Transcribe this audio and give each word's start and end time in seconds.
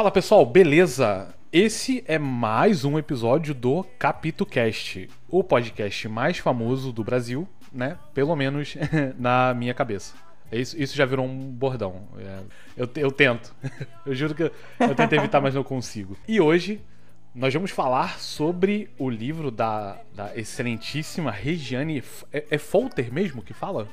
Fala 0.00 0.10
pessoal, 0.10 0.46
beleza? 0.46 1.28
Esse 1.52 2.02
é 2.08 2.18
mais 2.18 2.86
um 2.86 2.98
episódio 2.98 3.52
do 3.52 3.84
Capito 3.98 4.46
Cast, 4.46 5.10
o 5.28 5.44
podcast 5.44 6.08
mais 6.08 6.38
famoso 6.38 6.90
do 6.90 7.04
Brasil, 7.04 7.46
né? 7.70 7.98
Pelo 8.14 8.34
menos 8.34 8.78
na 9.20 9.52
minha 9.52 9.74
cabeça. 9.74 10.14
Isso, 10.50 10.80
isso 10.80 10.96
já 10.96 11.04
virou 11.04 11.26
um 11.26 11.50
bordão. 11.50 12.08
É, 12.16 12.38
eu, 12.78 12.88
eu 12.96 13.12
tento. 13.12 13.54
Eu 14.06 14.14
juro 14.14 14.34
que 14.34 14.44
eu 14.44 14.94
tento 14.96 15.12
evitar, 15.12 15.38
mas 15.38 15.54
não 15.54 15.62
consigo. 15.62 16.16
E 16.26 16.40
hoje 16.40 16.80
nós 17.34 17.52
vamos 17.52 17.70
falar 17.70 18.18
sobre 18.18 18.88
o 18.98 19.10
livro 19.10 19.50
da, 19.50 19.98
da 20.14 20.34
excelentíssima 20.34 21.30
Regiane. 21.30 22.02
É, 22.32 22.46
é 22.52 22.56
Folter 22.56 23.12
mesmo 23.12 23.42
que 23.42 23.52
fala? 23.52 23.86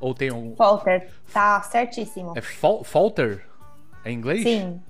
Ou 0.00 0.12
tem 0.12 0.32
um. 0.32 0.56
Folter, 0.56 1.08
tá 1.32 1.62
certíssimo. 1.62 2.32
É 2.36 2.40
Fol 2.40 2.82
Folter? 2.82 3.46
É 4.04 4.10
inglês? 4.10 4.42
Sim. 4.42 4.82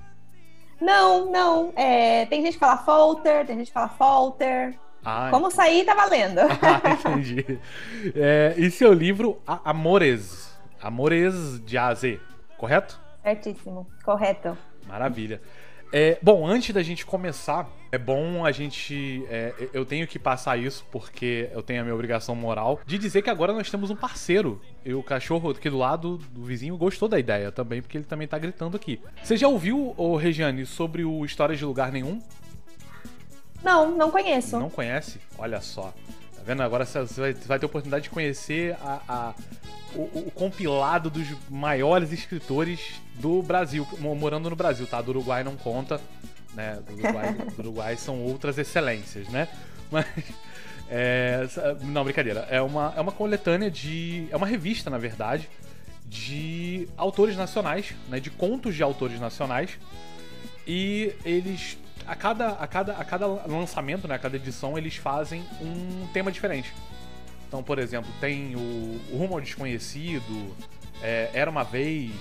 Não, 0.80 1.30
não. 1.30 1.72
É, 1.76 2.26
tem 2.26 2.42
gente 2.42 2.54
que 2.54 2.58
fala 2.60 2.78
Folter, 2.78 3.46
tem 3.46 3.56
gente 3.56 3.68
que 3.68 3.72
fala 3.72 3.88
Folter. 3.88 4.78
Ah, 5.04 5.28
Como 5.30 5.50
sair, 5.50 5.84
tá 5.84 5.94
valendo. 5.94 6.40
Ah, 6.62 6.90
entendi. 6.90 7.58
É, 8.14 8.54
e 8.56 8.70
seu 8.70 8.92
livro, 8.92 9.40
Amores. 9.46 10.54
Amores 10.82 11.60
de 11.64 11.78
A 11.78 11.88
a 11.88 11.94
Z, 11.94 12.20
correto? 12.58 13.00
Certíssimo, 13.22 13.86
correto. 14.04 14.56
Maravilha. 14.86 15.40
É, 15.98 16.18
bom, 16.20 16.46
antes 16.46 16.74
da 16.74 16.82
gente 16.82 17.06
começar, 17.06 17.66
é 17.90 17.96
bom 17.96 18.44
a 18.44 18.52
gente. 18.52 19.24
É, 19.30 19.54
eu 19.72 19.82
tenho 19.86 20.06
que 20.06 20.18
passar 20.18 20.58
isso 20.58 20.84
porque 20.92 21.48
eu 21.54 21.62
tenho 21.62 21.80
a 21.80 21.84
minha 21.84 21.94
obrigação 21.94 22.34
moral 22.34 22.78
de 22.84 22.98
dizer 22.98 23.22
que 23.22 23.30
agora 23.30 23.50
nós 23.54 23.70
temos 23.70 23.88
um 23.88 23.96
parceiro. 23.96 24.60
E 24.84 24.92
o 24.92 25.02
cachorro 25.02 25.48
aqui 25.48 25.70
do 25.70 25.78
lado 25.78 26.18
do 26.18 26.44
vizinho 26.44 26.76
gostou 26.76 27.08
da 27.08 27.18
ideia 27.18 27.50
também, 27.50 27.80
porque 27.80 27.96
ele 27.96 28.04
também 28.04 28.28
tá 28.28 28.38
gritando 28.38 28.76
aqui. 28.76 29.00
Você 29.22 29.38
já 29.38 29.48
ouviu, 29.48 29.94
ô 29.96 30.16
Regiane, 30.16 30.66
sobre 30.66 31.02
o 31.02 31.24
Histórias 31.24 31.58
de 31.58 31.64
Lugar 31.64 31.90
Nenhum? 31.90 32.20
Não, 33.64 33.90
não 33.96 34.10
conheço. 34.10 34.60
Não 34.60 34.68
conhece? 34.68 35.18
Olha 35.38 35.62
só. 35.62 35.94
Vendo? 36.46 36.62
Agora 36.62 36.86
você 36.86 37.20
vai, 37.20 37.34
vai 37.34 37.58
ter 37.58 37.66
oportunidade 37.66 38.04
de 38.04 38.10
conhecer 38.10 38.76
a, 38.80 39.00
a 39.08 39.34
o, 39.96 40.26
o, 40.26 40.30
compilado 40.30 41.10
dos 41.10 41.26
maiores 41.50 42.12
escritores 42.12 43.00
do 43.14 43.42
Brasil, 43.42 43.86
morando 43.98 44.48
no 44.48 44.54
Brasil, 44.54 44.86
tá? 44.86 45.02
Do 45.02 45.10
Uruguai 45.10 45.42
não 45.42 45.56
conta, 45.56 46.00
né? 46.54 46.78
Do 46.86 46.92
Uruguai, 46.92 47.34
do 47.56 47.60
Uruguai 47.60 47.96
são 47.96 48.22
outras 48.22 48.58
excelências, 48.58 49.28
né? 49.28 49.48
Mas. 49.90 50.06
É, 50.88 51.48
não, 51.82 52.04
brincadeira. 52.04 52.46
É 52.48 52.62
uma, 52.62 52.94
é 52.96 53.00
uma 53.00 53.12
coletânea 53.12 53.68
de. 53.68 54.28
É 54.30 54.36
uma 54.36 54.46
revista, 54.46 54.88
na 54.88 54.98
verdade, 54.98 55.48
de 56.06 56.88
autores 56.96 57.36
nacionais, 57.36 57.92
né? 58.08 58.20
De 58.20 58.30
contos 58.30 58.74
de 58.76 58.84
autores 58.84 59.18
nacionais. 59.18 59.76
E 60.64 61.12
eles. 61.24 61.76
A 62.06 62.14
cada, 62.14 62.50
a 62.50 62.66
cada, 62.66 62.92
a 62.92 63.04
cada 63.04 63.26
lançamento, 63.26 64.06
né? 64.06 64.14
A 64.14 64.18
cada 64.18 64.36
edição, 64.36 64.76
eles 64.78 64.96
fazem 64.96 65.44
um 65.60 66.06
tema 66.12 66.30
diferente. 66.30 66.72
Então, 67.48 67.62
por 67.62 67.78
exemplo, 67.78 68.10
tem 68.20 68.54
o, 68.54 69.00
o 69.12 69.16
Rumo 69.16 69.34
ao 69.34 69.40
Desconhecido, 69.40 70.54
é, 71.02 71.30
Era 71.32 71.50
uma 71.50 71.62
Vez. 71.62 72.12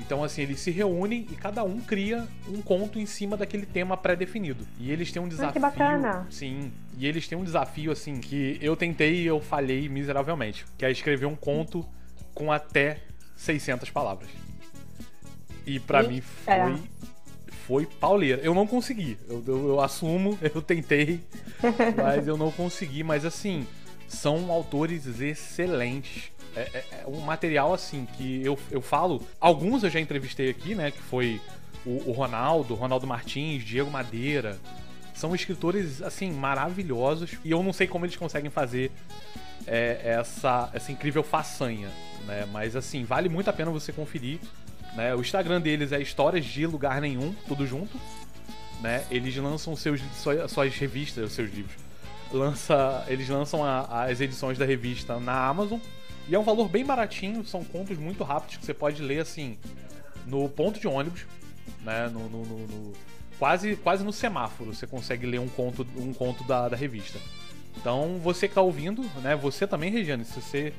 Então, 0.00 0.24
assim, 0.24 0.42
eles 0.42 0.58
se 0.58 0.70
reúnem 0.70 1.26
e 1.30 1.36
cada 1.36 1.62
um 1.62 1.80
cria 1.80 2.26
um 2.48 2.60
conto 2.60 2.98
em 2.98 3.06
cima 3.06 3.36
daquele 3.36 3.66
tema 3.66 3.96
pré-definido. 3.96 4.66
E 4.78 4.90
eles 4.90 5.12
têm 5.12 5.22
um 5.22 5.28
desafio. 5.28 5.50
Ah, 5.50 5.52
que 5.52 5.58
bacana! 5.58 6.26
Sim. 6.30 6.72
E 6.98 7.06
eles 7.06 7.28
têm 7.28 7.38
um 7.38 7.44
desafio, 7.44 7.92
assim, 7.92 8.20
que 8.20 8.58
eu 8.60 8.74
tentei 8.74 9.22
e 9.22 9.26
eu 9.26 9.40
falhei 9.40 9.88
miseravelmente. 9.88 10.64
Que 10.76 10.84
é 10.84 10.90
escrever 10.90 11.26
um 11.26 11.36
conto 11.36 11.86
com 12.34 12.50
até 12.50 12.98
600 13.36 13.90
palavras. 13.90 14.28
E 15.64 15.78
para 15.78 16.02
mim 16.02 16.20
foi 16.20 16.82
foi 17.66 17.86
pauleira. 17.86 18.40
Eu 18.42 18.54
não 18.54 18.66
consegui. 18.66 19.18
Eu, 19.28 19.42
eu, 19.46 19.68
eu 19.68 19.80
assumo, 19.80 20.38
eu 20.42 20.60
tentei, 20.62 21.20
mas 21.96 22.26
eu 22.26 22.36
não 22.36 22.50
consegui. 22.50 23.02
Mas 23.02 23.24
assim, 23.24 23.66
são 24.08 24.50
autores 24.50 25.06
excelentes. 25.20 26.30
É, 26.54 26.60
é, 26.60 26.84
é, 27.00 27.04
um 27.06 27.20
material 27.20 27.72
assim 27.72 28.06
que 28.16 28.44
eu, 28.44 28.58
eu 28.70 28.82
falo. 28.82 29.22
Alguns 29.40 29.82
eu 29.82 29.90
já 29.90 30.00
entrevistei 30.00 30.50
aqui, 30.50 30.74
né? 30.74 30.90
Que 30.90 31.00
foi 31.00 31.40
o, 31.86 32.10
o 32.10 32.12
Ronaldo, 32.12 32.74
Ronaldo 32.74 33.06
Martins, 33.06 33.64
Diego 33.64 33.90
Madeira. 33.90 34.58
São 35.14 35.34
escritores 35.34 36.02
assim 36.02 36.32
maravilhosos 36.32 37.32
e 37.44 37.50
eu 37.50 37.62
não 37.62 37.72
sei 37.72 37.86
como 37.86 38.04
eles 38.04 38.16
conseguem 38.16 38.50
fazer 38.50 38.90
é, 39.66 40.00
essa, 40.18 40.70
essa 40.72 40.90
incrível 40.90 41.22
façanha, 41.22 41.88
né? 42.26 42.46
Mas 42.50 42.74
assim 42.74 43.04
vale 43.04 43.28
muito 43.28 43.48
a 43.48 43.52
pena 43.52 43.70
você 43.70 43.92
conferir. 43.92 44.40
Né? 44.94 45.14
O 45.14 45.20
Instagram 45.20 45.60
deles 45.60 45.92
é 45.92 46.00
Histórias 46.00 46.44
de 46.44 46.66
Lugar 46.66 47.00
Nenhum, 47.00 47.34
tudo 47.46 47.66
junto. 47.66 47.98
Né? 48.80 49.04
Eles 49.10 49.36
lançam 49.36 49.76
seus, 49.76 50.00
suas 50.48 50.76
revistas, 50.76 51.32
seus 51.32 51.52
livros 51.52 51.82
lança, 52.32 53.04
eles 53.08 53.28
lançam 53.28 53.64
a, 53.64 54.04
as 54.04 54.20
edições 54.20 54.58
da 54.58 54.64
revista 54.64 55.20
na 55.20 55.46
Amazon 55.46 55.78
e 56.28 56.34
é 56.34 56.38
um 56.38 56.42
valor 56.42 56.68
bem 56.68 56.84
baratinho, 56.84 57.44
são 57.44 57.64
contos 57.64 57.98
muito 57.98 58.24
rápidos 58.24 58.56
que 58.56 58.64
você 58.64 58.74
pode 58.74 59.02
ler 59.02 59.20
assim 59.20 59.58
no 60.26 60.48
ponto 60.48 60.80
de 60.80 60.86
ônibus, 60.86 61.26
né? 61.82 62.08
No, 62.08 62.28
no, 62.28 62.44
no, 62.44 62.58
no 62.66 62.92
quase, 63.38 63.76
quase 63.76 64.04
no 64.04 64.12
semáforo 64.12 64.72
você 64.72 64.86
consegue 64.86 65.26
ler 65.26 65.40
um 65.40 65.48
conto, 65.48 65.86
um 65.96 66.12
conto 66.12 66.44
da, 66.44 66.68
da 66.68 66.76
revista. 66.76 67.18
Então 67.76 68.18
você 68.22 68.46
que 68.46 68.54
tá 68.54 68.62
ouvindo, 68.62 69.02
né? 69.20 69.34
Você 69.36 69.66
também, 69.66 69.90
Regiane, 69.90 70.24
se 70.24 70.40
você 70.40 70.72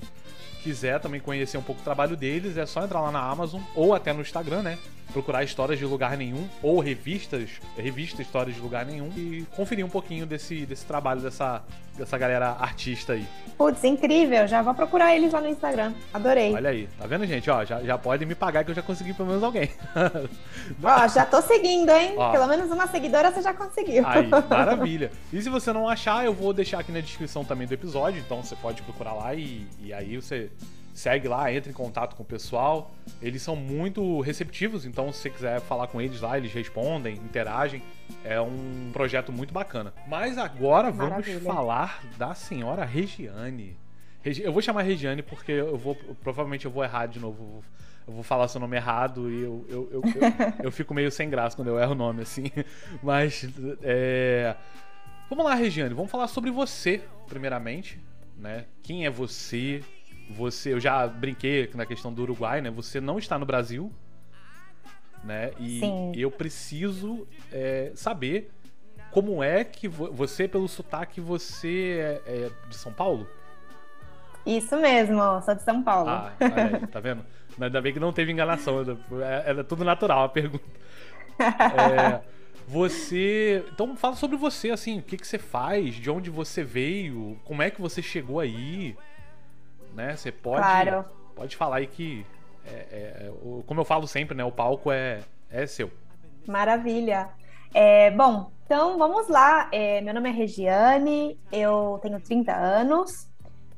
quiser 0.63 0.99
também 0.99 1.19
conhecer 1.19 1.57
um 1.57 1.61
pouco 1.61 1.81
o 1.81 1.83
trabalho 1.83 2.15
deles, 2.15 2.57
é 2.57 2.65
só 2.65 2.83
entrar 2.83 3.01
lá 3.01 3.11
na 3.11 3.19
Amazon 3.19 3.61
ou 3.75 3.93
até 3.93 4.13
no 4.13 4.21
Instagram, 4.21 4.61
né? 4.61 4.79
Procurar 5.11 5.43
histórias 5.43 5.77
de 5.77 5.85
lugar 5.85 6.17
nenhum 6.17 6.47
ou 6.61 6.79
revistas, 6.79 7.49
revista 7.77 8.21
Histórias 8.21 8.55
de 8.55 8.61
Lugar 8.61 8.85
Nenhum 8.85 9.11
e 9.15 9.45
conferir 9.55 9.85
um 9.85 9.89
pouquinho 9.89 10.25
desse, 10.25 10.65
desse 10.65 10.85
trabalho 10.85 11.21
dessa, 11.21 11.61
dessa 11.97 12.17
galera 12.17 12.55
artista 12.59 13.13
aí. 13.13 13.25
Putz, 13.57 13.83
incrível! 13.83 14.47
Já 14.47 14.61
vou 14.61 14.73
procurar 14.73 15.15
eles 15.15 15.31
lá 15.31 15.39
no 15.39 15.47
Instagram. 15.47 15.93
Adorei. 16.13 16.53
Olha 16.53 16.71
aí, 16.71 16.87
tá 16.97 17.05
vendo, 17.05 17.25
gente? 17.25 17.49
Ó, 17.49 17.63
já, 17.63 17.81
já 17.83 17.97
pode 17.97 18.25
me 18.25 18.33
pagar 18.35 18.63
que 18.63 18.71
eu 18.71 18.75
já 18.75 18.81
consegui 18.81 19.13
pelo 19.13 19.29
menos 19.29 19.43
alguém. 19.43 19.69
Ó, 20.83 21.07
já 21.07 21.25
tô 21.25 21.41
seguindo, 21.41 21.89
hein? 21.91 22.15
Ó. 22.17 22.31
Pelo 22.31 22.47
menos 22.47 22.71
uma 22.71 22.87
seguidora 22.87 23.31
você 23.31 23.41
já 23.41 23.53
conseguiu. 23.53 24.03
Aí, 24.07 24.27
maravilha. 24.49 25.11
E 25.31 25.41
se 25.41 25.49
você 25.49 25.71
não 25.71 25.87
achar, 25.87 26.25
eu 26.25 26.33
vou 26.33 26.51
deixar 26.51 26.79
aqui 26.79 26.91
na 26.91 26.99
descrição 26.99 27.45
também 27.45 27.67
do 27.67 27.73
episódio, 27.73 28.19
então 28.19 28.43
você 28.43 28.55
pode 28.55 28.81
procurar 28.81 29.13
lá 29.13 29.33
e, 29.35 29.67
e 29.79 29.93
aí 29.93 30.15
você 30.15 30.49
segue 30.93 31.27
lá, 31.27 31.51
entra 31.51 31.69
em 31.69 31.73
contato 31.73 32.15
com 32.15 32.23
o 32.23 32.25
pessoal. 32.25 32.91
Eles 33.21 33.41
são 33.41 33.55
muito 33.55 34.21
receptivos, 34.21 34.85
então 34.85 35.11
se 35.11 35.19
você 35.19 35.29
quiser 35.29 35.59
falar 35.61 35.87
com 35.87 35.99
eles 35.99 36.21
lá, 36.21 36.37
eles 36.37 36.53
respondem, 36.53 37.15
interagem. 37.15 37.81
É 38.23 38.39
um 38.39 38.91
projeto 38.93 39.31
muito 39.31 39.53
bacana. 39.53 39.93
Mas 40.07 40.37
agora 40.37 40.91
vamos 40.91 41.09
Maravilha. 41.09 41.39
falar 41.41 42.03
da 42.17 42.33
senhora 42.35 42.85
Regiane. 42.85 43.75
Eu 44.23 44.53
vou 44.53 44.61
chamar 44.61 44.83
Regiane 44.83 45.21
porque 45.21 45.51
eu 45.51 45.77
vou. 45.77 45.95
Provavelmente 46.23 46.65
eu 46.65 46.71
vou 46.71 46.83
errar 46.83 47.07
de 47.07 47.19
novo. 47.19 47.63
Eu 48.07 48.13
vou 48.13 48.23
falar 48.23 48.47
seu 48.47 48.59
nome 48.59 48.75
errado 48.75 49.29
e 49.29 49.41
eu, 49.41 49.65
eu, 49.67 49.89
eu, 49.91 50.01
eu, 50.01 50.21
eu 50.65 50.71
fico 50.71 50.93
meio 50.93 51.11
sem 51.11 51.29
graça 51.29 51.55
quando 51.55 51.69
eu 51.69 51.79
erro 51.79 51.91
o 51.91 51.95
nome, 51.95 52.21
assim. 52.21 52.49
Mas. 53.03 53.47
É... 53.81 54.55
Vamos 55.29 55.43
lá, 55.45 55.55
Regiane. 55.55 55.93
Vamos 55.93 56.11
falar 56.11 56.27
sobre 56.27 56.51
você, 56.51 57.01
primeiramente. 57.27 57.99
Né? 58.37 58.65
Quem 58.81 59.05
é 59.05 59.09
você? 59.09 59.81
Você, 60.29 60.73
eu 60.73 60.79
já 60.79 61.05
brinquei 61.07 61.69
na 61.73 61.85
questão 61.85 62.13
do 62.13 62.21
Uruguai, 62.21 62.61
né? 62.61 62.69
Você 62.71 62.99
não 62.99 63.17
está 63.17 63.37
no 63.37 63.45
Brasil, 63.45 63.91
né? 65.23 65.51
E 65.59 65.79
Sim. 65.79 66.11
eu 66.15 66.31
preciso 66.31 67.27
é, 67.51 67.91
saber 67.95 68.51
como 69.11 69.43
é 69.43 69.63
que 69.63 69.87
você, 69.87 70.47
pelo 70.47 70.67
sotaque, 70.67 71.21
você 71.21 72.21
é, 72.25 72.31
é, 72.31 72.51
de 72.67 72.75
São 72.75 72.91
Paulo? 72.91 73.27
Isso 74.45 74.75
mesmo, 74.77 75.19
sou 75.41 75.55
de 75.55 75.61
São 75.61 75.81
Paulo. 75.83 76.09
Ah, 76.09 76.33
aí, 76.39 76.87
tá 76.87 76.99
vendo? 76.99 77.23
Ainda 77.59 77.81
bem 77.81 77.93
que 77.93 77.99
não 77.99 78.11
teve 78.11 78.31
enganação, 78.31 78.81
era, 78.81 79.43
era 79.45 79.63
tudo 79.63 79.85
natural 79.85 80.23
a 80.23 80.29
pergunta. 80.29 80.65
É, 81.39 82.21
você. 82.67 83.63
Então 83.71 83.95
fala 83.95 84.15
sobre 84.15 84.35
você, 84.35 84.71
assim, 84.71 84.99
o 84.99 85.01
que, 85.03 85.17
que 85.17 85.27
você 85.27 85.37
faz, 85.37 85.95
de 85.95 86.09
onde 86.09 86.29
você 86.29 86.63
veio, 86.63 87.37
como 87.43 87.61
é 87.61 87.69
que 87.69 87.81
você 87.81 88.01
chegou 88.01 88.39
aí 88.39 88.95
né? 89.93 90.15
Você 90.15 90.31
pode, 90.31 90.61
claro. 90.61 91.05
pode 91.35 91.55
falar 91.55 91.77
aí 91.77 91.87
que, 91.87 92.25
é, 92.65 92.71
é, 92.71 93.31
como 93.65 93.81
eu 93.81 93.85
falo 93.85 94.07
sempre, 94.07 94.35
né? 94.35 94.43
O 94.43 94.51
palco 94.51 94.91
é, 94.91 95.21
é 95.49 95.65
seu. 95.65 95.91
Maravilha. 96.47 97.29
É, 97.73 98.11
bom, 98.11 98.51
então 98.65 98.97
vamos 98.97 99.27
lá. 99.27 99.69
É, 99.71 100.01
meu 100.01 100.13
nome 100.13 100.29
é 100.29 100.33
Regiane, 100.33 101.39
eu 101.51 101.99
tenho 102.01 102.19
30 102.19 102.53
anos, 102.53 103.27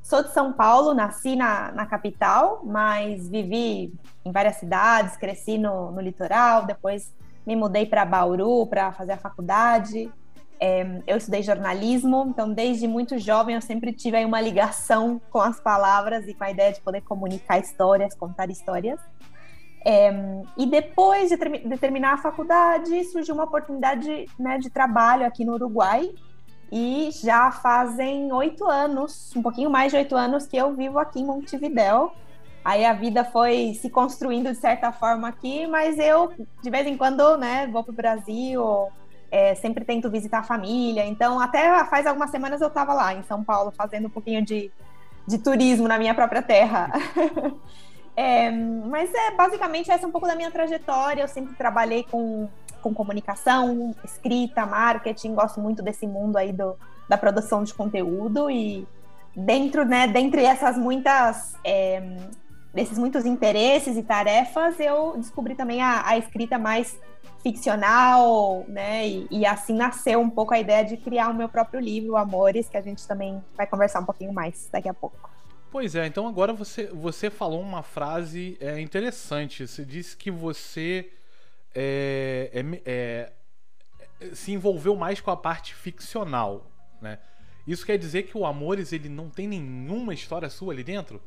sou 0.02 0.24
de 0.24 0.34
São 0.34 0.54
Paulo, 0.54 0.94
nasci 0.94 1.36
na, 1.36 1.72
na 1.72 1.86
capital, 1.86 2.62
mas 2.64 3.28
vivi 3.30 3.94
em 4.24 4.32
várias 4.32 4.58
cidades, 4.58 5.18
cresci 5.18 5.58
no, 5.58 5.92
no 5.92 6.02
litoral, 6.02 6.66
depois 6.66 7.14
me 7.46 7.56
mudei 7.56 7.86
para 7.86 8.06
Bauru 8.06 8.66
para 8.68 8.92
fazer 8.92 9.14
a 9.14 9.18
faculdade. 9.18 10.12
É, 10.60 11.02
eu 11.06 11.18
estudei 11.18 11.44
jornalismo, 11.44 12.28
então 12.30 12.52
desde 12.52 12.88
muito 12.88 13.18
jovem 13.20 13.56
eu 13.56 13.62
sempre 13.62 13.92
tive 13.92 14.18
aí 14.18 14.26
uma 14.26 14.40
ligação 14.40 15.20
com 15.30 15.40
as 15.40 15.60
palavras 15.60 16.28
e 16.28 16.34
com 16.34 16.44
a 16.44 16.52
ideia 16.52 16.72
de 16.72 16.82
poder 16.82 17.02
comunicar 17.02 17.60
histórias, 17.60 18.14
contar 18.16 18.50
histórias. 18.50 19.00
É, 19.88 20.12
e 20.58 20.66
depois 20.66 21.30
de, 21.30 21.38
ter, 21.38 21.68
de, 21.68 21.78
terminar 21.78 22.14
a 22.16 22.18
faculdade, 22.18 23.04
surgiu 23.06 23.36
uma 23.36 23.44
oportunidade 23.44 24.26
né, 24.40 24.58
de 24.58 24.70
trabalho 24.70 25.26
aqui 25.28 25.46
no 25.46 25.54
Uruguai. 25.54 26.10
E 26.72 27.10
já 27.12 27.52
fazem 27.52 28.34
oito 28.34 28.66
anos, 28.66 29.32
um 29.36 29.42
pouquinho 29.44 29.70
mais 29.70 29.92
de 29.92 29.98
oito 30.00 30.16
anos, 30.16 30.48
que 30.48 30.58
eu 30.58 30.74
vivo 30.74 30.98
aqui 30.98 31.20
em 31.20 31.26
Montevidéu. 31.26 32.12
Aí 32.64 32.84
a 32.84 32.94
vida 32.94 33.24
foi 33.24 33.76
se 33.80 33.92
construindo 33.92 34.52
de 34.52 34.58
certa 34.58 34.92
forma 34.92 35.28
aqui, 35.28 35.68
mas 35.68 36.00
eu, 36.00 36.34
de 36.64 36.70
vez 36.72 36.88
em 36.88 36.98
quando, 36.98 37.38
né, 37.38 37.68
vou 37.68 37.84
para 37.84 37.92
o 37.92 37.96
Brasil, 37.96 38.90
é, 39.36 39.54
sempre 39.54 39.84
tento 39.84 40.10
visitar 40.10 40.40
a 40.40 40.44
família. 40.44 41.06
Então, 41.06 41.42
até 41.42 41.84
faz 41.86 42.08
algumas 42.08 42.30
semanas 42.30 42.62
eu 42.62 42.70
estava 42.70 42.94
lá 42.94 43.14
em 43.14 43.22
São 43.24 43.44
Paulo, 43.44 43.70
fazendo 43.76 44.08
um 44.08 44.10
pouquinho 44.10 44.42
de, 44.42 44.72
de 45.28 45.38
turismo 45.38 45.90
na 45.90 45.98
minha 46.00 46.16
própria 46.16 46.42
terra. 46.42 46.92
É, 48.18 48.50
mas 48.50 49.14
é 49.14 49.32
basicamente 49.32 49.92
essa 49.92 50.06
é 50.06 50.08
um 50.08 50.12
pouco 50.12 50.26
da 50.26 50.38
minha 50.38 50.50
trajetória. 50.50 51.22
Eu 51.22 51.28
sempre 51.28 51.54
trabalhei 51.54 52.06
com, 52.10 52.48
com 52.82 52.94
comunicação, 52.94 53.94
escrita, 54.06 54.66
marketing, 54.66 55.36
gosto 55.36 55.60
muito 55.60 55.84
desse 55.84 56.08
mundo 56.08 56.38
aí 56.38 56.54
do, 56.54 56.78
da 57.10 57.18
produção 57.18 57.62
de 57.66 57.74
conteúdo 57.74 58.50
e 58.50 58.88
dentro, 59.36 59.84
né, 59.84 60.08
dentre 60.08 60.46
essas 60.46 60.78
muitas 60.78 61.56
é, 61.62 62.02
desses 62.74 62.98
muitos 62.98 63.26
interesses 63.26 63.98
e 63.98 64.02
tarefas, 64.02 64.80
eu 64.80 65.18
descobri 65.18 65.54
também 65.54 65.82
a, 65.82 66.08
a 66.08 66.18
escrita 66.18 66.58
mais 66.58 66.98
ficcional, 67.46 68.66
né? 68.68 69.08
E, 69.08 69.28
e, 69.30 69.46
assim 69.46 69.76
nasceu 69.76 70.20
um 70.20 70.30
pouco 70.32 70.52
a 70.52 70.60
ideia 70.60 70.84
de 70.84 70.98
criar 70.98 71.30
o 71.30 71.34
meu 71.36 71.48
próprio 71.48 71.80
livro, 71.80 72.16
Amores, 72.16 72.68
que 72.68 72.76
a 72.76 72.82
gente 72.82 73.08
também 73.08 73.40
vai 73.56 73.68
conversar 73.68 74.00
um 74.00 74.06
pouquinho 74.06 74.34
mais 74.34 74.68
daqui 74.72 74.90
a 74.90 74.94
pouco. 74.96 75.30
Pois 75.70 75.94
é, 75.94 76.08
então 76.08 76.28
agora 76.28 76.54
você, 76.54 76.88
você 76.88 77.30
falou 77.30 77.62
uma 77.62 77.84
frase 77.84 78.58
é, 78.60 78.80
interessante. 78.80 79.68
Você 79.68 79.86
disse 79.86 80.18
que 80.18 80.32
você 80.32 81.12
é, 81.76 82.50
é, 82.52 82.82
é, 82.84 84.34
se 84.34 84.52
envolveu 84.52 84.96
mais 84.96 85.22
com 85.22 85.30
a 85.30 85.38
parte 85.38 85.76
ficcional, 85.76 86.72
né? 87.00 87.20
Isso 87.68 87.86
quer 87.86 87.98
dizer 87.98 88.24
que 88.24 88.36
o 88.36 88.46
Amores 88.46 88.92
ele 88.92 89.10
não 89.10 89.30
tem 89.30 89.48
nenhuma 89.48 90.16
história 90.16 90.50
sua 90.50 90.74
ali 90.74 90.84
dentro? 90.84 91.22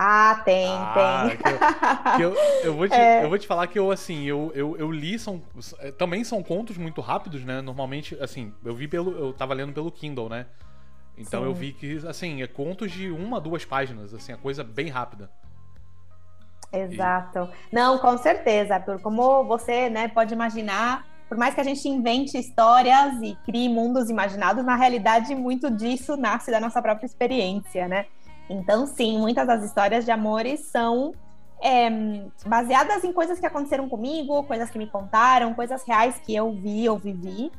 Ah, 0.00 0.42
tem, 0.44 0.68
ah, 0.68 1.26
tem. 1.26 1.36
Que 1.38 1.48
eu, 1.48 2.16
que 2.16 2.22
eu, 2.22 2.34
eu, 2.66 2.74
vou 2.76 2.86
te, 2.88 2.94
é. 2.94 3.24
eu 3.24 3.28
vou 3.28 3.36
te 3.36 3.48
falar 3.48 3.66
que 3.66 3.76
eu, 3.76 3.90
assim, 3.90 4.22
eu, 4.26 4.52
eu, 4.54 4.76
eu 4.76 4.92
li, 4.92 5.18
são, 5.18 5.42
também 5.98 6.22
são 6.22 6.40
contos 6.40 6.78
muito 6.78 7.00
rápidos, 7.00 7.44
né? 7.44 7.60
Normalmente, 7.60 8.16
assim, 8.20 8.54
eu 8.64 8.76
vi 8.76 8.86
pelo, 8.86 9.10
eu 9.18 9.32
tava 9.32 9.54
lendo 9.54 9.72
pelo 9.72 9.90
Kindle, 9.90 10.28
né? 10.28 10.46
Então 11.16 11.40
Sim. 11.40 11.46
eu 11.46 11.52
vi 11.52 11.72
que, 11.72 12.06
assim, 12.06 12.42
é 12.42 12.46
contos 12.46 12.92
de 12.92 13.10
uma, 13.10 13.40
duas 13.40 13.64
páginas, 13.64 14.14
assim, 14.14 14.32
a 14.32 14.36
coisa 14.36 14.62
bem 14.62 14.88
rápida. 14.88 15.28
Exato. 16.72 17.50
E... 17.72 17.74
Não, 17.74 17.98
com 17.98 18.16
certeza, 18.18 18.78
por 18.78 19.02
como 19.02 19.42
você, 19.46 19.90
né, 19.90 20.06
pode 20.06 20.32
imaginar, 20.32 21.04
por 21.28 21.36
mais 21.36 21.56
que 21.56 21.60
a 21.60 21.64
gente 21.64 21.88
invente 21.88 22.38
histórias 22.38 23.20
e 23.20 23.36
crie 23.44 23.68
mundos 23.68 24.08
imaginados, 24.08 24.64
na 24.64 24.76
realidade 24.76 25.34
muito 25.34 25.72
disso 25.72 26.16
nasce 26.16 26.52
da 26.52 26.60
nossa 26.60 26.80
própria 26.80 27.06
experiência, 27.06 27.88
né? 27.88 28.06
Então, 28.48 28.86
sim, 28.86 29.18
muitas 29.18 29.46
das 29.46 29.62
histórias 29.64 30.04
de 30.04 30.10
amores 30.10 30.60
são 30.60 31.12
é, 31.60 31.90
baseadas 32.46 33.04
em 33.04 33.12
coisas 33.12 33.38
que 33.38 33.46
aconteceram 33.46 33.88
comigo, 33.88 34.44
coisas 34.44 34.70
que 34.70 34.78
me 34.78 34.86
contaram, 34.86 35.54
coisas 35.54 35.82
reais 35.84 36.18
que 36.24 36.34
eu 36.34 36.52
vi 36.52 36.88
ou 36.88 36.98
vivi. 36.98 37.50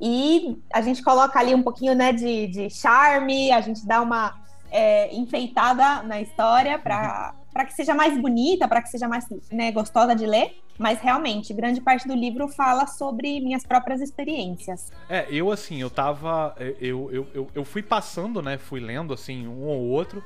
E 0.00 0.58
a 0.72 0.80
gente 0.80 1.02
coloca 1.02 1.38
ali 1.38 1.54
um 1.54 1.62
pouquinho 1.62 1.94
né, 1.94 2.12
de, 2.12 2.46
de 2.46 2.70
charme, 2.70 3.50
a 3.50 3.60
gente 3.60 3.84
dá 3.84 4.00
uma 4.00 4.40
é, 4.70 5.14
enfeitada 5.14 6.02
na 6.02 6.20
história 6.20 6.78
para 6.78 7.34
uhum. 7.56 7.64
que 7.64 7.72
seja 7.72 7.94
mais 7.94 8.18
bonita, 8.20 8.68
para 8.68 8.80
que 8.80 8.88
seja 8.88 9.08
mais 9.08 9.26
né, 9.50 9.72
gostosa 9.72 10.14
de 10.14 10.24
ler. 10.24 10.56
Mas 10.78 11.00
realmente, 11.00 11.52
grande 11.52 11.80
parte 11.80 12.06
do 12.06 12.14
livro 12.14 12.46
fala 12.46 12.86
sobre 12.86 13.40
minhas 13.40 13.66
próprias 13.66 14.00
experiências. 14.00 14.92
É, 15.08 15.26
eu 15.28 15.50
assim, 15.50 15.80
eu 15.80 15.90
tava. 15.90 16.54
Eu, 16.80 17.10
eu, 17.10 17.26
eu, 17.34 17.48
eu 17.52 17.64
fui 17.64 17.82
passando, 17.82 18.40
né? 18.40 18.56
Fui 18.58 18.78
lendo 18.78 19.12
assim, 19.12 19.48
um 19.48 19.66
ou 19.66 19.88
outro 19.88 20.22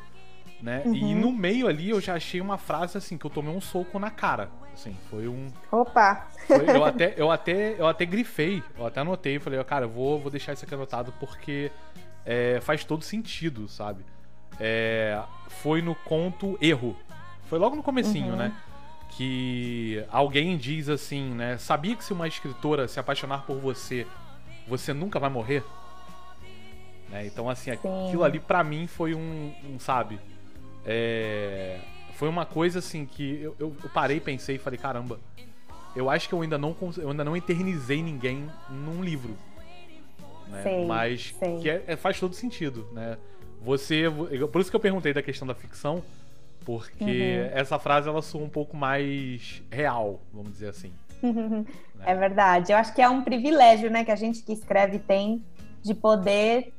né? 0.63 0.83
Uhum. 0.87 0.95
E 0.95 1.15
no 1.15 1.33
meio 1.33 1.67
ali 1.67 1.91
eu 1.91 2.01
já 2.01 2.15
achei 2.15 2.41
uma 2.41 2.57
frase 2.57 2.97
assim 2.97 3.19
que 3.19 3.27
eu 3.27 3.31
tomei 3.31 3.55
um 3.55 3.61
soco 3.61 3.99
na 3.99 4.11
cara. 4.11 4.49
Assim, 4.73 4.97
foi 5.11 5.27
um. 5.27 5.49
Opa! 5.71 6.29
Foi, 6.47 6.71
eu, 6.71 6.85
até, 6.87 7.15
eu, 7.17 7.31
até, 7.31 7.75
eu 7.79 7.87
até 7.87 8.07
grifei, 8.07 8.63
eu 8.79 8.87
até 8.87 9.01
anotei, 9.01 9.39
falei, 9.41 9.63
cara, 9.65 9.87
eu 9.87 9.91
vou, 9.91 10.21
vou 10.21 10.31
deixar 10.31 10.53
isso 10.53 10.65
aqui 10.65 10.73
anotado 10.73 11.13
porque 11.19 11.71
é, 12.25 12.61
faz 12.61 12.85
todo 12.85 13.03
sentido, 13.03 13.67
sabe? 13.67 14.05
É, 14.61 15.21
foi 15.49 15.83
no 15.83 15.95
conto 15.95 16.57
Erro. 16.61 16.97
Foi 17.47 17.59
logo 17.59 17.75
no 17.75 17.83
comecinho, 17.83 18.31
uhum. 18.31 18.37
né? 18.37 18.53
Que 19.11 20.05
alguém 20.11 20.57
diz 20.57 20.89
assim, 20.89 21.35
né? 21.35 21.59
Sabia 21.59 21.97
que 21.97 22.05
se 22.05 22.13
uma 22.13 22.29
escritora 22.29 22.87
se 22.87 23.01
apaixonar 23.01 23.45
por 23.45 23.59
você, 23.59 24.07
você 24.67 24.95
nunca 24.95 25.19
vai 25.19 25.29
morrer? 25.29 25.63
Né? 27.11 27.27
Então, 27.27 27.51
assim, 27.51 27.71
Sim. 27.73 28.07
aquilo 28.07 28.25
ali 28.25 28.41
para 28.41 28.65
mim 28.65 28.87
foi 28.87 29.15
um, 29.15 29.53
um 29.65 29.79
sabe? 29.79 30.19
É, 30.85 31.79
foi 32.15 32.29
uma 32.29 32.47
coisa 32.47 32.79
assim 32.79 33.05
que 33.07 33.41
eu, 33.41 33.57
eu, 33.59 33.77
eu, 33.83 33.91
parei, 33.91 34.21
pensei 34.21 34.57
e 34.57 34.59
falei, 34.59 34.79
caramba, 34.79 35.19
eu 35.95 36.09
acho 36.09 36.29
que 36.29 36.35
eu 36.35 36.41
ainda 36.41 36.59
não, 36.59 36.75
eu 36.99 37.11
ainda 37.11 37.25
não 37.25 37.37
eternizei 37.37 38.03
ninguém 38.03 38.49
num 38.71 39.03
livro. 39.03 39.37
Né? 40.49 40.63
Sei, 40.63 40.87
Mas 40.87 41.35
sei. 41.39 41.59
que 41.59 41.71
é, 41.71 41.83
é, 41.87 41.97
faz 41.97 42.19
todo 42.21 42.35
sentido, 42.35 42.89
né? 42.93 43.17
Você. 43.63 44.05
Por 44.51 44.61
isso 44.61 44.71
que 44.71 44.77
eu 44.77 44.81
perguntei 44.81 45.13
da 45.13 45.23
questão 45.23 45.47
da 45.47 45.55
ficção, 45.55 46.03
porque 46.65 47.05
uhum. 47.05 47.59
essa 47.59 47.79
frase 47.79 48.09
ela 48.09 48.23
soa 48.23 48.43
um 48.43 48.49
pouco 48.49 48.77
mais 48.77 49.63
real, 49.71 50.21
vamos 50.33 50.53
dizer 50.53 50.69
assim. 50.69 50.93
né? 51.23 51.65
É 52.05 52.17
verdade. 52.17 52.73
Eu 52.73 52.79
acho 52.79 52.93
que 52.93 53.01
é 53.01 53.09
um 53.09 53.23
privilégio, 53.23 53.89
né, 53.89 54.05
que 54.05 54.11
a 54.11 54.17
gente 54.17 54.43
que 54.43 54.53
escreve 54.53 54.99
tem 54.99 55.45
de 55.81 55.95
poder, 55.95 56.73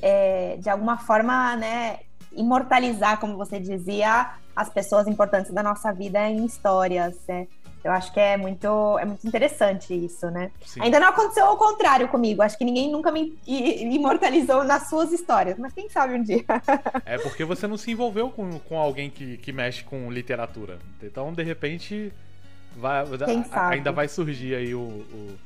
é, 0.00 0.56
de 0.56 0.70
alguma 0.70 0.96
forma, 0.96 1.54
né, 1.56 1.98
imortalizar, 2.32 3.18
como 3.18 3.36
você 3.36 3.58
dizia, 3.58 4.30
as 4.54 4.68
pessoas 4.68 5.06
importantes 5.06 5.50
da 5.52 5.62
nossa 5.62 5.92
vida 5.92 6.28
em 6.28 6.44
histórias. 6.44 7.16
Né? 7.26 7.46
Eu 7.82 7.92
acho 7.92 8.12
que 8.12 8.20
é 8.20 8.36
muito, 8.36 8.98
é 8.98 9.04
muito 9.04 9.26
interessante 9.26 9.94
isso, 9.94 10.30
né? 10.30 10.50
Sim. 10.64 10.82
Ainda 10.82 11.00
não 11.00 11.08
aconteceu 11.08 11.46
ao 11.46 11.56
contrário 11.56 12.08
comigo. 12.08 12.42
Acho 12.42 12.58
que 12.58 12.64
ninguém 12.64 12.92
nunca 12.92 13.10
me 13.10 13.38
imortalizou 13.46 14.64
nas 14.64 14.88
suas 14.88 15.12
histórias, 15.12 15.58
mas 15.58 15.72
quem 15.72 15.88
sabe 15.88 16.14
um 16.14 16.22
dia. 16.22 16.44
é 17.06 17.18
porque 17.18 17.44
você 17.44 17.66
não 17.66 17.78
se 17.78 17.90
envolveu 17.90 18.30
com, 18.30 18.58
com 18.60 18.78
alguém 18.78 19.08
que, 19.08 19.38
que 19.38 19.52
mexe 19.52 19.82
com 19.82 20.10
literatura. 20.10 20.78
Então, 21.02 21.32
de 21.32 21.42
repente, 21.42 22.12
vai, 22.76 23.04
ainda 23.70 23.92
vai 23.92 24.08
surgir 24.08 24.54
aí 24.54 24.74
o, 24.74 24.80
o 24.80 25.38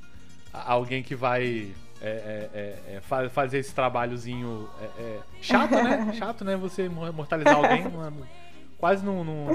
alguém 0.53 1.03
que 1.03 1.15
vai 1.15 1.73
é, 2.05 2.51
é, 2.55 2.95
é, 2.95 2.97
é 2.97 3.29
fazer 3.31 3.59
esse 3.59 3.75
trabalhozinho 3.75 4.69
é, 4.99 5.21
chato, 5.41 5.71
né? 5.71 6.13
chato, 6.19 6.45
né? 6.45 6.55
Você 6.57 6.89
mortalizar 6.89 7.57
alguém, 7.57 7.89
mano, 7.89 8.27
quase 8.79 9.05
não, 9.05 9.25
não, 9.25 9.47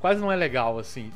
quase 0.00 0.20
não 0.20 0.32
é 0.32 0.34
legal, 0.34 0.78
assim. 0.78 1.12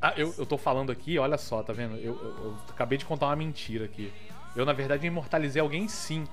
Ah, 0.00 0.14
eu, 0.16 0.32
eu 0.38 0.46
tô 0.46 0.56
falando 0.56 0.92
aqui, 0.92 1.18
olha 1.18 1.36
só, 1.36 1.62
tá 1.62 1.72
vendo? 1.72 1.96
Eu, 1.96 2.14
eu, 2.14 2.56
acabei 2.68 2.96
de 2.96 3.04
contar 3.04 3.26
uma 3.26 3.36
mentira 3.36 3.84
aqui. 3.84 4.12
Eu, 4.54 4.64
na 4.64 4.72
verdade, 4.72 5.06
imortalizei 5.06 5.60
alguém 5.60 5.88
sim. 5.88 6.24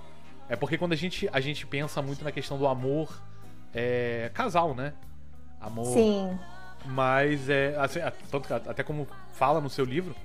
É 0.48 0.56
porque 0.56 0.78
quando 0.78 0.94
a 0.94 0.96
gente, 0.96 1.28
a 1.32 1.40
gente 1.40 1.66
pensa 1.66 2.02
muito 2.02 2.24
na 2.24 2.32
questão 2.32 2.58
do 2.58 2.68
amor 2.68 3.22
é, 3.74 4.30
casal, 4.34 4.76
né? 4.76 4.94
Amor. 5.60 5.86
Sim. 5.86 6.38
Mas 6.86 7.50
é. 7.50 7.76
Assim, 7.78 8.00
tanto, 8.30 8.54
até 8.54 8.84
como 8.84 9.08
fala 9.34 9.60
no 9.60 9.70
seu 9.70 9.86
livro, 9.86 10.16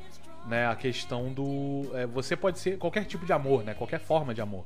né? 0.47 0.67
A 0.67 0.77
questão 0.77 1.33
do. 1.33 1.91
É, 1.95 2.07
você 2.07 2.37
pode 2.37 2.59
ser 2.59 2.79
qualquer 2.79 3.05
tipo 3.05 3.25
de 3.25 3.33
amor, 3.33 3.65
né? 3.65 3.75
Qualquer 3.75 4.01
forma 4.01 4.35
de 4.35 4.41
amor. 4.41 4.65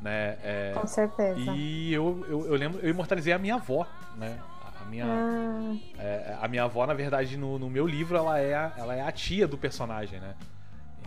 Né? 0.00 0.36
É, 0.42 0.72
Com 0.74 0.86
certeza. 0.86 1.38
E 1.38 1.92
eu, 1.92 2.24
eu, 2.28 2.46
eu, 2.46 2.54
lembro, 2.54 2.80
eu 2.80 2.90
imortalizei 2.90 3.32
a 3.32 3.38
minha 3.38 3.54
avó, 3.54 3.86
né? 4.16 4.38
A 4.80 4.84
minha, 4.84 5.06
ah. 5.06 5.76
é, 5.98 6.36
a 6.40 6.48
minha 6.48 6.64
avó, 6.64 6.84
na 6.86 6.94
verdade, 6.94 7.36
no, 7.36 7.58
no 7.58 7.70
meu 7.70 7.86
livro, 7.86 8.16
ela 8.16 8.38
é, 8.38 8.52
a, 8.52 8.72
ela 8.76 8.94
é 8.96 9.00
a 9.00 9.12
tia 9.12 9.46
do 9.46 9.56
personagem, 9.56 10.18
né? 10.18 10.34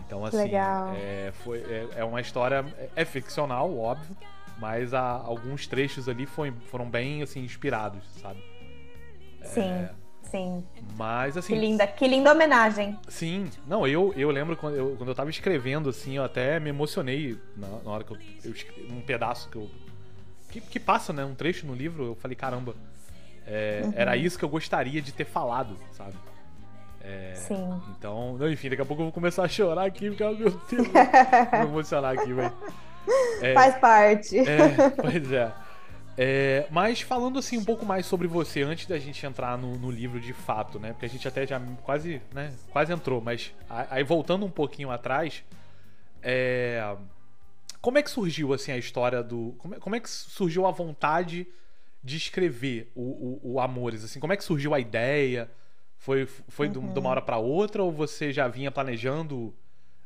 Então, 0.06 0.24
assim, 0.24 0.38
Legal. 0.38 0.94
É, 0.96 1.32
foi, 1.44 1.58
é, 1.58 1.88
é, 1.96 2.04
uma 2.04 2.20
história. 2.20 2.64
É, 2.78 3.02
é 3.02 3.04
ficcional, 3.04 3.76
óbvio, 3.76 4.16
mas 4.58 4.94
há, 4.94 5.02
alguns 5.02 5.66
trechos 5.66 6.08
ali 6.08 6.24
foi, 6.24 6.52
foram 6.70 6.88
bem 6.88 7.22
assim, 7.22 7.40
inspirados, 7.44 8.02
sabe? 8.20 8.42
Sim. 9.42 9.88
É, 10.36 10.38
Sim. 10.38 10.64
Mas 10.96 11.36
assim. 11.36 11.54
Que 11.54 11.58
linda, 11.58 11.86
que 11.86 12.06
linda 12.06 12.32
homenagem. 12.32 12.98
Sim. 13.08 13.50
Não, 13.66 13.86
eu, 13.86 14.12
eu 14.16 14.30
lembro 14.30 14.56
quando 14.56 14.74
eu, 14.74 14.94
quando 14.96 15.08
eu 15.08 15.14
tava 15.14 15.30
escrevendo, 15.30 15.88
assim, 15.88 16.16
eu 16.16 16.24
até 16.24 16.60
me 16.60 16.70
emocionei 16.70 17.38
na, 17.56 17.68
na 17.68 17.90
hora 17.90 18.04
que 18.04 18.12
eu, 18.12 18.18
eu, 18.44 18.54
Um 18.90 19.00
pedaço 19.00 19.48
que 19.48 19.56
eu. 19.56 19.68
Que, 20.50 20.60
que, 20.60 20.80
passa, 20.80 21.12
né? 21.12 21.24
Um 21.24 21.34
trecho 21.34 21.66
no 21.66 21.74
livro, 21.74 22.04
eu 22.04 22.14
falei, 22.14 22.36
caramba. 22.36 22.74
É, 23.46 23.82
uhum. 23.84 23.92
Era 23.94 24.16
isso 24.16 24.38
que 24.38 24.44
eu 24.44 24.48
gostaria 24.48 25.02
de 25.02 25.12
ter 25.12 25.24
falado, 25.24 25.76
sabe? 25.92 26.14
É, 27.00 27.34
Sim. 27.34 27.80
Então, 27.96 28.36
não, 28.36 28.50
enfim, 28.50 28.68
daqui 28.68 28.82
a 28.82 28.84
pouco 28.84 29.02
eu 29.02 29.06
vou 29.06 29.12
começar 29.12 29.44
a 29.44 29.48
chorar 29.48 29.84
aqui, 29.84 30.08
porque, 30.08 30.24
meu 30.24 30.34
Deus, 30.34 30.54
vou 30.70 31.60
me 31.60 31.66
emocionar 31.66 32.18
aqui, 32.18 32.32
velho. 32.32 32.52
É, 33.40 33.54
Faz 33.54 33.76
parte. 33.78 34.38
É, 34.38 34.90
pois 34.90 35.30
é. 35.30 35.52
É, 36.18 36.66
mas 36.70 37.02
falando 37.02 37.38
assim 37.38 37.58
um 37.58 37.64
pouco 37.64 37.84
mais 37.84 38.06
sobre 38.06 38.26
você, 38.26 38.62
antes 38.62 38.86
da 38.86 38.98
gente 38.98 39.24
entrar 39.26 39.58
no, 39.58 39.76
no, 39.76 39.90
livro 39.90 40.18
de 40.18 40.32
fato, 40.32 40.78
né? 40.78 40.92
Porque 40.92 41.04
a 41.04 41.08
gente 41.08 41.28
até 41.28 41.46
já 41.46 41.60
quase, 41.82 42.22
né, 42.32 42.54
quase 42.70 42.92
entrou, 42.92 43.20
mas 43.20 43.52
aí 43.68 44.02
voltando 44.02 44.46
um 44.46 44.50
pouquinho 44.50 44.90
atrás, 44.90 45.44
é, 46.22 46.96
como 47.86 47.98
é 47.98 48.02
que 48.02 48.10
surgiu 48.10 48.52
assim 48.52 48.72
a 48.72 48.78
história 48.78 49.22
do. 49.22 49.54
Como 49.58 49.74
é, 49.74 49.78
como 49.78 49.94
é 49.94 50.00
que 50.00 50.10
surgiu 50.10 50.66
a 50.66 50.70
vontade 50.70 51.46
de 52.02 52.16
escrever 52.16 52.90
o, 52.94 53.02
o, 53.02 53.52
o, 53.52 53.60
Amores? 53.60 54.02
Assim, 54.02 54.18
como 54.18 54.32
é 54.32 54.36
que 54.36 54.42
surgiu 54.42 54.74
a 54.74 54.80
ideia? 54.80 55.50
Foi, 55.98 56.26
foi 56.26 56.68
uhum. 56.68 56.92
de 56.92 56.98
uma 56.98 57.10
hora 57.10 57.22
para 57.22 57.38
outra 57.38 57.82
ou 57.82 57.92
você 57.92 58.32
já 58.32 58.48
vinha 58.48 58.70
planejando, 58.70 59.54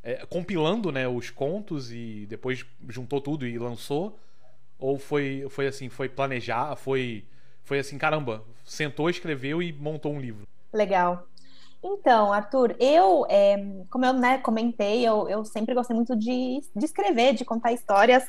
é, 0.03 0.27
compilando 0.27 0.93
né, 0.93 1.09
os 1.09 1.31
contos 1.31 1.91
e 1.91 2.27
depois 2.29 2.67
juntou 2.89 3.21
tudo 3.21 3.47
e 3.47 3.59
lançou? 3.59 4.19
Ou 4.81 4.99
foi, 4.99 5.47
foi 5.51 5.67
assim, 5.67 5.89
foi 5.89 6.09
planejar, 6.09 6.75
foi, 6.77 7.25
foi 7.63 7.79
assim, 7.79 7.99
caramba, 7.99 8.43
sentou, 8.65 9.11
escreveu 9.11 9.63
e 9.63 9.73
montou 9.73 10.13
um 10.13 10.21
livro? 10.21 10.47
Legal. 10.73 11.27
Então, 11.83 12.33
Arthur, 12.33 12.77
eu, 12.79 13.27
é, 13.29 13.57
como 13.91 14.05
eu 14.05 14.13
né, 14.13 14.39
comentei, 14.39 15.07
eu, 15.07 15.29
eu 15.29 15.45
sempre 15.45 15.75
gostei 15.75 15.97
muito 15.97 16.15
de, 16.15 16.63
de 16.77 16.85
escrever, 16.85 17.35
de 17.35 17.45
contar 17.45 17.73
histórias. 17.73 18.25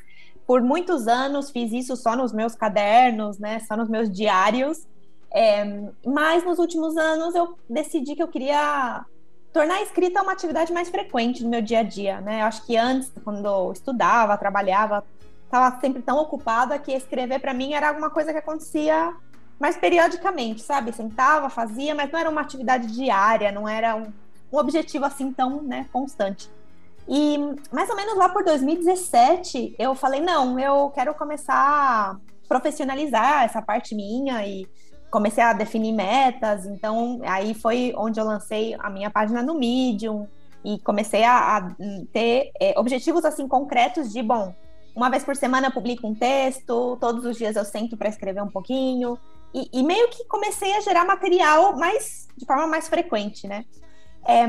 Por 0.48 0.62
muitos 0.62 1.08
anos 1.08 1.50
fiz 1.50 1.72
isso 1.72 1.96
só 1.96 2.16
nos 2.16 2.32
meus 2.32 2.56
cadernos, 2.56 3.38
né, 3.40 3.60
só 3.60 3.76
nos 3.76 3.90
meus 3.90 4.10
diários. 4.10 4.88
É, 5.34 5.64
mas 6.06 6.44
nos 6.44 6.60
últimos 6.60 6.98
anos 6.98 7.36
eu 7.36 7.58
decidi 7.70 8.16
que 8.16 8.24
eu 8.24 8.28
queria 8.28 9.06
tornar 9.54 9.76
a 9.76 9.82
escrita 9.82 10.22
uma 10.22 10.32
atividade 10.32 10.72
mais 10.72 10.90
frequente 10.90 11.44
no 11.44 11.50
meu 11.50 11.62
dia 11.62 11.80
a 11.80 11.84
dia, 11.84 12.22
né? 12.22 12.42
Eu 12.42 12.46
acho 12.46 12.66
que 12.66 12.78
antes, 12.78 13.12
quando 13.24 13.46
eu 13.46 13.72
estudava, 13.72 14.38
trabalhava, 14.38 15.04
estava 15.52 15.78
sempre 15.82 16.02
tão 16.02 16.18
ocupada 16.18 16.80
que 16.80 16.94
escrever 16.94 17.40
para 17.40 17.54
mim 17.54 17.74
era 17.74 17.90
alguma 17.90 18.10
coisa 18.10 18.32
que 18.32 18.40
acontecia 18.40 19.14
mais 19.60 19.76
periodicamente, 19.76 20.62
sabe? 20.62 20.94
Sentava, 20.94 21.50
fazia, 21.50 21.94
mas 21.94 22.10
não 22.10 22.20
era 22.20 22.30
uma 22.30 22.40
atividade 22.40 22.88
diária, 22.88 23.52
não 23.52 23.68
era 23.68 23.96
um, 23.98 24.12
um 24.52 24.58
objetivo 24.58 25.04
assim 25.06 25.32
tão 25.34 25.62
né, 25.62 25.88
constante. 25.92 26.50
E 27.08 27.38
mais 27.72 27.90
ou 27.90 27.96
menos 27.98 28.16
lá 28.16 28.30
por 28.30 28.46
2017, 28.46 29.76
eu 29.78 29.94
falei: 29.94 30.22
não, 30.22 30.58
eu 30.58 30.90
quero 30.92 31.14
começar 31.14 31.54
a 31.54 32.18
profissionalizar 32.48 33.44
essa 33.44 33.62
parte 33.62 33.94
minha 33.94 34.46
e 34.48 34.66
comecei 35.10 35.44
a 35.44 35.52
definir 35.52 35.92
metas. 35.92 36.66
Então, 36.66 37.20
aí 37.26 37.54
foi 37.54 37.94
onde 37.98 38.20
eu 38.20 38.26
lancei 38.26 38.76
a 38.80 38.90
minha 38.90 39.10
página 39.10 39.44
no 39.44 39.56
Medium 39.56 40.28
e 40.64 40.80
comecei 40.80 41.24
a, 41.24 41.58
a 41.58 41.72
ter 42.14 42.52
é, 42.60 42.74
objetivos 42.80 43.26
assim 43.26 43.48
concretos 43.48 44.14
de, 44.14 44.24
bom, 44.24 44.54
uma 44.96 45.10
vez 45.10 45.24
por 45.24 45.36
semana 45.36 45.68
eu 45.68 45.72
publico 45.72 46.08
um 46.08 46.16
texto, 46.16 46.98
todos 47.00 47.26
os 47.26 47.38
dias 47.38 47.56
eu 47.56 47.66
sento 47.66 47.96
para 47.98 48.10
escrever 48.10 48.42
um 48.42 48.50
pouquinho. 48.50 49.18
E, 49.54 49.70
e, 49.74 49.84
meio 49.84 50.08
que 50.10 50.24
comecei 50.26 50.74
a 50.74 50.80
gerar 50.80 51.06
material 51.06 51.76
mais 51.78 52.28
de 52.38 52.46
forma 52.46 52.68
mais 52.68 52.88
frequente, 52.88 53.48
né? 53.48 53.66
É, 54.26 54.46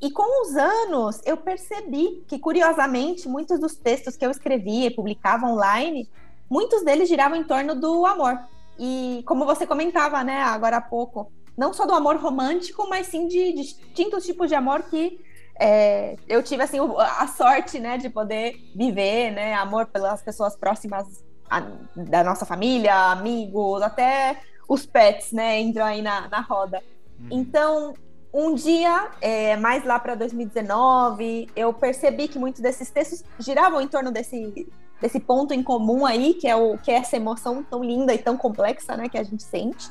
e 0.00 0.10
com 0.10 0.42
os 0.42 0.56
anos 0.56 1.20
eu 1.24 1.36
percebi 1.36 2.24
que, 2.28 2.38
curiosamente, 2.38 3.28
muitos 3.28 3.58
dos 3.58 3.74
textos 3.74 4.16
que 4.16 4.24
eu 4.24 4.30
escrevia 4.30 4.86
e 4.86 4.94
publicava 4.94 5.46
online, 5.46 6.08
muitos 6.48 6.84
deles 6.84 7.08
giravam 7.08 7.36
em 7.36 7.44
torno 7.44 7.74
do 7.74 8.06
amor. 8.06 8.38
E 8.78 9.22
como 9.26 9.44
você 9.44 9.66
comentava, 9.66 10.22
né, 10.22 10.42
agora 10.42 10.76
há 10.76 10.80
pouco, 10.80 11.30
não 11.56 11.72
só 11.72 11.86
do 11.86 11.94
amor 11.94 12.16
romântico, 12.16 12.86
mas 12.88 13.08
sim 13.08 13.26
de, 13.26 13.52
de 13.52 13.62
distintos 13.62 14.24
tipos 14.24 14.48
de 14.48 14.54
amor 14.54 14.84
que 14.84 15.18
é, 15.58 16.16
eu 16.28 16.42
tive 16.42 16.62
assim 16.62 16.78
a 16.98 17.26
sorte, 17.28 17.78
né, 17.78 17.96
de 17.98 18.10
poder 18.10 18.56
viver, 18.74 19.30
né, 19.32 19.54
amor 19.54 19.86
pelas 19.86 20.22
pessoas 20.22 20.56
próximas 20.56 21.24
a, 21.48 21.60
da 21.94 22.22
nossa 22.22 22.44
família, 22.44 22.94
amigos, 23.10 23.82
até 23.82 24.40
os 24.68 24.84
pets, 24.84 25.32
né, 25.32 25.60
entram 25.60 25.84
aí 25.84 26.02
na, 26.02 26.28
na 26.28 26.40
roda. 26.40 26.82
Uhum. 27.18 27.28
Então, 27.30 27.94
um 28.32 28.54
dia, 28.54 29.08
é, 29.20 29.56
mais 29.56 29.84
lá 29.84 29.98
para 29.98 30.14
2019, 30.14 31.48
eu 31.56 31.72
percebi 31.72 32.28
que 32.28 32.38
muitos 32.38 32.60
desses 32.60 32.90
textos 32.90 33.24
giravam 33.38 33.80
em 33.80 33.88
torno 33.88 34.10
desse, 34.10 34.68
desse 35.00 35.20
ponto 35.20 35.54
em 35.54 35.62
comum 35.62 36.04
aí, 36.04 36.34
que 36.34 36.46
é, 36.46 36.54
o, 36.54 36.76
que 36.76 36.90
é 36.90 36.96
essa 36.96 37.16
emoção 37.16 37.62
tão 37.62 37.82
linda 37.82 38.12
e 38.12 38.18
tão 38.18 38.36
complexa, 38.36 38.96
né, 38.96 39.08
que 39.08 39.16
a 39.16 39.22
gente 39.22 39.42
sente. 39.42 39.88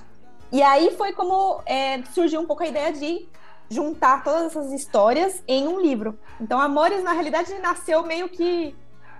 E 0.51 0.61
aí 0.61 0.91
foi 0.95 1.11
como 1.13 1.61
é, 1.65 2.03
surgiu 2.13 2.39
um 2.39 2.45
pouco 2.45 2.61
a 2.61 2.67
ideia 2.67 2.93
de 2.93 3.27
juntar 3.69 4.23
todas 4.23 4.47
essas 4.47 4.71
histórias 4.71 5.43
em 5.47 5.67
um 5.67 5.79
livro. 5.79 6.17
Então, 6.39 6.59
Amores, 6.59 7.03
na 7.03 7.13
realidade, 7.13 7.53
nasceu 7.59 8.03
meio 8.03 8.29
que 8.29 8.75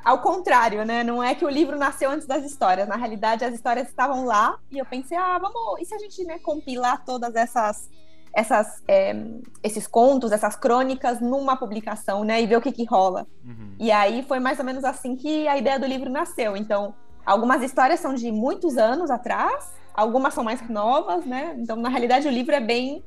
ao 0.06 0.20
contrário, 0.20 0.86
né? 0.86 1.04
Não 1.04 1.22
é 1.22 1.34
que 1.34 1.44
o 1.44 1.50
livro 1.50 1.80
nasceu 1.80 2.12
antes 2.12 2.28
das 2.28 2.46
histórias. 2.46 2.88
Na 2.88 2.96
realidade, 2.96 3.44
as 3.44 3.56
histórias 3.56 3.88
estavam 3.88 4.24
lá 4.24 4.60
e 4.72 4.78
eu 4.78 4.86
pensei, 4.86 5.18
ah, 5.18 5.40
vamos. 5.40 5.82
E 5.82 5.86
se 5.86 5.96
a 5.96 5.98
gente 5.98 6.24
né, 6.24 6.38
compilar 6.38 7.04
todas 7.04 7.36
essas. 7.36 7.90
Essas, 8.38 8.84
é, 8.86 9.16
esses 9.64 9.88
contos, 9.88 10.30
essas 10.30 10.58
crônicas 10.58 11.22
numa 11.22 11.56
publicação, 11.56 12.26
né? 12.26 12.42
E 12.42 12.46
ver 12.46 12.58
o 12.58 12.62
que, 12.62 12.70
que 12.70 12.84
rola. 12.84 13.26
Uhum. 13.46 13.76
E 13.80 13.90
aí 13.90 14.24
foi 14.24 14.42
mais 14.42 14.60
ou 14.60 14.66
menos 14.66 14.84
assim 14.84 15.16
que 15.16 15.48
a 15.48 15.58
ideia 15.58 15.80
do 15.80 15.86
livro 15.86 16.10
nasceu. 16.10 16.58
Então, 16.58 16.94
algumas 17.26 17.64
histórias 17.64 18.02
são 18.02 18.14
de 18.14 18.30
muitos 18.34 18.78
anos 18.78 19.10
atrás, 19.10 19.72
algumas 19.94 20.34
são 20.34 20.44
mais 20.44 20.62
novas, 20.70 21.26
né? 21.26 21.56
Então, 21.58 21.78
na 21.78 21.88
realidade, 21.88 22.28
o 22.28 22.32
livro 22.32 22.54
é 22.54 22.60
bem 22.60 23.02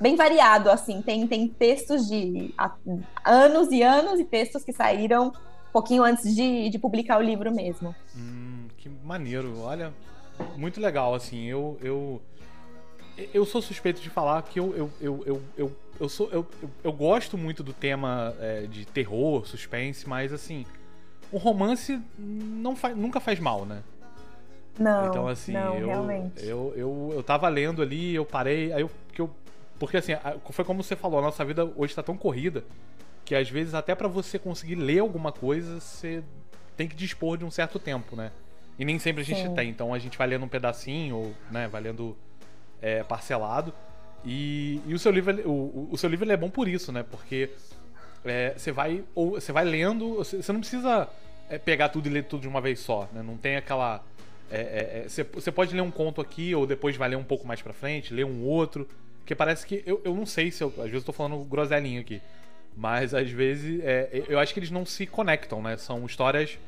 bem 0.00 0.16
variado, 0.16 0.70
assim. 0.70 1.02
Tem, 1.02 1.26
tem 1.26 1.48
textos 1.48 2.08
de 2.08 2.54
anos 3.24 3.70
e 3.70 3.82
anos 3.82 4.20
e 4.20 4.24
textos 4.24 4.64
que 4.64 4.72
saíram 4.72 5.28
um 5.28 5.72
pouquinho 5.72 6.02
antes 6.02 6.34
de, 6.34 6.68
de 6.68 6.78
publicar 6.78 7.18
o 7.18 7.22
livro 7.22 7.52
mesmo. 7.54 7.94
Hum, 8.16 8.66
que 8.76 8.88
maneiro. 8.88 9.60
Olha, 9.60 9.92
muito 10.56 10.80
legal, 10.80 11.14
assim. 11.14 11.46
Eu, 11.46 11.78
eu, 11.80 12.22
eu 13.32 13.44
sou 13.44 13.62
suspeito 13.62 14.00
de 14.00 14.10
falar 14.10 14.42
que 14.42 14.58
eu, 14.58 14.74
eu, 14.76 14.90
eu, 15.00 15.22
eu, 15.26 15.42
eu, 15.56 15.76
eu 16.00 16.08
sou, 16.08 16.28
eu, 16.30 16.46
eu, 16.62 16.70
eu 16.84 16.92
gosto 16.92 17.38
muito 17.38 17.62
do 17.62 17.72
tema 17.72 18.34
é, 18.40 18.62
de 18.62 18.84
terror, 18.84 19.46
suspense, 19.46 20.08
mas, 20.08 20.32
assim, 20.32 20.66
um 21.32 21.38
romance 21.38 22.00
não 22.18 22.76
faz, 22.76 22.96
nunca 22.96 23.20
faz 23.20 23.38
mal, 23.38 23.64
né? 23.64 23.82
Não, 24.78 25.08
então, 25.08 25.28
assim, 25.28 25.52
não, 25.52 25.76
eu, 25.76 25.86
realmente. 25.86 26.46
Eu, 26.46 26.72
eu, 26.76 27.10
eu 27.14 27.22
tava 27.22 27.48
lendo 27.48 27.82
ali, 27.82 28.14
eu 28.14 28.24
parei, 28.24 28.72
aí 28.72 28.80
eu, 28.80 28.90
que 29.12 29.20
eu 29.20 29.30
porque 29.82 29.96
assim, 29.96 30.12
foi 30.50 30.64
como 30.64 30.80
você 30.80 30.94
falou, 30.94 31.18
a 31.18 31.22
nossa 31.22 31.44
vida 31.44 31.64
hoje 31.74 31.92
tá 31.92 32.04
tão 32.04 32.16
corrida 32.16 32.62
que 33.24 33.34
às 33.34 33.50
vezes 33.50 33.74
até 33.74 33.96
para 33.96 34.06
você 34.06 34.38
conseguir 34.38 34.76
ler 34.76 35.00
alguma 35.00 35.32
coisa, 35.32 35.80
você 35.80 36.22
tem 36.76 36.86
que 36.86 36.94
dispor 36.94 37.36
de 37.36 37.44
um 37.44 37.50
certo 37.50 37.80
tempo, 37.80 38.14
né? 38.14 38.30
E 38.78 38.84
nem 38.84 38.96
sempre 39.00 39.22
a 39.22 39.24
gente 39.24 39.42
Sim. 39.42 39.52
tem. 39.56 39.70
Então 39.70 39.92
a 39.92 39.98
gente 39.98 40.16
vai 40.16 40.28
lendo 40.28 40.44
um 40.44 40.48
pedacinho, 40.48 41.16
ou, 41.16 41.34
né, 41.50 41.66
vai 41.66 41.80
lendo 41.80 42.16
é, 42.80 43.02
parcelado. 43.02 43.74
E, 44.24 44.80
e, 44.86 44.94
o 44.94 45.00
seu 45.00 45.10
livro, 45.10 45.34
o, 45.50 45.88
o 45.90 45.98
seu 45.98 46.08
livro 46.08 46.30
é 46.30 46.36
bom 46.36 46.48
por 46.48 46.68
isso, 46.68 46.92
né? 46.92 47.02
Porque 47.02 47.50
é, 48.24 48.54
você 48.56 48.70
vai 48.70 49.02
ou 49.16 49.32
você 49.32 49.50
vai 49.50 49.64
lendo, 49.64 50.18
você 50.18 50.52
não 50.52 50.60
precisa 50.60 51.08
é, 51.50 51.58
pegar 51.58 51.88
tudo 51.88 52.06
e 52.06 52.08
ler 52.08 52.22
tudo 52.22 52.42
de 52.42 52.48
uma 52.48 52.60
vez 52.60 52.78
só, 52.78 53.08
né? 53.12 53.20
Não 53.20 53.36
tem 53.36 53.56
aquela 53.56 54.00
é, 54.48 54.60
é, 54.60 55.02
é, 55.04 55.08
você, 55.08 55.24
você 55.24 55.50
pode 55.50 55.74
ler 55.74 55.82
um 55.82 55.90
conto 55.90 56.20
aqui 56.20 56.54
ou 56.54 56.68
depois 56.68 56.96
vai 56.96 57.08
ler 57.08 57.16
um 57.16 57.24
pouco 57.24 57.44
mais 57.48 57.60
para 57.60 57.72
frente, 57.72 58.14
ler 58.14 58.24
um 58.24 58.44
outro. 58.44 58.86
Porque 59.22 59.34
parece 59.34 59.64
que. 59.64 59.82
Eu, 59.86 60.00
eu 60.04 60.14
não 60.14 60.26
sei 60.26 60.50
se 60.50 60.62
eu. 60.62 60.68
Às 60.68 60.90
vezes 60.90 60.94
eu 60.94 61.02
tô 61.04 61.12
falando 61.12 61.38
groselinho 61.44 62.00
aqui. 62.00 62.20
Mas 62.76 63.14
às 63.14 63.30
vezes. 63.30 63.80
É, 63.82 64.24
eu 64.28 64.38
acho 64.38 64.52
que 64.52 64.60
eles 64.60 64.70
não 64.70 64.84
se 64.84 65.06
conectam, 65.06 65.62
né? 65.62 65.76
São 65.76 66.04
histórias 66.04 66.58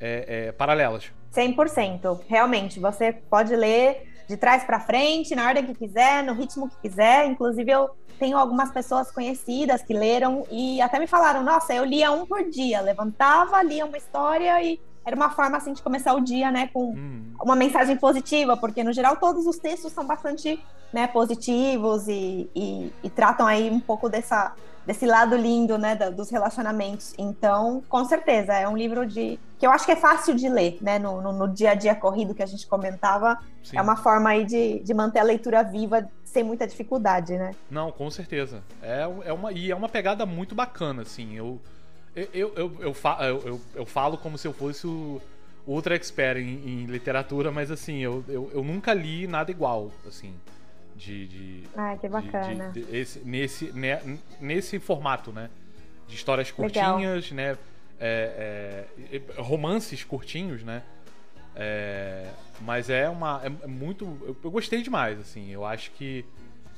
é, 0.00 0.46
é, 0.48 0.52
paralelas. 0.52 1.10
100%. 1.32 2.20
Realmente. 2.28 2.80
Você 2.80 3.12
pode 3.12 3.54
ler 3.54 4.08
de 4.28 4.36
trás 4.36 4.64
para 4.64 4.80
frente, 4.80 5.34
na 5.34 5.46
ordem 5.46 5.66
que 5.66 5.74
quiser, 5.74 6.24
no 6.24 6.34
ritmo 6.34 6.68
que 6.68 6.88
quiser. 6.88 7.26
Inclusive, 7.26 7.70
eu 7.70 7.90
tenho 8.18 8.36
algumas 8.36 8.72
pessoas 8.72 9.10
conhecidas 9.10 9.82
que 9.82 9.94
leram 9.94 10.46
e 10.50 10.80
até 10.80 10.98
me 10.98 11.06
falaram: 11.06 11.44
nossa, 11.44 11.72
eu 11.72 11.84
lia 11.84 12.10
um 12.10 12.26
por 12.26 12.42
dia. 12.50 12.80
Levantava, 12.80 13.62
lia 13.62 13.86
uma 13.86 13.96
história 13.96 14.60
e 14.62 14.80
era 15.04 15.14
uma 15.14 15.30
forma 15.30 15.56
assim 15.56 15.72
de 15.72 15.82
começar 15.82 16.14
o 16.14 16.20
dia, 16.20 16.50
né, 16.50 16.68
com 16.72 16.90
hum. 16.90 17.34
uma 17.40 17.56
mensagem 17.56 17.96
positiva, 17.96 18.56
porque 18.56 18.82
no 18.82 18.92
geral 18.92 19.16
todos 19.16 19.46
os 19.46 19.58
textos 19.58 19.92
são 19.92 20.06
bastante, 20.06 20.62
né, 20.92 21.06
positivos 21.06 22.08
e, 22.08 22.48
e, 22.54 22.92
e 23.02 23.10
tratam 23.10 23.46
aí 23.46 23.70
um 23.70 23.80
pouco 23.80 24.08
dessa 24.08 24.54
desse 24.86 25.06
lado 25.06 25.34
lindo, 25.36 25.78
né, 25.78 25.96
dos 25.96 26.30
relacionamentos. 26.30 27.14
Então, 27.16 27.82
com 27.88 28.04
certeza, 28.04 28.52
é 28.52 28.68
um 28.68 28.76
livro 28.76 29.06
de 29.06 29.38
que 29.58 29.66
eu 29.66 29.70
acho 29.70 29.86
que 29.86 29.92
é 29.92 29.96
fácil 29.96 30.34
de 30.34 30.48
ler, 30.48 30.76
né, 30.80 30.98
no, 30.98 31.22
no, 31.22 31.32
no 31.32 31.48
dia 31.48 31.70
a 31.70 31.74
dia 31.74 31.94
corrido 31.94 32.34
que 32.34 32.42
a 32.42 32.46
gente 32.46 32.66
comentava. 32.66 33.38
Sim. 33.62 33.78
É 33.78 33.82
uma 33.82 33.96
forma 33.96 34.30
aí 34.30 34.44
de, 34.44 34.80
de 34.80 34.92
manter 34.92 35.20
a 35.20 35.22
leitura 35.22 35.62
viva 35.62 36.06
sem 36.22 36.42
muita 36.42 36.66
dificuldade, 36.66 37.38
né? 37.38 37.52
Não, 37.70 37.92
com 37.92 38.10
certeza. 38.10 38.62
É, 38.82 39.02
é 39.24 39.32
uma 39.32 39.52
e 39.52 39.70
é 39.70 39.74
uma 39.74 39.88
pegada 39.88 40.26
muito 40.26 40.54
bacana, 40.54 41.02
assim. 41.02 41.34
Eu 41.34 41.60
eu, 42.14 42.28
eu, 42.32 42.54
eu, 42.56 42.78
eu, 42.80 43.42
eu, 43.44 43.60
eu 43.74 43.86
falo 43.86 44.16
como 44.16 44.38
se 44.38 44.46
eu 44.46 44.52
fosse 44.52 44.86
o 44.86 45.20
ultra 45.66 45.94
expert 45.94 46.38
em, 46.38 46.82
em 46.82 46.86
literatura, 46.86 47.50
mas 47.50 47.70
assim, 47.70 47.98
eu, 47.98 48.24
eu, 48.28 48.50
eu, 48.54 48.62
nunca 48.62 48.92
li 48.92 49.26
nada 49.26 49.50
igual, 49.50 49.90
assim. 50.06 50.34
De. 50.94 51.26
de 51.26 51.64
ah, 51.76 51.96
que 51.96 52.08
bacana. 52.08 52.70
De, 52.70 52.84
de, 52.84 52.96
esse, 52.96 53.20
nesse, 53.20 53.72
né, 53.72 54.00
nesse 54.40 54.78
formato, 54.78 55.32
né? 55.32 55.50
De 56.06 56.14
histórias 56.14 56.50
curtinhas, 56.50 57.30
Legal. 57.30 57.54
né? 57.54 57.58
É, 57.98 58.86
é, 59.12 59.40
romances 59.40 60.04
curtinhos, 60.04 60.62
né? 60.62 60.82
É, 61.56 62.28
mas 62.60 62.90
é 62.90 63.08
uma. 63.08 63.40
É, 63.44 63.66
muito. 63.66 64.04
Eu, 64.22 64.36
eu, 64.44 64.50
gostei 64.50 64.82
demais, 64.82 65.18
assim. 65.18 65.50
Eu 65.50 65.64
acho 65.64 65.90
que, 65.92 66.24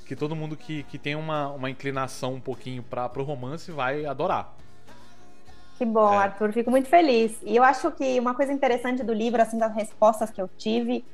que 0.06 0.14
todo 0.16 0.36
mundo 0.36 0.56
que, 0.56 0.82
que 0.84 0.98
tem 0.98 1.14
uma, 1.14 1.48
uma 1.48 1.68
inclinação 1.68 2.34
um 2.34 2.40
pouquinho 2.40 2.82
para 2.82 3.08
pro 3.08 3.22
romance 3.22 3.70
vai 3.70 4.06
adorar. 4.06 4.56
Que 5.76 5.84
bom, 5.84 6.12
é. 6.12 6.18
Arthur, 6.18 6.52
fico 6.52 6.70
muito 6.70 6.88
feliz. 6.88 7.36
E 7.42 7.54
eu 7.54 7.62
acho 7.62 7.90
que 7.92 8.18
uma 8.18 8.34
coisa 8.34 8.52
interessante 8.52 9.02
do 9.02 9.12
livro, 9.12 9.40
assim, 9.40 9.58
das 9.58 9.74
respostas 9.74 10.30
que 10.30 10.40
eu 10.40 10.48
tive, 10.56 11.04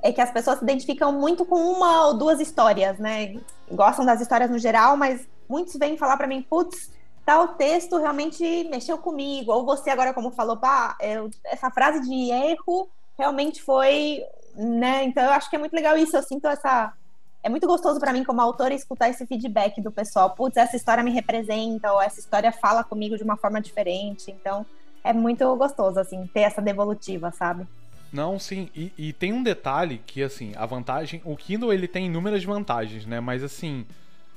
é 0.00 0.12
que 0.12 0.20
as 0.20 0.30
pessoas 0.30 0.58
se 0.58 0.64
identificam 0.64 1.12
muito 1.12 1.44
com 1.44 1.56
uma 1.56 2.06
ou 2.06 2.14
duas 2.14 2.40
histórias, 2.40 2.98
né? 2.98 3.36
Gostam 3.70 4.04
das 4.04 4.20
histórias 4.20 4.50
no 4.50 4.58
geral, 4.58 4.96
mas 4.96 5.26
muitos 5.48 5.74
vêm 5.76 5.96
falar 5.96 6.16
para 6.16 6.26
mim, 6.26 6.42
putz, 6.42 6.90
tal 7.24 7.48
texto 7.48 7.98
realmente 7.98 8.64
mexeu 8.64 8.98
comigo. 8.98 9.52
Ou 9.52 9.64
você 9.64 9.90
agora, 9.90 10.12
como 10.14 10.30
falou, 10.30 10.56
pá, 10.56 10.96
eu, 11.00 11.30
essa 11.44 11.70
frase 11.70 12.00
de 12.00 12.30
erro 12.30 12.88
realmente 13.18 13.62
foi, 13.62 14.24
né? 14.54 15.04
Então 15.04 15.22
eu 15.24 15.30
acho 15.32 15.48
que 15.50 15.56
é 15.56 15.58
muito 15.58 15.74
legal 15.74 15.96
isso. 15.96 16.16
Eu 16.16 16.22
sinto 16.22 16.46
essa. 16.46 16.92
É 17.42 17.48
muito 17.48 17.66
gostoso 17.66 17.98
para 17.98 18.12
mim, 18.12 18.22
como 18.22 18.40
autora, 18.40 18.72
escutar 18.72 19.08
esse 19.08 19.26
feedback 19.26 19.80
do 19.80 19.90
pessoal. 19.90 20.30
Putz, 20.30 20.56
essa 20.56 20.76
história 20.76 21.02
me 21.02 21.10
representa, 21.10 21.92
ou 21.92 22.00
essa 22.00 22.20
história 22.20 22.52
fala 22.52 22.84
comigo 22.84 23.16
de 23.16 23.24
uma 23.24 23.36
forma 23.36 23.60
diferente. 23.60 24.30
Então, 24.30 24.64
é 25.02 25.12
muito 25.12 25.56
gostoso, 25.56 25.98
assim, 25.98 26.24
ter 26.32 26.40
essa 26.40 26.62
devolutiva, 26.62 27.32
sabe? 27.32 27.66
Não, 28.12 28.38
sim. 28.38 28.70
E, 28.76 28.92
e, 28.96 29.12
tem 29.12 29.32
um 29.32 29.42
detalhe 29.42 30.00
que, 30.06 30.22
assim, 30.22 30.52
a 30.54 30.66
vantagem. 30.66 31.20
O 31.24 31.36
Kindle 31.36 31.72
ele 31.72 31.88
tem 31.88 32.06
inúmeras 32.06 32.44
vantagens, 32.44 33.06
né? 33.06 33.20
Mas 33.20 33.42
assim. 33.42 33.86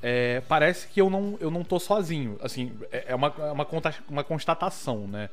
É, 0.03 0.41
parece 0.47 0.88
que 0.88 1.01
eu 1.01 1.09
não, 1.09 1.35
eu 1.39 1.50
não 1.50 1.63
tô 1.63 1.79
sozinho. 1.79 2.38
Assim, 2.41 2.71
é, 2.91 3.05
é 3.07 3.15
uma, 3.15 3.33
é 3.39 3.51
uma, 3.51 3.67
uma 4.07 4.24
constatação, 4.24 5.07
né? 5.07 5.29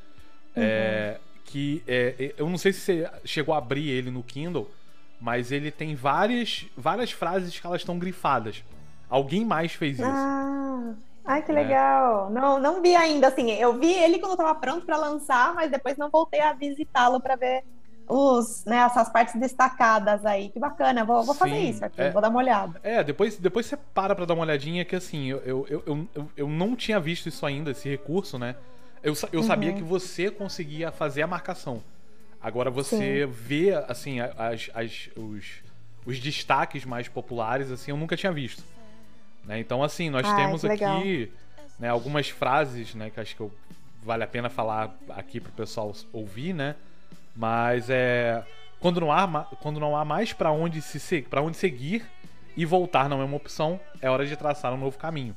É, 0.57 0.61
uhum. 0.61 0.65
É, 0.67 1.21
que 1.45 1.83
eu 2.37 2.49
não 2.49 2.57
sei 2.57 2.73
se 2.73 2.81
você 2.81 3.11
chegou 3.25 3.55
a 3.55 3.59
abrir 3.59 3.89
ele 3.89 4.11
no 4.11 4.23
Kindle, 4.23 4.71
mas 5.23 5.53
ele 5.53 5.71
tem 5.71 5.95
várias, 5.95 6.67
várias 6.77 7.13
frases 7.13 7.59
que 7.59 7.65
elas 7.65 7.81
estão 7.81 7.97
grifadas. 7.97 8.65
Alguém 9.09 9.45
mais 9.45 9.73
fez 9.73 10.01
isso. 10.01 10.05
Ah, 10.05 10.95
ai, 11.25 11.43
que 11.43 11.53
legal. 11.53 12.29
Não, 12.29 12.59
não 12.59 12.83
vi 12.83 12.97
ainda, 12.97 13.29
assim. 13.29 13.53
Eu 13.53 13.79
vi 13.79 13.93
ele 13.93 14.19
quando 14.19 14.33
estava 14.33 14.53
pronto 14.57 14.85
para 14.85 14.97
lançar, 14.97 15.55
mas 15.55 15.71
depois 15.71 15.97
não 15.97 16.11
voltei 16.11 16.41
a 16.41 16.53
visitá-lo 16.53 17.21
para 17.21 17.37
ver 17.37 17.63
os, 18.09 18.65
né, 18.65 18.79
essas 18.79 19.09
partes 19.11 19.39
destacadas 19.39 20.27
aí. 20.27 20.49
Que 20.49 20.59
bacana, 20.59 21.05
vou, 21.05 21.23
vou 21.23 21.37
fazer 21.37 21.61
isso 21.61 21.85
aqui, 21.85 22.01
é, 22.01 22.11
vou 22.11 22.21
dar 22.21 22.29
uma 22.29 22.41
olhada. 22.41 22.81
É, 22.83 23.05
depois, 23.05 23.39
depois 23.39 23.67
você 23.67 23.77
para 23.77 24.17
pra 24.17 24.25
dar 24.25 24.35
uma 24.35 24.43
olhadinha, 24.43 24.85
que 24.85 24.97
assim, 24.97 25.31
eu, 25.31 25.41
eu, 25.45 25.67
eu, 25.69 26.09
eu, 26.17 26.29
eu 26.37 26.49
não 26.49 26.75
tinha 26.75 26.99
visto 26.99 27.29
isso 27.29 27.47
ainda, 27.47 27.71
esse 27.71 27.89
recurso, 27.89 28.41
né? 28.41 28.57
Eu, 29.05 29.15
eu 29.33 29.41
uhum. 29.41 29.47
sabia 29.47 29.73
que 29.73 29.83
você 29.83 30.33
conseguia 30.33 30.91
fazer 30.91 31.23
a 31.23 31.29
marcação. 31.29 31.81
Agora 32.43 32.71
você 32.71 33.27
Sim. 33.27 33.33
vê, 33.33 33.73
assim, 33.89 34.21
as, 34.21 34.71
as, 34.75 35.11
os, 35.17 35.63
os 36.05 36.19
destaques 36.19 36.85
mais 36.85 37.07
populares, 37.09 37.71
assim, 37.71 37.93
eu 37.93 37.97
nunca 37.97 38.17
tinha 38.17 38.33
visto. 38.33 38.65
Né? 39.45 39.61
Então, 39.61 39.83
assim, 39.83 40.11
nós 40.11 40.27
Ai, 40.27 40.37
temos 40.37 40.65
aqui 40.65 41.31
né, 41.79 41.89
algumas 41.89 42.29
frases, 42.29 42.95
né, 42.95 43.11
que 43.11 43.21
acho 43.21 43.37
que 43.37 43.41
eu, 43.41 43.53
vale 44.03 44.25
a 44.25 44.27
pena 44.27 44.51
falar 44.51 44.97
aqui 45.11 45.41
pro 45.41 45.53
pessoal 45.53 45.93
ouvir, 46.13 46.53
né? 46.53 46.75
Mas 47.35 47.89
é. 47.89 48.45
Quando 48.81 49.01
não 49.01 49.13
há, 49.13 49.45
quando 49.61 49.79
não 49.79 49.97
há 49.97 50.05
mais 50.05 50.33
para 50.33 50.51
onde, 50.51 50.83
se, 50.83 51.23
para 51.23 51.41
onde 51.41 51.57
seguir 51.57 52.05
e 52.57 52.67
voltar 52.67 53.09
não 53.09 53.23
é 53.23 53.25
uma 53.25 53.37
opção, 53.37 53.79
é 54.01 54.11
hora 54.11 54.27
de 54.27 54.37
traçar 54.37 54.73
um 54.73 54.77
novo 54.77 54.99
caminho. 54.99 55.37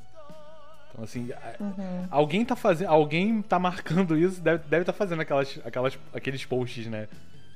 Então, 0.96 1.04
assim, 1.04 1.30
uhum. 1.60 2.06
alguém 2.10 2.42
tá 2.42 2.56
fazendo. 2.56 2.88
Alguém 2.88 3.42
tá 3.42 3.58
marcando 3.58 4.16
isso, 4.16 4.40
deve 4.40 4.56
estar 4.56 4.68
deve 4.68 4.84
tá 4.86 4.92
fazendo 4.94 5.20
aquelas, 5.20 5.60
aquelas, 5.62 5.98
aqueles 6.14 6.44
posts, 6.46 6.86
né? 6.86 7.06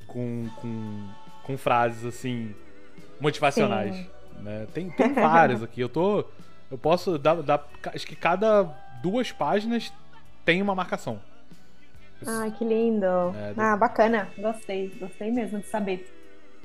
Com, 0.07 0.46
com, 0.61 1.09
com 1.44 1.57
frases 1.57 2.05
assim 2.05 2.55
motivacionais. 3.18 4.07
Né? 4.40 4.66
Tem, 4.74 4.90
tem 4.90 5.12
várias 5.14 5.62
aqui. 5.62 5.81
Eu 5.81 5.88
tô. 5.88 6.24
Eu 6.70 6.76
posso 6.76 7.18
dar, 7.18 7.42
dar. 7.42 7.66
Acho 7.94 8.07
que 8.07 8.14
cada 8.14 8.64
duas 9.03 9.33
páginas 9.33 9.90
tem 10.44 10.61
uma 10.61 10.74
marcação. 10.74 11.18
Ah, 12.26 12.50
que 12.50 12.62
lindo. 12.62 13.07
É, 13.07 13.55
ah, 13.57 13.74
bacana. 13.74 14.29
Gostei. 14.37 14.94
Gostei 15.00 15.31
mesmo 15.31 15.61
de 15.61 15.66
saber. 15.66 16.14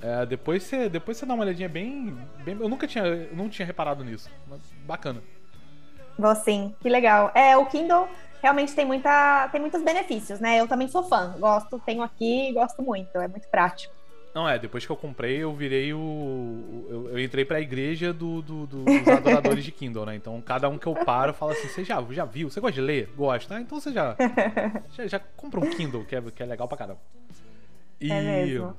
É, 0.01 0.25
depois 0.25 0.63
você 0.63 0.89
depois 0.89 1.15
você 1.15 1.25
dá 1.25 1.33
uma 1.33 1.45
olhadinha 1.45 1.69
bem, 1.69 2.17
bem 2.43 2.57
eu 2.59 2.67
nunca 2.67 2.85
tinha 2.85 3.05
eu 3.05 3.33
não 3.33 3.47
tinha 3.47 3.65
reparado 3.65 4.03
nisso 4.03 4.29
mas 4.45 4.59
bacana 4.85 5.21
Vou 6.17 6.35
sim, 6.35 6.73
que 6.81 6.89
legal. 6.89 7.31
É, 7.33 7.57
o 7.57 7.65
Kindle 7.65 8.07
realmente 8.41 8.73
tem, 8.73 8.85
muita, 8.85 9.49
tem 9.51 9.59
muitos 9.59 9.81
benefícios, 9.81 10.39
né? 10.39 10.59
Eu 10.59 10.67
também 10.67 10.87
sou 10.87 11.03
fã, 11.03 11.35
gosto, 11.39 11.79
tenho 11.79 12.01
aqui 12.01 12.49
e 12.49 12.53
gosto 12.53 12.81
muito, 12.81 13.17
é 13.17 13.27
muito 13.27 13.47
prático. 13.47 13.93
Não, 14.35 14.47
é, 14.47 14.59
depois 14.59 14.85
que 14.85 14.91
eu 14.91 14.97
comprei, 14.97 15.37
eu 15.37 15.53
virei 15.53 15.93
o. 15.93 16.85
Eu, 16.89 17.09
eu 17.11 17.19
entrei 17.19 17.45
pra 17.45 17.61
igreja 17.61 18.11
do, 18.11 18.41
do, 18.41 18.67
do, 18.67 18.83
dos 18.83 19.07
adoradores 19.07 19.63
de 19.63 19.71
Kindle, 19.71 20.05
né? 20.05 20.13
Então, 20.13 20.41
cada 20.41 20.67
um 20.67 20.77
que 20.77 20.85
eu 20.85 20.93
paro 20.93 21.33
fala 21.33 21.53
assim: 21.53 21.69
você 21.69 21.85
já, 21.85 22.05
já 22.09 22.25
viu? 22.25 22.49
Você 22.49 22.59
gosta 22.59 22.73
de 22.73 22.81
ler? 22.81 23.09
Gosta? 23.15 23.55
Ah, 23.55 23.61
então 23.61 23.79
você 23.79 23.93
já, 23.93 24.13
já. 24.91 25.07
Já, 25.07 25.19
compra 25.37 25.61
um 25.61 25.69
Kindle, 25.69 26.03
que 26.03 26.17
é, 26.17 26.21
que 26.21 26.43
é 26.43 26.45
legal 26.45 26.67
pra 26.67 26.77
caramba. 26.77 26.99
E, 27.99 28.11
é 28.11 28.21
mesmo. 28.21 28.75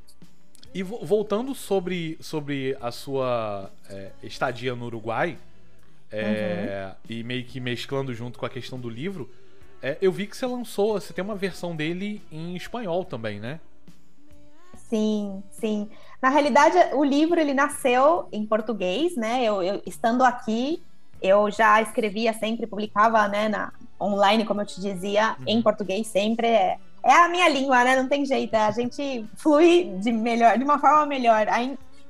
E 0.75 0.83
voltando 0.83 1.55
sobre, 1.55 2.19
sobre 2.21 2.77
a 2.79 2.91
sua 2.91 3.71
é, 3.89 4.11
estadia 4.23 4.75
no 4.77 4.85
Uruguai, 4.85 5.39
é, 6.21 6.87
uhum. 6.87 6.95
E 7.09 7.23
meio 7.23 7.45
que 7.45 7.61
mesclando 7.61 8.15
junto 8.15 8.39
com 8.39 8.47
a 8.47 8.51
questão 8.51 8.79
do 8.79 8.89
livro, 8.89 9.31
é, 9.83 9.99
eu 10.01 10.11
vi 10.11 10.27
que 10.27 10.37
você 10.37 10.47
lançou, 10.47 10.95
você 10.95 11.13
tem 11.13 11.25
uma 11.25 11.35
versão 11.35 11.77
dele 11.77 12.23
em 12.31 12.57
espanhol 12.57 13.05
também, 13.05 13.39
né? 13.39 13.61
Sim, 14.89 15.43
sim. 15.51 15.89
Na 16.23 16.29
realidade, 16.29 16.77
o 16.95 17.05
livro 17.05 17.39
ele 17.39 17.53
nasceu 17.53 18.29
em 18.33 18.47
português, 18.47 19.17
né? 19.17 19.45
Eu, 19.45 19.63
eu 19.63 19.83
estando 19.85 20.23
aqui, 20.23 20.83
eu 21.21 21.51
já 21.51 21.81
escrevia 21.83 22.33
sempre, 22.33 22.67
publicava, 22.67 23.27
né, 23.29 23.49
na 23.49 23.73
online, 24.01 24.45
como 24.45 24.61
eu 24.61 24.67
te 24.67 24.81
dizia, 24.81 25.37
uhum. 25.41 25.45
em 25.47 25.63
português 25.63 26.07
sempre. 26.07 26.47
É, 26.47 26.79
é 27.03 27.13
a 27.13 27.29
minha 27.29 27.49
língua, 27.49 27.85
né? 27.85 27.97
Não 27.97 28.09
tem 28.09 28.25
jeito. 28.25 28.55
A 28.55 28.71
gente 28.71 29.25
flui 29.37 29.97
de 30.01 30.11
melhor, 30.13 30.59
de 30.59 30.65
uma 30.65 30.79
forma 30.79 31.07
melhor. 31.07 31.47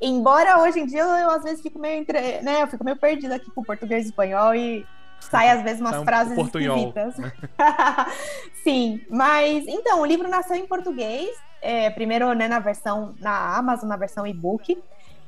Embora 0.00 0.60
hoje 0.60 0.80
em 0.80 0.86
dia 0.86 1.00
eu, 1.00 1.08
eu 1.08 1.30
às 1.30 1.42
vezes 1.42 1.62
fico 1.62 1.78
meio 1.78 2.00
entre, 2.00 2.42
né, 2.42 2.62
eu 2.62 2.66
fico 2.66 2.84
meio 2.84 2.96
perdida 2.96 3.36
aqui 3.36 3.50
com 3.50 3.62
português 3.62 4.04
e 4.04 4.08
espanhol 4.08 4.54
e 4.54 4.86
sai 5.20 5.48
às 5.48 5.62
vezes 5.62 5.80
umas 5.80 5.96
um 5.96 6.04
frases 6.04 6.34
portunhol. 6.34 6.76
esquisitas. 6.88 7.16
Sim, 8.62 9.00
mas 9.08 9.66
então, 9.66 10.00
o 10.00 10.06
livro 10.06 10.28
nasceu 10.28 10.56
em 10.56 10.66
português, 10.66 11.30
é, 11.62 11.90
primeiro 11.90 12.32
né, 12.34 12.48
na 12.48 12.58
versão 12.58 13.14
na 13.20 13.56
Amazon, 13.56 13.88
na 13.88 13.96
versão 13.96 14.26
e-book. 14.26 14.78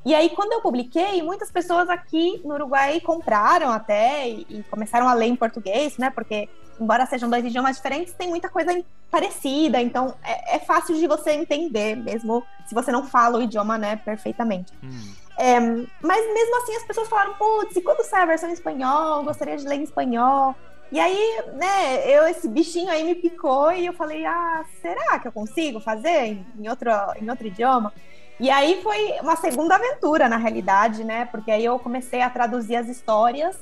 E 0.04 0.14
aí, 0.14 0.30
quando 0.30 0.52
eu 0.52 0.60
publiquei, 0.60 1.22
muitas 1.22 1.50
pessoas 1.50 1.88
aqui 1.88 2.40
no 2.44 2.54
Uruguai 2.54 3.00
compraram 3.00 3.70
até 3.70 4.28
e, 4.28 4.46
e 4.48 4.62
começaram 4.64 5.08
a 5.08 5.14
ler 5.14 5.26
em 5.26 5.36
português, 5.36 5.98
né? 5.98 6.10
Porque 6.10 6.48
embora 6.80 7.06
sejam 7.06 7.28
dois 7.28 7.44
idiomas 7.44 7.76
diferentes, 7.76 8.12
tem 8.14 8.28
muita 8.28 8.48
coisa 8.48 8.72
parecida, 9.10 9.80
então 9.80 10.14
é, 10.22 10.56
é, 10.56 10.58
fácil 10.58 10.94
de 10.94 11.06
você 11.06 11.32
entender, 11.32 11.96
mesmo 11.96 12.44
se 12.66 12.74
você 12.74 12.92
não 12.92 13.04
fala 13.06 13.38
o 13.38 13.42
idioma, 13.42 13.78
né, 13.78 13.96
perfeitamente. 13.96 14.72
Hum. 14.82 15.12
É, 15.38 15.60
mas 15.60 16.34
mesmo 16.34 16.62
assim 16.62 16.76
as 16.76 16.84
pessoas 16.84 17.08
falaram, 17.08 17.34
putz, 17.34 17.76
e 17.76 17.80
quando 17.80 18.04
sai 18.04 18.22
a 18.22 18.26
versão 18.26 18.48
em 18.48 18.52
espanhol? 18.52 19.22
Gostaria 19.22 19.56
de 19.56 19.66
ler 19.66 19.76
em 19.76 19.84
espanhol. 19.84 20.54
E 20.90 20.98
aí, 20.98 21.42
né, 21.54 22.10
eu, 22.10 22.26
esse 22.26 22.48
bichinho 22.48 22.90
aí 22.90 23.04
me 23.04 23.14
picou 23.14 23.70
e 23.70 23.86
eu 23.86 23.92
falei, 23.92 24.24
ah, 24.24 24.64
será 24.80 25.18
que 25.18 25.28
eu 25.28 25.32
consigo 25.32 25.80
fazer 25.80 26.24
em, 26.24 26.46
em 26.58 26.68
outro, 26.68 26.90
em 27.20 27.30
outro 27.30 27.46
idioma? 27.46 27.92
E 28.40 28.50
aí 28.50 28.80
foi 28.82 29.18
uma 29.20 29.36
segunda 29.36 29.74
aventura, 29.74 30.28
na 30.28 30.36
realidade, 30.36 31.02
né? 31.04 31.24
Porque 31.26 31.50
aí 31.50 31.64
eu 31.64 31.78
comecei 31.78 32.22
a 32.22 32.30
traduzir 32.30 32.76
as 32.76 32.88
histórias 32.88 33.58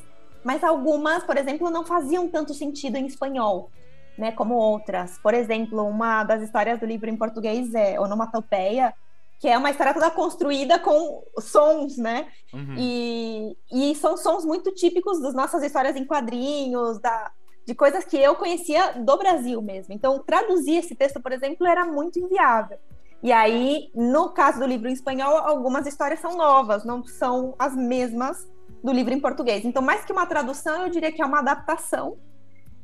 mas 0.47 0.63
algumas, 0.63 1.25
por 1.25 1.37
exemplo, 1.37 1.69
não 1.71 1.85
faziam 1.85 2.29
tanto 2.29 2.55
sentido 2.55 2.95
em 2.95 3.05
espanhol, 3.05 3.69
né, 4.17 4.31
como 4.31 4.55
outras. 4.55 5.19
Por 5.19 5.35
exemplo, 5.35 5.85
uma 5.85 6.23
das 6.23 6.41
histórias 6.41 6.79
do 6.79 6.87
livro 6.87 7.11
em 7.11 7.17
português 7.17 7.75
é 7.75 7.99
Onomatopeia, 7.99 8.95
que 9.41 9.49
é 9.49 9.59
uma 9.59 9.73
história 9.73 9.93
toda 9.93 10.09
construída 10.09 10.79
com 10.79 11.25
sons, 11.41 11.97
né? 11.99 12.29
Uhum. 12.55 12.77
E, 12.79 13.57
e 13.73 13.95
são 13.97 14.17
sons 14.17 14.45
muito 14.45 14.73
típicos 14.73 15.21
das 15.21 15.35
nossas 15.35 15.65
histórias 15.65 15.97
em 15.97 16.05
quadrinhos, 16.05 17.01
da, 17.01 17.33
de 17.67 17.75
coisas 17.75 18.05
que 18.05 18.17
eu 18.17 18.37
conhecia 18.37 18.93
do 18.93 19.17
Brasil 19.17 19.61
mesmo. 19.61 19.95
Então, 19.95 20.23
traduzir 20.23 20.77
esse 20.77 20.95
texto, 20.95 21.21
por 21.21 21.33
exemplo, 21.33 21.67
era 21.67 21.85
muito 21.85 22.21
inviável. 22.21 22.79
E 23.23 23.33
aí, 23.33 23.91
no 23.95 24.31
caso 24.31 24.59
do 24.59 24.67
livro 24.67 24.89
em 24.89 24.93
espanhol, 24.93 25.39
algumas 25.39 25.87
histórias 25.87 26.21
são 26.21 26.37
novas, 26.37 26.85
não 26.85 27.05
são 27.05 27.55
as 27.59 27.75
mesmas 27.75 28.49
do 28.83 28.93
livro 28.93 29.13
em 29.13 29.21
português. 29.21 29.65
Então, 29.65 29.83
mais 29.83 30.05
que 30.05 30.13
uma 30.13 30.27
tradução, 30.27 30.83
eu 30.83 30.91
diria 30.91 31.11
que 31.11 31.23
é 31.23 31.27
uma 31.27 31.41
adaptação. 31.41 32.19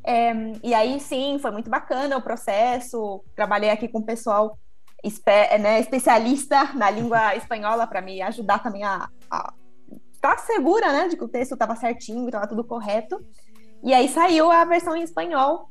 É, 0.05 0.33
e 0.63 0.75
aí, 0.75 0.99
sim, 0.99 1.39
foi 1.41 1.51
muito 1.51 1.71
bacana 1.71 2.17
o 2.17 2.23
processo. 2.23 3.23
Trabalhei 3.37 3.71
aqui 3.71 3.89
com 3.89 3.99
o 3.99 4.05
pessoal 4.05 4.59
espe 5.03 5.59
né, 5.59 5.81
especialista 5.81 6.73
na 6.75 6.91
língua 6.91 7.35
espanhola 7.37 7.87
para 7.87 8.01
me 8.01 8.23
ajudar 8.23 8.63
também 8.63 8.85
a, 8.85 9.09
estar 10.13 10.37
tá 10.37 10.39
segura, 10.39 10.93
né, 10.93 11.09
de 11.09 11.17
que 11.17 11.25
o 11.25 11.29
texto 11.29 11.53
estava 11.53 11.75
certinho, 11.77 12.27
estava 12.27 12.47
tudo 12.47 12.65
correto. 12.65 13.21
E 13.83 13.93
aí 13.93 14.09
saiu 14.09 14.51
a 14.51 14.65
versão 14.65 14.95
em 14.95 15.03
espanhol. 15.03 15.69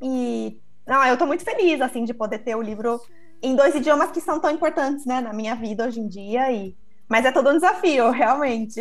E 0.00 0.58
não, 0.86 1.04
eu 1.04 1.12
estou 1.12 1.28
muito 1.28 1.44
feliz 1.44 1.80
assim 1.80 2.04
de 2.04 2.14
poder 2.14 2.38
ter 2.38 2.56
o 2.56 2.62
livro 2.62 3.00
em 3.42 3.56
dois 3.56 3.74
idiomas 3.74 4.10
que 4.10 4.20
são 4.20 4.38
tão 4.38 4.50
importantes, 4.50 5.04
né, 5.04 5.20
na 5.20 5.32
minha 5.32 5.54
vida 5.54 5.86
hoje 5.86 6.00
em 6.00 6.08
dia 6.08 6.50
e 6.52 6.76
mas 7.08 7.26
é 7.26 7.32
todo 7.32 7.50
um 7.50 7.54
desafio, 7.54 8.08
realmente. 8.12 8.80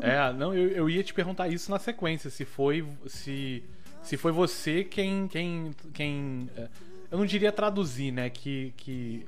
É, 0.00 0.32
não, 0.34 0.54
eu, 0.54 0.68
eu 0.68 0.90
ia 0.90 1.02
te 1.02 1.12
perguntar 1.12 1.48
isso 1.48 1.70
na 1.70 1.78
sequência, 1.78 2.30
se 2.30 2.44
foi 2.44 2.86
se 3.06 3.64
se 4.02 4.16
foi 4.16 4.32
você 4.32 4.84
quem 4.84 5.26
quem 5.26 5.74
quem 5.92 6.50
é, 6.56 6.68
eu 7.10 7.18
não 7.18 7.26
diria 7.26 7.50
traduzir, 7.50 8.12
né, 8.12 8.30
que 8.30 8.72
que 8.76 9.26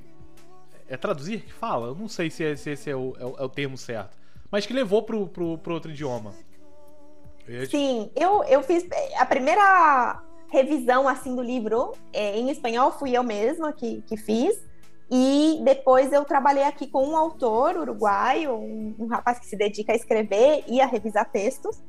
é 0.87 0.95
traduzir 0.95 1.41
que 1.41 1.53
fala? 1.53 1.87
Eu 1.87 1.95
não 1.95 2.07
sei 2.07 2.29
se, 2.29 2.43
é, 2.43 2.55
se 2.55 2.69
esse 2.69 2.89
é 2.89 2.95
o, 2.95 3.15
é 3.19 3.25
o, 3.25 3.35
é 3.39 3.43
o 3.43 3.49
termo 3.49 3.77
certo, 3.77 4.15
mas 4.51 4.65
que 4.65 4.73
levou 4.73 5.01
pro, 5.01 5.27
pro, 5.27 5.57
pro 5.57 5.73
outro 5.73 5.91
idioma. 5.91 6.33
Eu 7.47 7.65
Sim, 7.67 8.09
eu, 8.15 8.43
eu 8.45 8.61
fiz 8.63 8.85
a 9.17 9.25
primeira 9.25 10.21
revisão 10.49 11.07
assim 11.07 11.35
do 11.35 11.41
livro 11.41 11.93
é, 12.13 12.37
em 12.37 12.49
espanhol 12.49 12.91
fui 12.91 13.11
eu 13.11 13.23
mesma 13.23 13.73
que, 13.73 14.01
que 14.03 14.17
fiz. 14.17 14.63
E 15.09 15.59
depois 15.63 16.11
eu 16.11 16.25
trabalhei 16.25 16.63
aqui 16.63 16.87
com 16.87 17.07
um 17.07 17.15
autor 17.15 17.77
uruguaio, 17.77 18.53
um, 18.55 18.95
um, 18.97 19.07
rapaz 19.07 19.37
que 19.37 19.45
se 19.45 19.55
dedica 19.55 19.93
a 19.93 19.95
escrever 19.95 20.63
e 20.67 20.81
a 20.81 20.87
revisar 20.87 21.29
textos. 21.29 21.81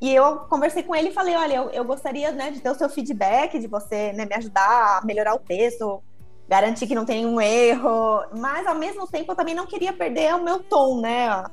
E 0.00 0.14
eu 0.14 0.40
conversei 0.40 0.82
com 0.82 0.94
ele 0.94 1.08
e 1.08 1.14
falei: 1.14 1.34
olha, 1.34 1.54
eu, 1.54 1.70
eu 1.70 1.84
gostaria 1.84 2.30
né, 2.30 2.50
de 2.50 2.60
ter 2.60 2.70
o 2.70 2.74
seu 2.74 2.88
feedback, 2.88 3.58
de 3.58 3.66
você 3.66 4.12
né, 4.12 4.26
me 4.26 4.34
ajudar 4.34 4.98
a 4.98 5.04
melhorar 5.04 5.34
o 5.34 5.38
texto, 5.38 6.02
garantir 6.46 6.86
que 6.86 6.94
não 6.94 7.06
tem 7.06 7.24
nenhum 7.24 7.40
erro. 7.40 8.22
Mas 8.36 8.66
ao 8.66 8.74
mesmo 8.74 9.06
tempo 9.06 9.32
eu 9.32 9.36
também 9.36 9.54
não 9.54 9.66
queria 9.66 9.92
perder 9.92 10.34
o 10.34 10.44
meu 10.44 10.60
tom, 10.60 11.00
né? 11.00 11.44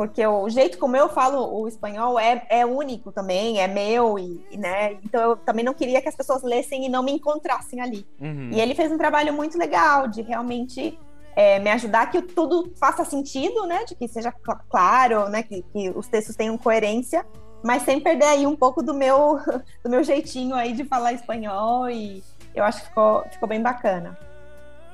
Porque 0.00 0.26
o 0.26 0.48
jeito 0.48 0.78
como 0.78 0.96
eu 0.96 1.10
falo 1.10 1.60
o 1.60 1.68
espanhol 1.68 2.18
é, 2.18 2.42
é 2.48 2.64
único 2.64 3.12
também, 3.12 3.60
é 3.60 3.68
meu, 3.68 4.18
e, 4.18 4.56
né? 4.56 4.94
Então 5.04 5.20
eu 5.20 5.36
também 5.36 5.62
não 5.62 5.74
queria 5.74 6.00
que 6.00 6.08
as 6.08 6.16
pessoas 6.16 6.42
lessem 6.42 6.86
e 6.86 6.88
não 6.88 7.02
me 7.02 7.12
encontrassem 7.12 7.82
ali. 7.82 8.06
Uhum. 8.18 8.48
E 8.50 8.58
ele 8.58 8.74
fez 8.74 8.90
um 8.90 8.96
trabalho 8.96 9.34
muito 9.34 9.58
legal 9.58 10.08
de 10.08 10.22
realmente 10.22 10.98
é, 11.36 11.58
me 11.58 11.68
ajudar 11.68 12.10
que 12.10 12.22
tudo 12.22 12.72
faça 12.76 13.04
sentido, 13.04 13.66
né? 13.66 13.84
De 13.84 13.94
que 13.94 14.08
seja 14.08 14.32
claro, 14.70 15.28
né? 15.28 15.42
Que, 15.42 15.60
que 15.70 15.90
os 15.90 16.08
textos 16.08 16.34
tenham 16.34 16.56
coerência, 16.56 17.22
mas 17.62 17.82
sem 17.82 18.00
perder 18.00 18.24
aí 18.24 18.46
um 18.46 18.56
pouco 18.56 18.82
do 18.82 18.94
meu, 18.94 19.38
do 19.84 19.90
meu 19.90 20.02
jeitinho 20.02 20.54
aí 20.54 20.72
de 20.72 20.82
falar 20.82 21.12
espanhol 21.12 21.90
e 21.90 22.24
eu 22.54 22.64
acho 22.64 22.80
que 22.80 22.88
ficou, 22.88 23.22
ficou 23.30 23.46
bem 23.46 23.60
bacana. 23.60 24.18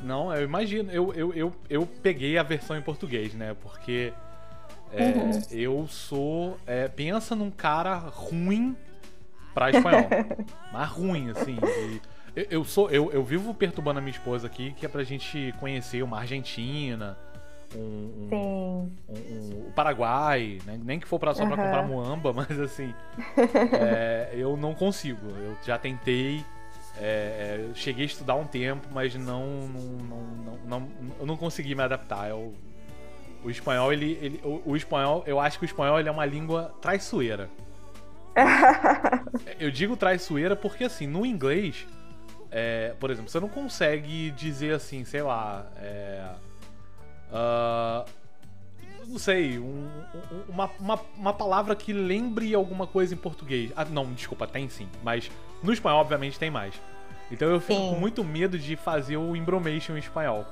Não, 0.00 0.34
eu 0.34 0.42
imagino. 0.42 0.90
Eu, 0.90 1.14
eu, 1.14 1.32
eu, 1.32 1.52
eu 1.70 1.86
peguei 2.02 2.36
a 2.36 2.42
versão 2.42 2.76
em 2.76 2.82
português, 2.82 3.34
né? 3.34 3.54
Porque 3.62 4.12
é, 4.92 5.08
uhum. 5.08 5.42
Eu 5.50 5.86
sou. 5.88 6.58
É, 6.66 6.88
pensa 6.88 7.34
num 7.34 7.50
cara 7.50 7.96
ruim 7.96 8.76
pra 9.54 9.70
espanhol. 9.70 10.08
mas 10.72 10.88
ruim, 10.90 11.30
assim. 11.30 11.56
eu, 12.34 12.46
eu, 12.50 12.64
sou. 12.64 12.90
Eu, 12.90 13.10
eu 13.12 13.24
vivo 13.24 13.54
perturbando 13.54 13.98
a 13.98 14.02
minha 14.02 14.12
esposa 14.12 14.46
aqui, 14.46 14.72
que 14.72 14.86
é 14.86 14.88
pra 14.88 15.02
gente 15.02 15.54
conhecer 15.58 16.02
uma 16.02 16.18
Argentina. 16.18 17.18
Um, 17.74 18.28
um, 18.30 18.90
um, 19.08 19.14
um, 19.14 19.68
o 19.68 19.72
Paraguai, 19.74 20.58
né? 20.64 20.78
nem 20.82 21.00
que 21.00 21.06
for 21.06 21.18
pra, 21.18 21.34
só 21.34 21.42
uhum. 21.42 21.48
pra 21.48 21.56
comprar 21.56 21.82
muamba, 21.82 22.32
mas 22.32 22.58
assim, 22.60 22.94
é, 23.80 24.30
eu 24.32 24.56
não 24.56 24.72
consigo. 24.72 25.26
Eu 25.26 25.56
já 25.64 25.76
tentei, 25.76 26.44
é, 26.96 27.68
é 27.68 27.74
cheguei 27.74 28.04
a 28.04 28.06
estudar 28.06 28.36
um 28.36 28.46
tempo, 28.46 28.86
mas 28.92 29.14
não, 29.16 29.68
não, 29.68 29.82
não, 29.82 30.58
não, 30.64 30.88
eu 31.18 31.26
não 31.26 31.36
consegui 31.36 31.74
me 31.74 31.82
adaptar. 31.82 32.30
Eu 32.30 32.54
o 33.44 33.50
espanhol, 33.50 33.92
ele. 33.92 34.18
ele 34.20 34.40
o, 34.44 34.62
o, 34.64 34.76
espanhol, 34.76 35.22
eu 35.26 35.40
acho 35.40 35.58
que 35.58 35.64
o 35.64 35.66
espanhol 35.66 35.98
ele 35.98 36.08
é 36.08 36.12
uma 36.12 36.26
língua 36.26 36.74
traiçoeira. 36.80 37.48
eu 39.58 39.70
digo 39.70 39.96
traiçoeira 39.96 40.54
porque, 40.54 40.84
assim, 40.84 41.06
no 41.06 41.24
inglês, 41.24 41.86
é, 42.50 42.94
por 43.00 43.10
exemplo, 43.10 43.30
você 43.30 43.40
não 43.40 43.48
consegue 43.48 44.30
dizer 44.30 44.74
assim, 44.74 45.04
sei 45.04 45.22
lá. 45.22 45.66
É, 45.76 46.30
uh, 47.30 48.08
não 49.06 49.18
sei, 49.18 49.58
um, 49.58 49.88
uma, 50.48 50.70
uma, 50.80 51.00
uma, 51.16 51.32
palavra 51.32 51.76
que 51.76 51.92
lembre 51.92 52.54
alguma 52.54 52.86
coisa 52.86 53.14
em 53.14 53.16
português. 53.16 53.72
Ah, 53.76 53.84
não, 53.84 54.12
desculpa, 54.12 54.46
tem 54.46 54.68
sim, 54.68 54.88
mas 55.02 55.30
no 55.62 55.72
espanhol, 55.72 56.00
obviamente, 56.00 56.38
tem 56.38 56.50
mais. 56.50 56.74
Então 57.30 57.48
eu 57.48 57.60
fico 57.60 57.80
sim. 57.80 57.90
com 57.90 57.98
muito 57.98 58.22
medo 58.24 58.58
de 58.58 58.76
fazer 58.76 59.16
o 59.16 59.34
embromation 59.34 59.96
em 59.96 59.98
espanhol. 59.98 60.44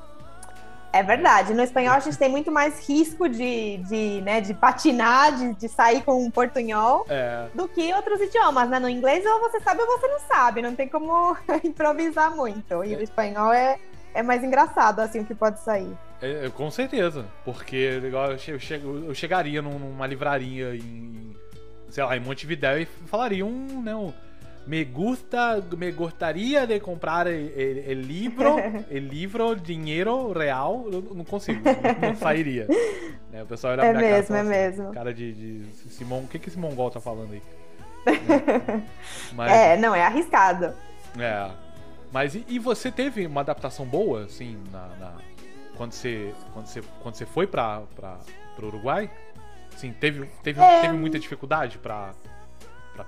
É 0.95 1.03
verdade. 1.03 1.53
No 1.53 1.63
espanhol 1.65 1.97
a 1.97 1.99
gente 1.99 2.17
tem 2.17 2.29
muito 2.29 2.53
mais 2.53 2.89
risco 2.89 3.29
de, 3.29 3.79
de, 3.79 4.21
né, 4.21 4.41
de 4.41 4.55
patinar, 4.55 5.37
de, 5.37 5.53
de 5.55 5.69
sair 5.69 6.05
com 6.05 6.25
um 6.25 6.31
portunhol 6.31 7.05
é. 7.09 7.49
do 7.53 7.67
que 7.67 7.93
outros 7.93 8.21
idiomas, 8.21 8.71
né? 8.71 8.79
No 8.79 8.89
inglês 8.89 9.27
ou 9.27 9.41
você 9.41 9.59
sabe 9.59 9.83
ou 9.83 9.89
você 9.89 10.07
não 10.07 10.21
sabe, 10.21 10.63
não 10.63 10.73
tem 10.73 10.89
como 10.89 11.37
improvisar 11.65 12.31
muito. 12.37 12.85
E 12.85 12.95
o 12.95 13.03
espanhol 13.03 13.53
é, 13.53 13.77
é 14.15 14.23
mais 14.23 14.45
engraçado, 14.45 15.01
assim, 15.01 15.19
o 15.19 15.25
que 15.25 15.35
pode 15.35 15.59
sair. 15.59 15.93
É, 16.23 16.49
com 16.51 16.71
certeza, 16.71 17.27
porque 17.45 18.01
igual, 18.01 18.31
eu, 18.31 18.61
chego, 18.61 19.05
eu 19.09 19.15
chegaria 19.17 19.61
numa 19.61 20.07
livraria 20.07 20.77
em, 20.77 21.35
sei 21.91 22.05
lá, 22.05 22.17
em 22.17 22.21
Montevidéu 22.21 22.81
e 22.81 22.85
falaria 22.85 23.45
um, 23.45 23.83
né, 23.83 23.97
um 23.97 24.13
me 24.67 24.85
gusta, 24.85 25.63
me 25.77 25.93
gostaria 25.93 26.67
de 26.67 26.81
comprar 26.81 27.27
o 27.27 27.93
livro, 27.93 28.57
o 28.57 28.99
livro, 28.99 29.57
dinheiro 29.57 30.33
real, 30.33 30.87
eu 30.91 31.03
não 31.15 31.25
consigo, 31.25 31.61
não, 32.01 32.17
sairia. 32.17 32.67
Né? 33.31 33.43
O 33.43 33.47
pessoal 33.47 33.75
olha 33.75 33.83
é 33.83 33.93
mesmo, 33.93 34.01
cara, 34.01 34.17
é 34.17 34.19
assim, 34.19 34.49
mesmo. 34.49 34.93
Cara 34.93 35.15
de, 35.15 35.33
de 35.33 35.91
Simão, 35.91 36.21
o 36.21 36.29
que 36.29 36.39
que 36.39 36.49
esse 36.49 36.59
mongol 36.59 36.91
tá 36.91 37.01
falando 37.01 37.33
aí? 37.33 37.43
Mas, 39.35 39.53
é, 39.53 39.77
não, 39.77 39.95
é 39.95 40.03
arriscado. 40.03 40.75
É. 41.19 41.51
Mas 42.11 42.35
e, 42.35 42.45
e, 42.49 42.59
você 42.59 42.91
teve 42.91 43.27
uma 43.27 43.41
adaptação 43.41 43.85
boa, 43.85 44.25
assim, 44.25 44.63
na, 44.71 44.87
na, 45.01 45.13
quando, 45.77 45.93
você, 45.93 46.33
quando, 46.53 46.67
você, 46.67 46.83
quando 47.03 47.15
você 47.17 47.27
foi 47.27 47.47
para 47.47 47.83
o 48.63 48.67
Uruguai? 48.67 49.11
Sim, 49.77 49.93
teve, 49.93 50.27
teve, 50.43 50.61
é... 50.61 50.83
teve 50.83 50.95
muita 50.95 51.19
dificuldade 51.19 51.79
para 51.79 52.13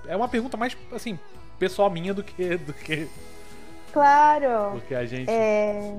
é 0.07 0.15
uma 0.15 0.27
pergunta 0.27 0.57
mais, 0.57 0.75
assim, 0.91 1.19
pessoal 1.57 1.89
minha 1.89 2.13
do 2.13 2.23
que. 2.23 2.57
Do 2.57 2.73
que 2.73 3.07
claro. 3.91 4.75
Do 4.75 4.81
que 4.81 4.95
a 4.95 5.05
gente. 5.05 5.29
É... 5.29 5.95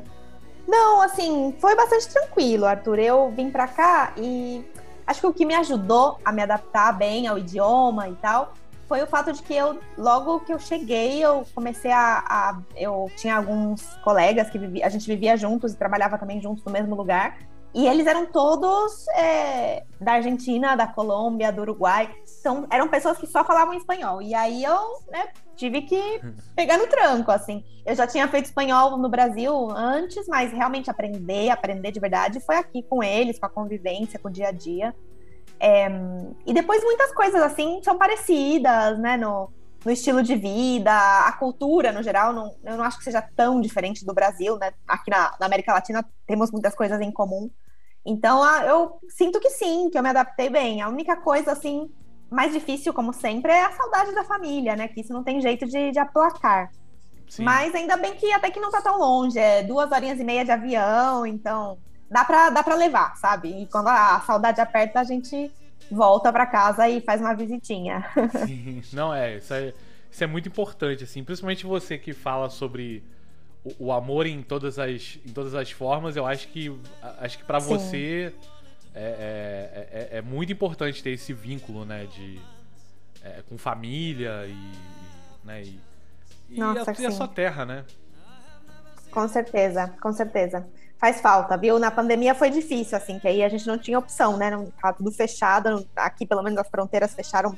Não, 0.67 1.01
assim, 1.01 1.55
foi 1.59 1.75
bastante 1.75 2.09
tranquilo, 2.09 2.67
Arthur. 2.67 2.99
Eu 2.99 3.31
vim 3.31 3.51
pra 3.51 3.67
cá 3.67 4.13
e 4.17 4.65
acho 5.07 5.21
que 5.21 5.27
o 5.27 5.33
que 5.33 5.47
me 5.47 5.55
ajudou 5.55 6.19
a 6.25 6.31
me 6.31 6.43
adaptar 6.43 6.93
bem 6.93 7.27
ao 7.27 7.39
idioma 7.39 8.09
e 8.09 8.15
tal 8.17 8.53
foi 8.89 9.03
o 9.03 9.07
fato 9.07 9.33
de 9.33 9.43
que 9.43 9.55
eu, 9.55 9.79
logo 9.99 10.41
que 10.41 10.53
eu 10.53 10.59
cheguei, 10.59 11.23
eu 11.23 11.45
comecei 11.55 11.93
a. 11.93 12.25
a 12.27 12.59
eu 12.75 13.11
tinha 13.17 13.37
alguns 13.37 13.83
colegas 14.03 14.49
que 14.49 14.59
vivia, 14.59 14.87
a 14.87 14.89
gente 14.89 15.07
vivia 15.07 15.37
juntos 15.37 15.75
e 15.75 15.77
trabalhava 15.77 16.17
também 16.17 16.41
juntos 16.41 16.65
no 16.65 16.73
mesmo 16.73 16.97
lugar. 16.97 17.39
E 17.75 17.87
eles 17.87 18.07
eram 18.07 18.27
todos 18.27 19.07
é, 19.09 19.85
da 20.01 20.13
Argentina, 20.13 20.75
da 20.75 20.87
Colômbia, 20.87 21.53
do 21.53 21.63
Uruguai. 21.63 22.11
São, 22.25 22.67
eram 22.71 22.89
pessoas 22.89 23.19
que 23.19 23.27
só 23.27 23.45
falavam 23.45 23.75
espanhol. 23.75 24.23
E 24.23 24.35
aí 24.35 24.65
eu 24.65 24.79
né, 25.11 25.29
tive 25.55 25.83
que 25.83 26.21
pegar 26.57 26.79
no 26.79 26.87
tranco, 26.87 27.31
assim. 27.31 27.63
Eu 27.85 27.95
já 27.95 28.07
tinha 28.07 28.27
feito 28.29 28.47
espanhol 28.47 28.97
no 28.97 29.09
Brasil 29.09 29.71
antes, 29.71 30.27
mas 30.29 30.53
realmente 30.53 30.91
aprender, 30.91 31.51
aprender 31.51 31.93
de 31.93 32.01
verdade, 32.01 32.41
foi 32.41 32.57
aqui 32.57 32.83
com 32.83 33.03
eles, 33.03 33.39
com 33.39 33.47
a 33.47 33.51
convivência, 33.51 34.19
com 34.19 34.29
o 34.29 34.33
dia 34.33 34.49
a 34.49 34.53
dia. 34.53 34.95
É, 35.61 35.89
e 36.47 36.55
depois 36.55 36.83
muitas 36.85 37.13
coisas, 37.13 37.43
assim, 37.43 37.81
são 37.83 37.99
parecidas, 37.99 38.99
né? 38.99 39.17
No, 39.17 39.51
no 39.85 39.93
estilo 39.93 40.23
de 40.23 40.35
vida, 40.35 40.93
a 40.93 41.33
cultura 41.33 41.93
no 41.93 42.03
geral, 42.03 42.33
não, 42.33 42.55
eu 42.65 42.77
não 42.77 42.85
acho 42.85 42.99
que 42.99 43.05
seja 43.05 43.23
tão 43.23 43.61
diferente 43.61 44.05
do 44.05 44.13
Brasil, 44.13 44.57
né? 44.59 44.73
Aqui 44.87 45.11
na, 45.11 45.35
na 45.39 45.47
América 45.47 45.73
Latina 45.73 46.05
temos 46.27 46.51
muitas 46.51 46.75
coisas 46.75 47.01
em 47.01 47.13
comum. 47.13 47.51
Então, 48.05 48.45
eu 48.63 48.99
sinto 49.09 49.39
que 49.41 49.51
sim, 49.51 49.89
que 49.91 49.99
eu 49.99 50.03
me 50.03 50.09
adaptei 50.09 50.49
bem. 50.49 50.81
A 50.81 50.89
única 50.89 51.17
coisa, 51.17 51.53
assim, 51.53 51.91
mais 52.31 52.53
difícil, 52.53 52.93
como 52.93 53.13
sempre, 53.13 53.53
é 53.53 53.65
a 53.65 53.73
saudade 53.73 54.15
da 54.15 54.25
família, 54.25 54.75
né? 54.75 54.89
Que 54.89 55.01
isso 55.01 55.13
não 55.13 55.23
tem 55.23 55.41
jeito 55.41 55.67
de, 55.67 55.93
de 55.93 55.99
aplacar. 55.99 56.71
Sim. 57.29 57.45
Mas 57.45 57.75
ainda 57.75 57.97
bem 57.97 58.15
que 58.15 58.33
até 58.33 58.51
que 58.51 58.61
não 58.61 58.71
tá 58.71 58.81
tão 58.81 58.99
longe, 58.99 59.39
é 59.39 59.63
duas 59.63 59.93
horinhas 59.93 60.19
e 60.19 60.25
meia 60.25 60.45
de 60.45 60.51
avião, 60.51 61.27
então 61.27 61.79
dá 62.11 62.25
pra, 62.25 62.51
dá 62.51 62.63
pra 62.63 62.75
levar, 62.75 63.15
sabe? 63.17 63.63
E 63.63 63.67
quando 63.67 63.89
a 63.89 64.21
saudade 64.21 64.61
aperta, 64.61 65.01
a 65.01 65.05
gente 65.05 65.53
volta 65.91 66.33
para 66.33 66.47
casa 66.47 66.89
e 66.89 67.01
faz 67.01 67.21
uma 67.21 67.35
visitinha. 67.35 68.05
Sim, 68.47 68.83
não 68.93 69.15
é, 69.15 69.37
isso 69.37 69.53
é, 69.55 69.73
isso 70.11 70.25
é 70.25 70.27
muito 70.27 70.49
importante, 70.49 71.05
assim, 71.05 71.23
principalmente 71.25 71.67
você 71.67 71.99
que 71.99 72.13
fala 72.13 72.49
sobre 72.49 73.03
o, 73.65 73.87
o 73.87 73.93
amor 73.93 74.27
em 74.27 74.43
todas 74.43 74.79
as, 74.79 75.19
em 75.27 75.33
todas 75.33 75.55
as 75.55 75.71
formas, 75.71 76.17
eu 76.17 76.27
acho 76.27 76.49
que 76.49 76.75
acho 77.21 77.39
que 77.39 77.45
para 77.45 77.59
você 77.59 78.33
é, 78.95 79.01
é, 79.01 79.89
é, 80.15 80.19
é, 80.19 80.23
muito 80.23 80.53
importante 80.53 81.03
ter 81.03 81.11
esse 81.11 81.33
vínculo, 81.33 81.85
né, 81.85 82.07
de 82.07 82.41
é, 83.23 83.43
com 83.49 83.59
família 83.59 84.47
e, 84.47 84.53
e 84.53 85.47
né, 85.47 85.63
e, 85.63 85.81
e, 86.51 86.59
Nossa, 86.59 86.91
a, 86.91 86.95
e 86.99 87.07
a 87.07 87.11
sua 87.11 87.29
terra, 87.29 87.65
né? 87.65 87.85
Com 89.11 89.27
certeza, 89.27 89.89
com 90.01 90.13
certeza 90.13 90.67
faz 90.99 91.21
falta, 91.21 91.57
viu? 91.57 91.79
Na 91.79 91.91
pandemia 91.91 92.35
foi 92.35 92.51
difícil, 92.51 92.97
assim, 92.97 93.19
que 93.19 93.29
aí 93.29 93.43
a 93.43 93.49
gente 93.49 93.67
não 93.67 93.79
tinha 93.79 93.99
opção, 93.99 94.37
né? 94.37 94.51
Não, 94.51 94.67
tava 94.83 94.97
tudo 94.97 95.13
fechado, 95.13 95.87
aqui 95.97 96.27
pelo 96.27 96.43
menos 96.43 96.59
as 96.59 96.69
fronteiras 96.69 97.15
fecharam 97.15 97.57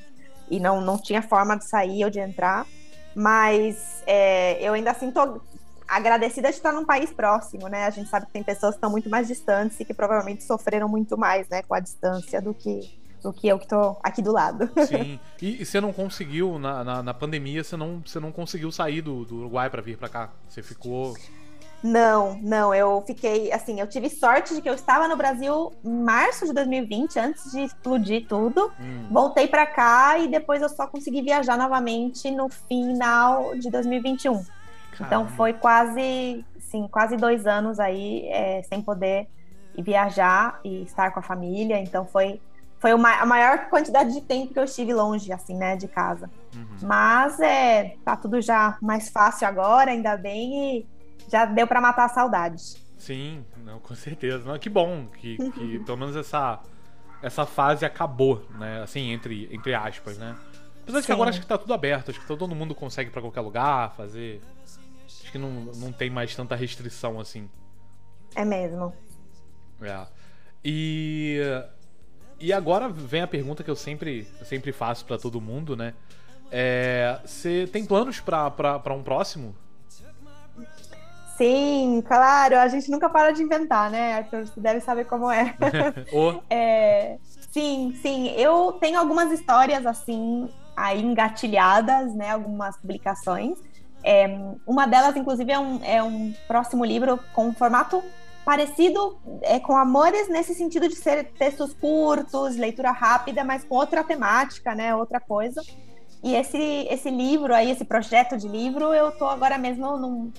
e 0.51 0.61
não, 0.61 0.81
não 0.81 0.99
tinha 0.99 1.23
forma 1.23 1.57
de 1.57 1.65
sair 1.65 2.05
ou 2.05 2.11
de 2.11 2.21
entrar. 2.21 2.67
Mas 3.15 4.03
é, 4.07 4.63
eu 4.63 4.75
ainda 4.75 4.91
assim 4.91 5.11
tô 5.11 5.41
agradecida 5.89 6.49
de 6.49 6.55
estar 6.55 6.73
num 6.73 6.85
país 6.85 7.13
próximo, 7.13 7.67
né? 7.67 7.85
A 7.85 7.91
gente 7.91 8.09
sabe 8.09 8.27
que 8.27 8.33
tem 8.33 8.43
pessoas 8.43 8.73
que 8.73 8.77
estão 8.77 8.91
muito 8.91 9.11
mais 9.11 9.27
distantes 9.27 9.81
e 9.81 9.85
que 9.85 9.93
provavelmente 9.93 10.45
sofreram 10.45 10.89
muito 10.89 11.19
mais, 11.19 11.49
né, 11.49 11.63
com 11.63 11.75
a 11.75 11.81
distância 11.81 12.41
do 12.41 12.55
que 12.55 13.01
do 13.23 13.35
que 13.35 13.47
eu 13.49 13.59
que 13.59 13.69
tô 13.69 13.99
aqui 14.03 14.23
do 14.23 14.33
lado. 14.33 14.71
Sim. 14.87 15.21
E, 15.43 15.61
e 15.61 15.67
você 15.67 15.79
não 15.79 15.93
conseguiu, 15.93 16.59
na, 16.59 16.83
na, 16.83 17.03
na, 17.03 17.13
pandemia, 17.13 17.63
você 17.63 17.77
não, 17.77 18.01
você 18.05 18.19
não 18.19 18.33
conseguiu 18.33 18.73
sair 18.73 19.03
do, 19.03 19.27
do 19.27 19.37
Uruguai 19.37 19.69
para 19.69 19.83
vir 19.83 19.99
para 19.99 20.09
cá? 20.09 20.31
Você 20.49 20.63
ficou. 20.63 21.15
Não, 21.83 22.39
não, 22.43 22.75
eu 22.75 23.03
fiquei, 23.07 23.51
assim, 23.53 23.81
eu 23.81 23.87
tive 23.87 24.11
sorte 24.11 24.55
de 24.55 24.61
que 24.61 24.69
eu 24.69 24.75
estava 24.75 25.09
no 25.09 25.17
Brasil 25.17 25.73
em 25.83 26.03
março 26.03 26.45
de 26.45 26.53
2020, 26.53 27.19
antes 27.19 27.53
de 27.53 27.63
explodir 27.63 28.27
tudo. 28.29 28.71
Hum. 28.79 29.07
Voltei 29.11 29.49
para 29.49 29.67
cá 29.67 30.19
e 30.19 30.29
depois 30.29 30.61
eu 30.61 30.69
só 30.69 30.87
consegui 30.87 31.23
viajar 31.23 31.57
novamente 31.57 32.31
no 32.31 32.49
final 32.51 33.57
de 33.57 33.71
2021. 33.71 34.33
Caramba. 34.35 34.47
Então 35.01 35.29
foi 35.29 35.55
quase, 35.55 36.45
sim, 36.59 36.87
quase 36.87 37.17
dois 37.17 37.47
anos 37.47 37.81
aí 37.81 38.27
é, 38.29 38.63
sem 38.65 38.83
poder 38.83 39.27
viajar 39.79 40.61
e 40.63 40.83
estar 40.83 41.11
com 41.13 41.21
a 41.21 41.23
família. 41.23 41.79
Então 41.79 42.05
foi 42.05 42.41
foi 42.81 42.93
a 42.93 43.27
maior 43.27 43.69
quantidade 43.69 44.11
de 44.11 44.23
tempo 44.23 44.55
que 44.55 44.59
eu 44.59 44.65
estive 44.65 44.95
longe, 44.95 45.31
assim, 45.31 45.55
né, 45.55 45.77
de 45.77 45.87
casa. 45.87 46.31
Uhum. 46.57 46.89
Mas 46.89 47.39
é, 47.39 47.97
tá 48.03 48.17
tudo 48.17 48.41
já 48.41 48.79
mais 48.81 49.11
fácil 49.11 49.47
agora, 49.47 49.91
ainda 49.91 50.17
bem, 50.17 50.79
e 50.79 50.87
já 51.31 51.45
deu 51.45 51.67
para 51.67 51.81
matar 51.81 52.07
a 52.07 52.09
saudade. 52.09 52.63
Sim, 52.99 53.45
não, 53.65 53.79
com 53.79 53.95
certeza. 53.95 54.45
Não, 54.45 54.59
que 54.59 54.69
bom 54.69 55.07
que, 55.07 55.37
que 55.53 55.79
pelo 55.85 55.97
menos 55.97 56.17
essa, 56.17 56.61
essa 57.23 57.47
fase 57.47 57.85
acabou, 57.85 58.45
né? 58.59 58.83
Assim, 58.83 59.11
entre, 59.11 59.49
entre 59.53 59.75
aspas, 59.75 60.19
né? 60.19 60.37
Apesar 60.83 61.01
de 61.01 61.07
que 61.07 61.13
agora 61.13 61.31
acho 61.31 61.41
que 61.41 61.47
tá 61.47 61.57
tudo 61.57 61.73
aberto, 61.73 62.11
acho 62.11 62.21
que 62.21 62.27
todo 62.27 62.55
mundo 62.55 62.75
consegue 62.75 63.11
para 63.11 63.21
qualquer 63.21 63.41
lugar 63.41 63.95
fazer. 63.97 64.41
Acho 65.07 65.33
que 65.33 65.39
não, 65.39 65.51
não 65.51 65.93
tem 65.93 66.11
mais 66.11 66.35
tanta 66.35 66.57
restrição 66.57 67.21
assim. 67.21 67.49
É 68.35 68.45
mesmo. 68.45 68.93
É. 69.81 70.07
E 70.65 71.41
e 72.41 72.55
agora 72.55 72.89
vem 72.89 73.21
a 73.21 73.27
pergunta 73.27 73.63
que 73.63 73.71
eu 73.71 73.77
sempre, 73.77 74.27
sempre 74.45 74.73
faço 74.73 75.05
para 75.05 75.19
todo 75.19 75.39
mundo, 75.43 75.77
né? 75.77 75.93
Você 77.23 77.65
é, 77.65 77.67
tem 77.67 77.85
planos 77.85 78.19
para 78.19 78.95
um 78.95 79.03
próximo? 79.03 79.55
Sim, 81.41 82.03
claro. 82.07 82.59
A 82.59 82.69
gente 82.69 82.91
nunca 82.91 83.09
para 83.09 83.31
de 83.31 83.43
inventar, 83.43 83.91
né, 83.91 84.17
Arthur? 84.19 84.47
Você 84.47 84.61
deve 84.61 84.81
saber 84.81 85.07
como 85.07 85.31
é. 85.31 85.55
oh. 86.13 86.35
é. 86.51 87.17
Sim, 87.51 87.99
sim. 88.03 88.29
Eu 88.37 88.73
tenho 88.73 88.99
algumas 88.99 89.33
histórias 89.33 89.87
assim 89.87 90.51
aí 90.77 91.01
engatilhadas, 91.01 92.15
né? 92.15 92.33
Algumas 92.33 92.77
publicações. 92.77 93.59
É, 94.05 94.27
uma 94.67 94.87
delas, 94.87 95.17
inclusive, 95.17 95.51
é 95.51 95.59
um, 95.59 95.81
é 95.83 96.03
um 96.03 96.35
próximo 96.47 96.85
livro 96.85 97.19
com 97.35 97.49
um 97.49 97.55
formato 97.55 98.03
parecido 98.45 99.19
é, 99.41 99.59
com 99.59 99.75
Amores 99.75 100.29
nesse 100.29 100.55
sentido 100.55 100.89
de 100.89 100.97
ser 100.97 101.33
textos 101.39 101.73
curtos, 101.73 102.55
leitura 102.57 102.91
rápida, 102.91 103.45
mas 103.45 103.65
com 103.65 103.77
outra 103.77 104.05
temática, 104.05 104.75
né? 104.75 104.95
Outra 104.95 105.19
coisa. 105.19 105.63
E 106.23 106.35
esse, 106.35 106.87
esse 106.91 107.09
livro 107.09 107.55
aí, 107.55 107.71
esse 107.71 107.87
projeto 107.87 108.37
de 108.37 108.47
livro, 108.47 108.93
eu 108.93 109.09
estou 109.09 109.27
agora 109.27 109.57
mesmo 109.57 109.97
num, 109.97 110.31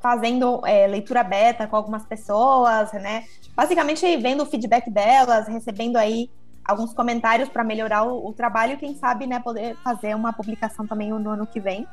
fazendo 0.00 0.64
é, 0.66 0.86
leitura 0.86 1.22
beta 1.22 1.66
com 1.66 1.76
algumas 1.76 2.04
pessoas, 2.04 2.92
né? 2.92 3.24
Basicamente 3.54 4.16
vendo 4.16 4.42
o 4.42 4.46
feedback 4.46 4.90
delas, 4.90 5.48
recebendo 5.48 5.96
aí 5.96 6.30
alguns 6.64 6.92
comentários 6.92 7.48
para 7.48 7.64
melhorar 7.64 8.04
o, 8.04 8.28
o, 8.28 8.32
trabalho 8.32 8.76
quem 8.76 8.94
sabe, 8.94 9.26
né, 9.26 9.40
poder 9.40 9.74
fazer 9.76 10.14
uma 10.14 10.34
publicação 10.34 10.86
também 10.86 11.08
no 11.08 11.30
ano 11.30 11.46
que 11.46 11.58
vem. 11.58 11.86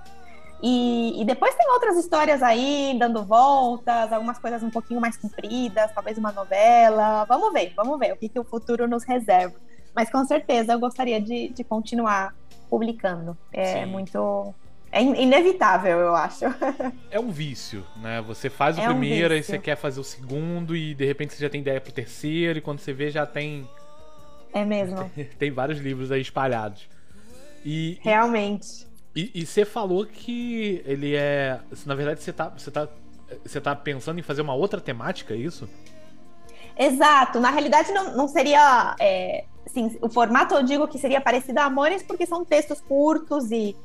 E, 0.62 1.22
e, 1.22 1.26
depois 1.26 1.54
tem 1.56 1.70
outras 1.72 1.98
histórias 1.98 2.42
aí, 2.42 2.96
dando 2.98 3.24
voltas, 3.24 4.12
algumas 4.12 4.38
coisas 4.38 4.64
um 4.64 4.70
pouquinho 4.70 5.00
mais 5.00 5.16
compridas, 5.18 5.92
talvez 5.94 6.18
uma 6.18 6.32
novela. 6.32 7.26
Vamos 7.26 7.54
ver, 7.54 7.74
vamos 7.76 8.00
ver 8.00 8.14
o 8.14 8.18
que, 8.18 8.30
que 8.30 8.40
o 8.40 8.44
futuro 8.44 8.88
nos 8.88 9.04
reserva. 9.04 9.56
Mas 9.94 10.10
com 10.10 10.26
certeza 10.26 10.74
eu 10.74 10.80
gostaria 10.80 11.22
de, 11.22 11.50
de 11.50 11.64
continuar 11.64 12.34
publicando. 12.70 13.38
É 13.52 13.84
Sim. 13.84 13.86
muito. 13.86 14.54
É 14.96 15.02
inevitável, 15.02 16.00
eu 16.00 16.16
acho. 16.16 16.46
É 17.12 17.20
um 17.20 17.30
vício, 17.30 17.86
né? 17.98 18.22
Você 18.22 18.50
faz 18.50 18.78
o 18.78 18.82
é 18.82 18.86
primeiro, 18.86 19.34
um 19.34 19.38
aí 19.38 19.44
você 19.44 19.60
quer 19.60 19.76
fazer 19.76 20.00
o 20.00 20.06
segundo, 20.06 20.74
e 20.74 20.94
de 20.94 21.06
repente 21.06 21.34
você 21.34 21.42
já 21.42 21.50
tem 21.50 21.60
ideia 21.60 21.82
pro 21.82 21.92
terceiro, 21.92 22.60
e 22.60 22.62
quando 22.62 22.80
você 22.80 22.94
vê, 22.94 23.12
já 23.12 23.26
tem. 23.26 23.70
É 24.54 24.64
mesmo. 24.64 25.12
tem 25.38 25.52
vários 25.52 25.80
livros 25.80 26.14
aí 26.14 26.22
espalhados. 26.22 26.88
E, 27.66 28.00
Realmente. 28.02 28.88
E 29.14 29.46
você 29.46 29.66
falou 29.66 30.06
que 30.06 30.82
ele 30.86 31.14
é. 31.14 31.60
Na 31.86 31.96
verdade, 31.96 32.24
você 32.24 32.32
tá, 32.32 32.50
você 32.50 32.72
tá, 32.72 32.88
você 33.46 33.60
tá 33.60 33.76
pensando 33.76 34.20
em 34.20 34.24
fazer 34.24 34.42
uma 34.42 34.54
outra 34.54 34.80
temática, 34.80 35.34
é 35.34 35.38
isso? 35.38 35.68
Exato. 36.78 37.42
Na 37.42 37.50
realidade, 37.50 37.92
não, 37.92 38.16
não 38.16 38.28
seria. 38.30 38.96
É, 39.00 39.44
assim, 39.66 39.98
o 40.02 40.10
formato 40.10 40.56
eu 40.56 40.64
digo 40.64 40.88
que 40.88 40.98
seria 40.98 41.20
parecido 41.20 41.60
a 41.60 41.66
Amores, 41.66 42.02
porque 42.02 42.26
são 42.26 42.46
textos 42.46 42.80
curtos 42.80 43.52
e 43.52 43.76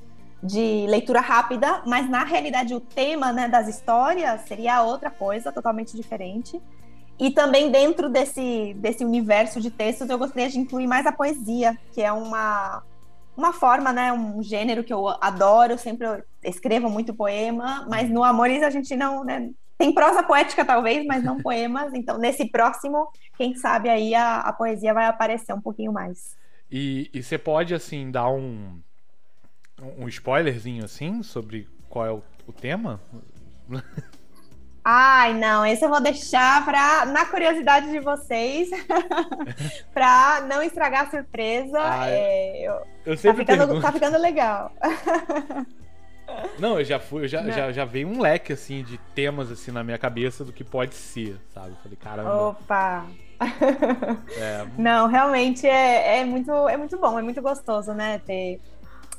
de 0.42 0.86
leitura 0.86 1.20
rápida, 1.20 1.82
mas 1.86 2.08
na 2.08 2.24
realidade 2.24 2.74
o 2.74 2.80
tema 2.80 3.32
né, 3.32 3.48
das 3.48 3.68
histórias 3.68 4.40
seria 4.42 4.82
outra 4.82 5.10
coisa, 5.10 5.52
totalmente 5.52 5.96
diferente. 5.96 6.60
E 7.18 7.30
também 7.30 7.70
dentro 7.70 8.08
desse, 8.08 8.74
desse 8.78 9.04
universo 9.04 9.60
de 9.60 9.70
textos, 9.70 10.08
eu 10.08 10.18
gostaria 10.18 10.48
de 10.48 10.58
incluir 10.58 10.86
mais 10.86 11.04
a 11.04 11.12
poesia, 11.12 11.78
que 11.92 12.00
é 12.00 12.10
uma, 12.10 12.82
uma 13.36 13.52
forma, 13.52 13.92
né, 13.92 14.10
um 14.10 14.42
gênero 14.42 14.82
que 14.82 14.92
eu 14.92 15.06
adoro, 15.20 15.76
sempre 15.76 16.06
escrevo 16.42 16.88
muito 16.88 17.14
poema, 17.14 17.86
mas 17.90 18.08
no 18.08 18.24
Amores 18.24 18.62
a 18.62 18.70
gente 18.70 18.96
não, 18.96 19.22
né, 19.22 19.50
tem 19.76 19.92
prosa 19.92 20.22
poética 20.22 20.64
talvez, 20.64 21.04
mas 21.04 21.22
não 21.22 21.36
poemas, 21.42 21.92
então 21.92 22.16
nesse 22.16 22.50
próximo, 22.50 23.08
quem 23.36 23.54
sabe 23.54 23.90
aí 23.90 24.14
a, 24.14 24.38
a 24.38 24.52
poesia 24.54 24.94
vai 24.94 25.04
aparecer 25.04 25.52
um 25.52 25.60
pouquinho 25.60 25.92
mais. 25.92 26.34
E, 26.70 27.10
e 27.12 27.22
você 27.22 27.36
pode, 27.36 27.74
assim, 27.74 28.10
dar 28.10 28.30
um, 28.30 28.80
um 29.98 30.08
spoilerzinho, 30.08 30.84
assim, 30.84 31.22
sobre 31.22 31.68
qual 31.88 32.06
é 32.06 32.10
o, 32.10 32.22
o 32.46 32.52
tema? 32.52 33.00
Ai, 34.84 35.34
não, 35.34 35.64
esse 35.66 35.84
eu 35.84 35.90
vou 35.90 36.00
deixar 36.00 36.64
para 36.64 37.06
na 37.06 37.26
curiosidade 37.26 37.90
de 37.90 38.00
vocês, 38.00 38.70
para 39.92 40.42
não 40.48 40.62
estragar 40.62 41.06
a 41.06 41.10
surpresa. 41.10 41.78
Ai, 41.78 42.12
é, 42.12 42.68
eu, 42.68 42.86
eu 43.04 43.16
sempre 43.16 43.44
tá 43.44 43.52
ficando, 43.52 43.80
tá 43.80 43.92
ficando 43.92 44.18
legal. 44.18 44.72
Não, 46.58 46.78
eu 46.78 46.84
já 46.84 46.98
fui, 46.98 47.24
eu 47.24 47.28
já, 47.28 47.42
já, 47.50 47.72
já 47.72 47.84
veio 47.84 48.08
um 48.08 48.20
leque 48.20 48.52
assim 48.52 48.82
de 48.82 48.96
temas 49.14 49.50
assim 49.50 49.70
na 49.70 49.82
minha 49.82 49.98
cabeça 49.98 50.44
do 50.44 50.52
que 50.52 50.64
pode 50.64 50.94
ser, 50.94 51.36
sabe? 51.52 51.70
Eu 51.70 51.76
falei, 51.76 51.98
caramba. 52.00 52.48
Opa! 52.48 53.06
É. 54.38 54.66
Não, 54.78 55.08
realmente 55.08 55.66
é, 55.66 56.20
é, 56.20 56.24
muito, 56.24 56.50
é 56.68 56.76
muito 56.76 56.98
bom, 56.98 57.18
é 57.18 57.22
muito 57.22 57.42
gostoso, 57.42 57.92
né? 57.92 58.20
Ter 58.24 58.60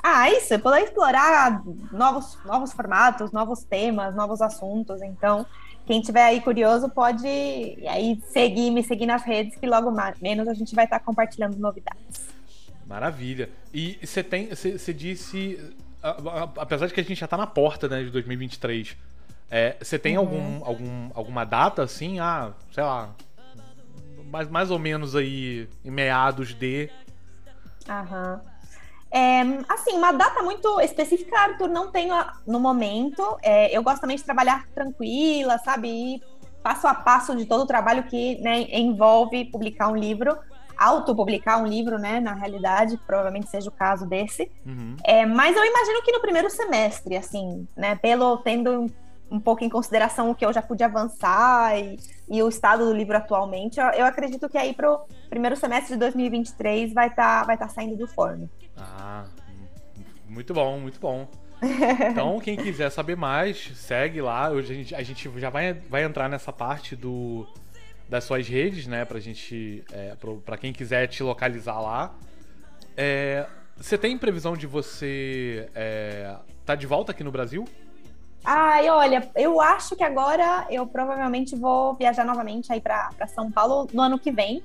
ah, 0.03 0.29
isso, 0.31 0.57
poder 0.59 0.81
explorar 0.81 1.63
novos, 1.91 2.37
novos 2.43 2.73
formatos, 2.73 3.31
novos 3.31 3.63
temas, 3.63 4.15
novos 4.15 4.41
assuntos. 4.41 5.01
Então, 5.01 5.45
quem 5.85 6.01
tiver 6.01 6.23
aí 6.23 6.41
curioso 6.41 6.89
pode 6.89 7.27
aí 7.27 8.21
seguir, 8.31 8.71
me 8.71 8.83
seguir 8.83 9.05
nas 9.05 9.23
redes, 9.23 9.55
que 9.57 9.67
logo 9.67 9.91
mais, 9.91 10.19
menos 10.19 10.47
a 10.47 10.53
gente 10.53 10.73
vai 10.73 10.85
estar 10.85 10.99
compartilhando 10.99 11.57
novidades. 11.57 12.27
Maravilha. 12.87 13.49
E 13.73 13.99
você 14.03 14.23
tem, 14.23 14.49
você 14.49 14.93
disse, 14.93 15.59
apesar 16.57 16.87
de 16.87 16.93
que 16.93 16.99
a 16.99 17.03
gente 17.03 17.19
já 17.19 17.25
está 17.25 17.37
na 17.37 17.47
porta, 17.47 17.87
né, 17.87 18.03
de 18.03 18.09
2023, 18.09 18.97
é, 19.49 19.75
você 19.79 19.99
tem 19.99 20.17
uhum. 20.17 20.23
algum, 20.23 20.65
algum, 20.65 21.11
alguma 21.13 21.45
data 21.45 21.83
assim, 21.83 22.19
ah, 22.19 22.53
sei 22.71 22.83
lá, 22.83 23.13
mais, 24.31 24.49
mais 24.49 24.71
ou 24.71 24.79
menos 24.79 25.15
aí 25.15 25.67
em 25.83 25.91
meados 25.91 26.53
de. 26.53 26.89
Aham. 27.87 28.41
É, 29.11 29.41
assim, 29.67 29.91
uma 29.93 30.11
data 30.11 30.41
muito 30.41 30.79
específica, 30.79 31.37
Arthur, 31.37 31.67
não 31.67 31.91
tenho 31.91 32.15
no 32.47 32.59
momento. 32.59 33.37
É, 33.41 33.75
eu 33.75 33.83
gosto 33.83 34.01
também 34.01 34.15
de 34.15 34.23
trabalhar 34.23 34.67
tranquila, 34.73 35.57
sabe? 35.57 35.89
Ir 35.89 36.21
passo 36.63 36.87
a 36.87 36.93
passo 36.93 37.35
de 37.35 37.45
todo 37.45 37.63
o 37.63 37.67
trabalho 37.67 38.03
que 38.03 38.39
né, 38.39 38.61
envolve 38.71 39.45
publicar 39.45 39.87
um 39.87 39.95
livro, 39.95 40.37
autopublicar 40.77 41.61
um 41.61 41.67
livro, 41.67 41.99
né? 41.99 42.19
Na 42.19 42.33
realidade, 42.33 42.97
provavelmente 43.05 43.49
seja 43.49 43.69
o 43.69 43.73
caso 43.73 44.05
desse. 44.05 44.49
Uhum. 44.65 44.95
É, 45.03 45.25
mas 45.25 45.55
eu 45.55 45.65
imagino 45.65 46.01
que 46.03 46.11
no 46.11 46.21
primeiro 46.21 46.49
semestre, 46.49 47.17
assim, 47.17 47.67
né? 47.75 47.95
Pelo 47.95 48.37
tendo 48.37 48.87
um 49.29 49.39
pouco 49.39 49.63
em 49.63 49.69
consideração 49.69 50.29
o 50.29 50.35
que 50.35 50.45
eu 50.45 50.51
já 50.51 50.61
pude 50.61 50.83
avançar 50.83 51.77
e, 51.79 51.97
e 52.31 52.41
o 52.41 52.47
estado 52.47 52.85
do 52.85 52.93
livro 52.93 53.17
atualmente, 53.17 53.77
eu, 53.77 54.05
acredito 54.05 54.47
que 54.47 54.57
aí 54.57 54.73
para 54.73 54.89
o 54.89 55.05
primeiro 55.29 55.57
semestre 55.57 55.95
de 55.95 55.99
2023 55.99 56.93
vai 56.93 57.07
estar 57.07 57.41
tá, 57.41 57.45
vai 57.45 57.57
tá 57.57 57.67
saindo 57.67 57.97
do 57.97 58.07
forno. 58.07 58.49
Ah, 58.77 59.25
muito 60.29 60.53
bom, 60.53 60.79
muito 60.79 60.97
bom. 60.99 61.27
Então, 62.09 62.39
quem 62.39 62.55
quiser 62.55 62.89
saber 62.89 63.15
mais, 63.15 63.71
segue 63.75 64.19
lá. 64.21 64.47
A 64.47 64.61
gente, 64.61 64.95
a 64.95 65.03
gente 65.03 65.29
já 65.39 65.49
vai, 65.49 65.73
vai 65.73 66.03
entrar 66.03 66.27
nessa 66.27 66.51
parte 66.51 66.95
do, 66.95 67.45
das 68.09 68.23
suas 68.23 68.47
redes, 68.47 68.87
né? 68.87 69.05
Pra 69.05 69.19
gente. 69.19 69.83
É, 69.91 70.15
pra 70.43 70.57
quem 70.57 70.73
quiser 70.73 71.05
te 71.07 71.21
localizar 71.21 71.79
lá. 71.79 72.15
É, 72.97 73.45
você 73.75 73.95
tem 73.95 74.17
previsão 74.17 74.57
de 74.57 74.65
você 74.65 75.69
é, 75.75 76.35
tá 76.65 76.73
de 76.73 76.87
volta 76.87 77.11
aqui 77.11 77.23
no 77.23 77.31
Brasil? 77.31 77.65
Ai, 78.43 78.89
olha, 78.89 79.29
eu 79.35 79.61
acho 79.61 79.95
que 79.95 80.03
agora 80.03 80.65
eu 80.69 80.87
provavelmente 80.87 81.55
vou 81.55 81.93
viajar 81.93 82.25
novamente 82.25 82.73
aí 82.73 82.81
para 82.81 83.27
São 83.27 83.51
Paulo 83.51 83.87
no 83.93 84.01
ano 84.01 84.17
que 84.17 84.31
vem. 84.31 84.63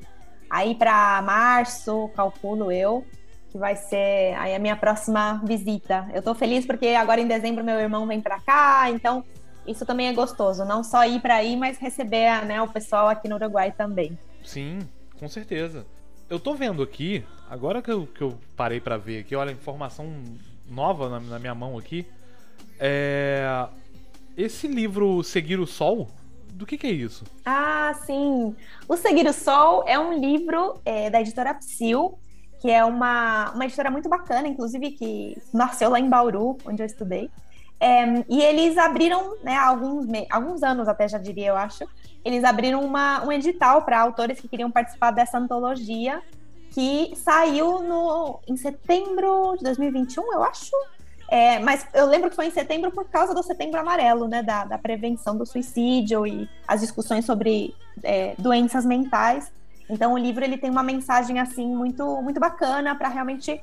Aí 0.49 0.75
para 0.75 1.21
março, 1.23 2.11
calculo 2.15 2.73
eu, 2.73 3.05
que 3.51 3.59
vai 3.59 3.77
ser 3.77 4.35
aí 4.39 4.55
a 4.55 4.59
minha 4.59 4.77
próxima 4.77 5.43
visita. 5.45 6.09
Eu 6.15 6.23
tô 6.23 6.35
feliz 6.35 6.65
porque 6.65 6.89
agora 6.89 7.21
em 7.21 7.27
dezembro 7.27 7.65
meu 7.65 7.79
irmão 7.79 8.07
vem 8.07 8.21
para 8.21 8.41
cá, 8.41 8.91
então 8.91 9.25
isso 9.67 9.85
também 9.85 10.09
é 10.09 10.13
gostoso, 10.13 10.65
não 10.65 10.85
só 10.85 11.05
ir 11.05 11.21
para 11.21 11.35
aí, 11.37 11.57
mas 11.57 11.77
receber 11.79 12.45
né, 12.47 12.63
o 12.63 12.69
pessoal 12.69 13.09
aqui 13.09 13.29
no 13.29 13.35
Uruguai 13.35 13.73
também. 13.73 14.17
Sim, 14.45 14.79
com 15.19 15.29
certeza. 15.29 15.85
Eu 16.31 16.39
tô 16.39 16.55
vendo 16.55 16.83
aqui, 16.83 17.25
agora 17.51 17.83
que 17.83 17.91
eu, 17.91 18.07
que 18.07 18.23
eu 18.23 18.39
parei 18.57 18.81
para 18.81 18.97
ver 18.97 19.21
aqui, 19.21 19.35
olha, 19.35 19.51
informação 19.51 20.23
nova 20.69 21.09
na, 21.09 21.21
na 21.21 21.39
minha 21.39 21.55
mão 21.55 21.77
aqui. 21.77 22.07
É... 22.79 23.67
Esse 24.37 24.67
livro 24.67 25.23
Seguir 25.25 25.59
o 25.59 25.67
Sol, 25.67 26.09
do 26.53 26.67
que, 26.67 26.77
que, 26.77 26.87
é 26.87 26.91
isso? 26.91 27.25
Ah, 27.45 27.95
sim. 28.05 28.55
O 28.89 28.97
Seguir 28.97 29.27
o 29.27 29.33
Sol 29.33 29.85
é 29.87 29.99
um 29.99 30.13
livro 30.13 30.79
é, 30.85 31.09
da 31.09 31.21
editora 31.21 31.55
Psil, 31.55 32.19
que 32.61 32.71
é 32.71 32.85
uma, 32.85 33.53
uma 33.53 33.65
editora 33.65 33.91
muito 33.91 34.09
bacana, 34.09 34.47
inclusive 34.47 34.93
que 34.93 35.39
nasceu 35.53 35.91
lá 35.91 36.01
em 36.01 36.09
Bauru, 36.09 36.59
onde 36.67 36.83
eu 36.83 36.87
estudei. 36.87 37.31
É, 37.79 38.05
e 38.29 38.41
eles 38.41 38.79
abriram, 38.79 39.37
né, 39.43 39.57
alguns, 39.57 40.07
alguns 40.31 40.63
anos 40.63 40.89
até 40.89 41.07
já 41.07 41.19
diria, 41.19 41.49
eu 41.49 41.57
acho, 41.57 41.85
eles 42.25 42.43
abriram 42.43 42.83
uma, 42.83 43.25
um 43.25 43.31
edital 43.31 43.83
para 43.83 44.01
autores 44.01 44.41
que 44.41 44.49
queriam 44.49 44.71
participar 44.71 45.11
dessa 45.11 45.39
antologia 45.39 46.23
que 46.73 47.15
saiu 47.17 47.83
no, 47.83 48.41
em 48.49 48.57
setembro 48.57 49.55
de 49.57 49.65
2021, 49.65 50.33
eu 50.33 50.43
acho. 50.43 50.73
É, 51.29 51.59
mas 51.59 51.87
eu 51.93 52.07
lembro 52.07 52.31
que 52.31 52.37
foi 52.37 52.47
em 52.47 52.51
setembro 52.51 52.91
por 52.93 53.05
causa 53.07 53.35
do 53.35 53.43
setembro 53.43 53.81
amarelo, 53.81 54.29
né? 54.29 54.43
Da, 54.43 54.65
da 54.65 54.79
prevenção 54.79 55.37
do 55.37 55.45
suicídio 55.45 56.27
e 56.27 56.49
as 56.67 56.81
discussões 56.81 57.25
sobre 57.25 57.75
é, 58.03 58.35
doenças 58.39 58.85
mentais. 58.85 59.53
Então 59.89 60.15
o 60.15 60.19
livro 60.19 60.45
ele 60.45 60.59
tem 60.59 60.71
uma 60.71 60.83
mensagem 60.83 61.39
assim 61.39 61.67
muito 61.67 62.21
muito 62.23 62.41
bacana 62.41 62.95
para 62.95 63.09
realmente 63.09 63.61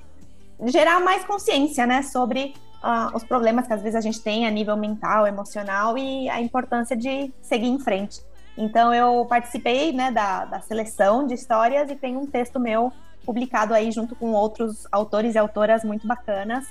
gerar 0.65 0.99
mais 0.99 1.23
consciência, 1.26 1.86
né, 1.86 2.02
sobre 2.02 2.54
uh, 2.84 3.15
os 3.15 3.23
problemas 3.23 3.67
que 3.67 3.73
às 3.73 3.82
vezes 3.82 3.95
a 3.95 4.02
gente 4.02 4.21
tem 4.21 4.45
a 4.45 4.52
nível 4.52 4.78
mental, 4.78 5.26
emocional 5.28 5.97
e 5.97 6.30
a 6.30 6.39
importância 6.41 6.95
de 6.95 7.34
seguir 7.41 7.67
em 7.67 7.80
frente. 7.80 8.21
Então 8.58 8.93
eu 8.93 9.26
participei 9.26 9.91
né, 9.91 10.12
da, 10.12 10.45
da 10.45 10.60
seleção 10.62 11.26
de 11.26 11.34
histórias 11.34 11.89
e 11.89 11.95
tem 11.95 12.15
um 12.15 12.26
texto 12.26 12.60
meu 12.60 12.91
publicado 13.26 13.73
aí 13.73 13.91
junto 13.91 14.15
com 14.15 14.32
outros 14.32 14.86
autores 14.91 15.36
e 15.36 15.38
autoras 15.38 15.84
muito 15.84 16.06
bacanas. 16.06 16.67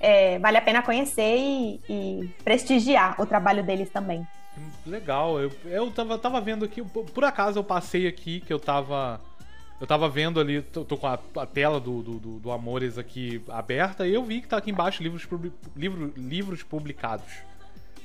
É, 0.00 0.38
vale 0.38 0.58
a 0.58 0.62
pena 0.62 0.82
conhecer 0.82 1.36
e, 1.36 1.80
e, 1.88 2.30
prestigiar 2.44 3.20
o 3.20 3.26
trabalho 3.26 3.62
deles 3.62 3.88
também. 3.90 4.26
Legal, 4.86 5.38
eu, 5.40 5.50
eu 5.66 5.90
tava, 5.90 6.18
tava 6.18 6.40
vendo 6.40 6.64
aqui, 6.64 6.82
por 6.82 7.24
acaso 7.24 7.58
eu 7.58 7.64
passei 7.64 8.06
aqui 8.06 8.40
que 8.40 8.52
eu 8.52 8.58
tava. 8.58 9.20
Eu 9.78 9.86
tava 9.86 10.08
vendo 10.08 10.40
ali, 10.40 10.62
tô, 10.62 10.84
tô 10.84 10.96
com 10.96 11.06
a, 11.06 11.18
a 11.36 11.44
tela 11.46 11.78
do, 11.78 12.02
do, 12.02 12.18
do, 12.38 12.50
Amores 12.50 12.96
aqui 12.96 13.42
aberta 13.48 14.06
e 14.06 14.14
eu 14.14 14.24
vi 14.24 14.40
que 14.40 14.48
tá 14.48 14.56
aqui 14.56 14.70
embaixo 14.70 15.02
livros, 15.02 15.28
livro, 15.76 16.14
livros 16.16 16.62
publicados. 16.62 17.30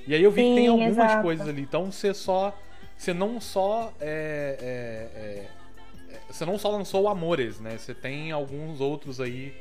E 0.06 0.14
aí 0.14 0.22
eu 0.22 0.32
vi 0.32 0.42
Sim, 0.42 0.50
que 0.50 0.56
tem 0.56 0.68
algumas 0.68 0.92
exato. 0.92 1.22
coisas 1.22 1.48
ali. 1.48 1.62
Então 1.62 1.90
você 1.90 2.14
só 2.14 2.54
você 3.02 3.16
não 3.16 3.42
só 3.42 3.92
é, 4.00 4.58
é, 4.62 5.20
é, 5.20 6.14
é, 6.14 6.20
você 6.30 6.46
não 6.46 6.60
só 6.60 6.70
lançou 6.70 7.02
o 7.02 7.10
Amores, 7.10 7.60
né? 7.60 7.76
Você 7.76 7.96
tem 7.96 8.32
alguns 8.32 8.80
outros 8.80 9.20
aí, 9.20 9.56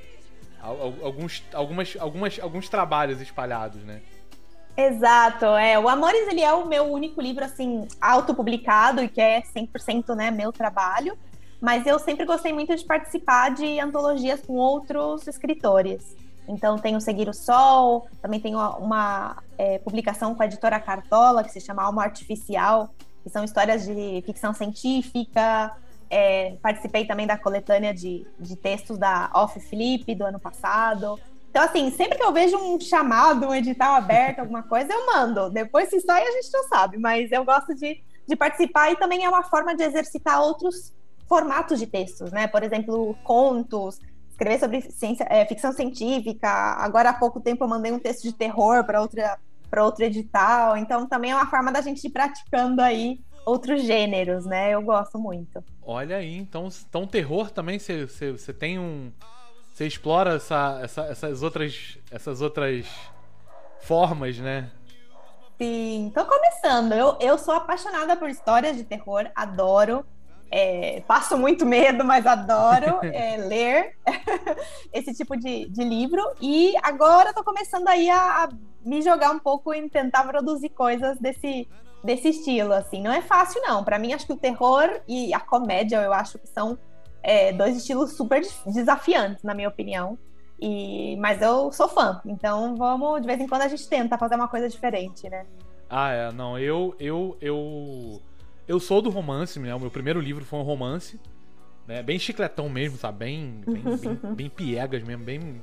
alguns, 0.63 1.43
algumas, 1.53 1.97
algumas, 1.99 2.39
alguns 2.41 2.69
trabalhos 2.69 3.21
espalhados, 3.21 3.83
né? 3.85 4.01
Exato, 4.77 5.47
é. 5.47 5.79
O 5.79 5.89
Amores 5.89 6.29
ele 6.29 6.41
é 6.41 6.53
o 6.53 6.67
meu 6.67 6.85
único 6.85 7.21
livro 7.21 7.45
assim 7.45 7.87
autopublicado 8.01 9.03
e 9.03 9.09
que 9.09 9.21
é 9.21 9.43
100% 9.43 10.15
né, 10.15 10.31
meu 10.31 10.53
trabalho. 10.53 11.17
Mas 11.61 11.87
eu 11.87 11.99
sempre 11.99 12.25
gostei 12.25 12.53
muito 12.53 12.75
de 12.75 12.85
participar 12.85 13.51
de 13.51 13.79
antologias 13.79 14.41
com 14.41 14.55
outros 14.55 15.27
escritores. 15.27 16.17
Então 16.49 16.79
tenho 16.79 17.01
Seguir 17.01 17.29
o 17.29 17.35
Sol, 17.35 18.09
também 18.23 18.41
tenho 18.41 18.59
uma 18.79 19.37
é, 19.59 19.79
publicação 19.79 20.35
com 20.35 20.43
a 20.43 20.47
editora 20.47 20.81
Cartola 20.81 21.45
que 21.45 21.53
se 21.53 21.61
chama 21.61 21.83
Alma 21.83 22.03
Artificial, 22.03 22.91
que 23.23 23.29
são 23.29 23.45
histórias 23.45 23.85
de 23.85 24.23
ficção 24.25 24.55
científica. 24.55 25.77
É, 26.11 26.57
participei 26.61 27.07
também 27.07 27.27
da 27.27 27.39
coletânea 27.39 27.95
de, 27.95 28.27
de 28.39 28.57
textos 28.57 28.99
da 28.99 29.31
Off 29.33 29.61
Felipe 29.61 30.15
do 30.15 30.25
ano 30.25 30.41
passado. 30.41 31.19
Então, 31.49 31.63
assim, 31.63 31.91
sempre 31.93 32.19
que 32.19 32.25
eu 32.25 32.33
vejo 32.33 32.57
um 32.57 32.81
chamado, 32.81 33.47
um 33.47 33.55
edital 33.55 33.95
aberto, 33.95 34.41
alguma 34.41 34.63
coisa, 34.63 34.93
eu 34.93 35.07
mando. 35.07 35.51
Depois, 35.51 35.89
se 35.89 36.01
sai, 36.01 36.23
a 36.23 36.31
gente 36.33 36.53
não 36.53 36.65
sabe, 36.65 36.99
mas 36.99 37.31
eu 37.31 37.45
gosto 37.45 37.75
de, 37.75 38.01
de 38.27 38.37
participar 38.37 38.91
e 38.91 38.97
também 38.97 39.25
é 39.25 39.29
uma 39.29 39.45
forma 39.45 39.75
de 39.75 39.83
exercitar 39.83 40.43
outros 40.43 40.93
formatos 41.29 41.79
de 41.79 41.87
textos, 41.87 42.33
né? 42.33 42.49
Por 42.49 42.63
exemplo, 42.63 43.17
contos, 43.23 44.01
escrever 44.31 44.59
sobre 44.59 44.81
ciência, 44.81 45.27
é, 45.31 45.45
ficção 45.47 45.73
científica. 45.73 46.49
Agora 46.49 47.11
há 47.11 47.15
pouco 47.15 47.41
tempo 47.41 47.63
eu 47.63 47.69
mandei 47.69 47.93
um 47.93 47.99
texto 47.99 48.23
de 48.23 48.33
terror 48.33 48.85
para 48.85 49.01
outra 49.01 49.39
para 49.71 49.85
outro 49.85 50.05
edital. 50.05 50.77
Então 50.77 51.07
também 51.07 51.31
é 51.31 51.35
uma 51.35 51.47
forma 51.47 51.71
da 51.71 51.81
gente 51.81 52.05
ir 52.05 52.11
praticando 52.11 52.83
aí 52.83 53.21
outros 53.45 53.83
gêneros, 53.83 54.45
né? 54.47 54.71
Eu 54.75 54.83
gosto 54.83 55.19
muito. 55.19 55.63
Olha 55.83 56.17
aí, 56.17 56.37
então, 56.37 56.69
então 56.89 57.07
terror 57.07 57.51
também 57.51 57.79
você 57.79 58.53
tem 58.53 58.79
um. 58.79 59.13
Você 59.73 59.87
explora 59.87 60.35
essa, 60.35 60.81
essa, 60.83 61.03
essas 61.07 61.43
outras. 61.43 61.99
essas 62.11 62.41
outras 62.41 62.87
formas, 63.81 64.39
né? 64.39 64.71
Sim, 65.59 66.11
tô 66.15 66.25
começando. 66.25 66.93
Eu, 66.93 67.17
eu 67.21 67.37
sou 67.37 67.55
apaixonada 67.55 68.17
por 68.17 68.31
histórias 68.31 68.77
de 68.77 68.85
terror, 68.85 69.31
adoro. 69.35 70.07
É, 70.51 71.03
passo 71.07 71.39
muito 71.39 71.65
medo, 71.65 72.05
mas 72.05 72.27
adoro 72.27 72.99
é, 73.07 73.37
ler 73.37 73.97
esse 74.93 75.15
tipo 75.15 75.37
de, 75.37 75.69
de 75.69 75.85
livro. 75.85 76.23
E 76.41 76.75
agora 76.83 77.31
estou 77.31 77.45
começando 77.45 77.87
aí 77.89 78.11
a, 78.11 78.45
a, 78.45 78.49
me 78.85 79.01
jogar 79.01 79.31
um 79.31 79.39
pouco 79.39 79.73
em 79.73 79.89
tentar 79.89 80.25
produzir 80.25 80.71
coisas 80.71 81.19
desse, 81.19 81.69
desse 82.03 82.29
estilo. 82.29 82.73
Assim, 82.73 83.01
não 83.01 83.13
é 83.13 83.23
fácil 83.23 83.63
não. 83.63 83.85
Para 83.85 83.99
mim, 83.99 84.13
acho 84.13 84.27
que 84.27 84.33
o 84.33 84.37
terror 84.37 85.01
e 85.07 85.33
a 85.33 85.41
comédia, 85.41 86.03
eu 86.03 86.13
acho 86.13 86.39
que 86.39 86.49
são 86.49 86.77
é, 87.23 87.53
dois 87.53 87.77
estilos 87.77 88.13
super 88.13 88.43
desafiantes, 88.67 89.45
na 89.45 89.55
minha 89.55 89.69
opinião. 89.69 90.19
E, 90.61 91.17
mas 91.17 91.41
eu 91.41 91.73
sou 91.73 91.89
fã, 91.89 92.21
então 92.27 92.77
vamos 92.77 93.23
de 93.23 93.27
vez 93.27 93.41
em 93.41 93.47
quando 93.47 93.63
a 93.63 93.69
gente 93.69 93.89
tenta 93.89 94.19
fazer 94.19 94.35
uma 94.35 94.47
coisa 94.47 94.69
diferente, 94.69 95.27
né? 95.31 95.47
Ah, 95.89 96.11
é, 96.13 96.33
não, 96.33 96.59
eu 96.59 96.95
eu 97.01 97.37
eu 97.41 98.21
eu 98.71 98.79
sou 98.79 99.03
do 99.03 99.11
romance, 99.11 99.59
né? 99.59 99.75
O 99.75 99.81
meu 99.81 99.91
primeiro 99.91 100.21
livro 100.21 100.45
foi 100.45 100.61
um 100.61 100.63
romance. 100.63 101.21
Né? 101.89 102.05
Bem 102.05 102.21
chicletão 102.21 102.69
mesmo, 102.69 102.97
sabe? 102.97 103.19
Bem, 103.19 103.65
bem, 103.67 103.83
bem, 103.83 104.21
bem 104.37 104.49
piegas 104.49 105.03
mesmo, 105.03 105.25
bem, 105.25 105.61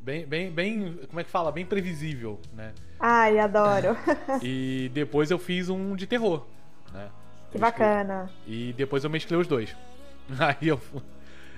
bem, 0.00 0.24
bem, 0.24 0.50
bem. 0.52 1.00
Como 1.08 1.18
é 1.18 1.24
que 1.24 1.30
fala? 1.30 1.50
Bem 1.50 1.66
previsível, 1.66 2.38
né? 2.54 2.72
Ai, 3.00 3.40
adoro. 3.40 3.96
e 4.40 4.88
depois 4.94 5.28
eu 5.32 5.40
fiz 5.40 5.68
um 5.68 5.96
de 5.96 6.06
terror, 6.06 6.46
né? 6.92 7.08
Que 7.50 7.58
bacana. 7.58 8.30
E 8.46 8.72
depois 8.74 9.02
eu 9.02 9.10
mesclei 9.10 9.40
os 9.40 9.48
dois. 9.48 9.74
Aí 10.38 10.68
eu, 10.68 10.80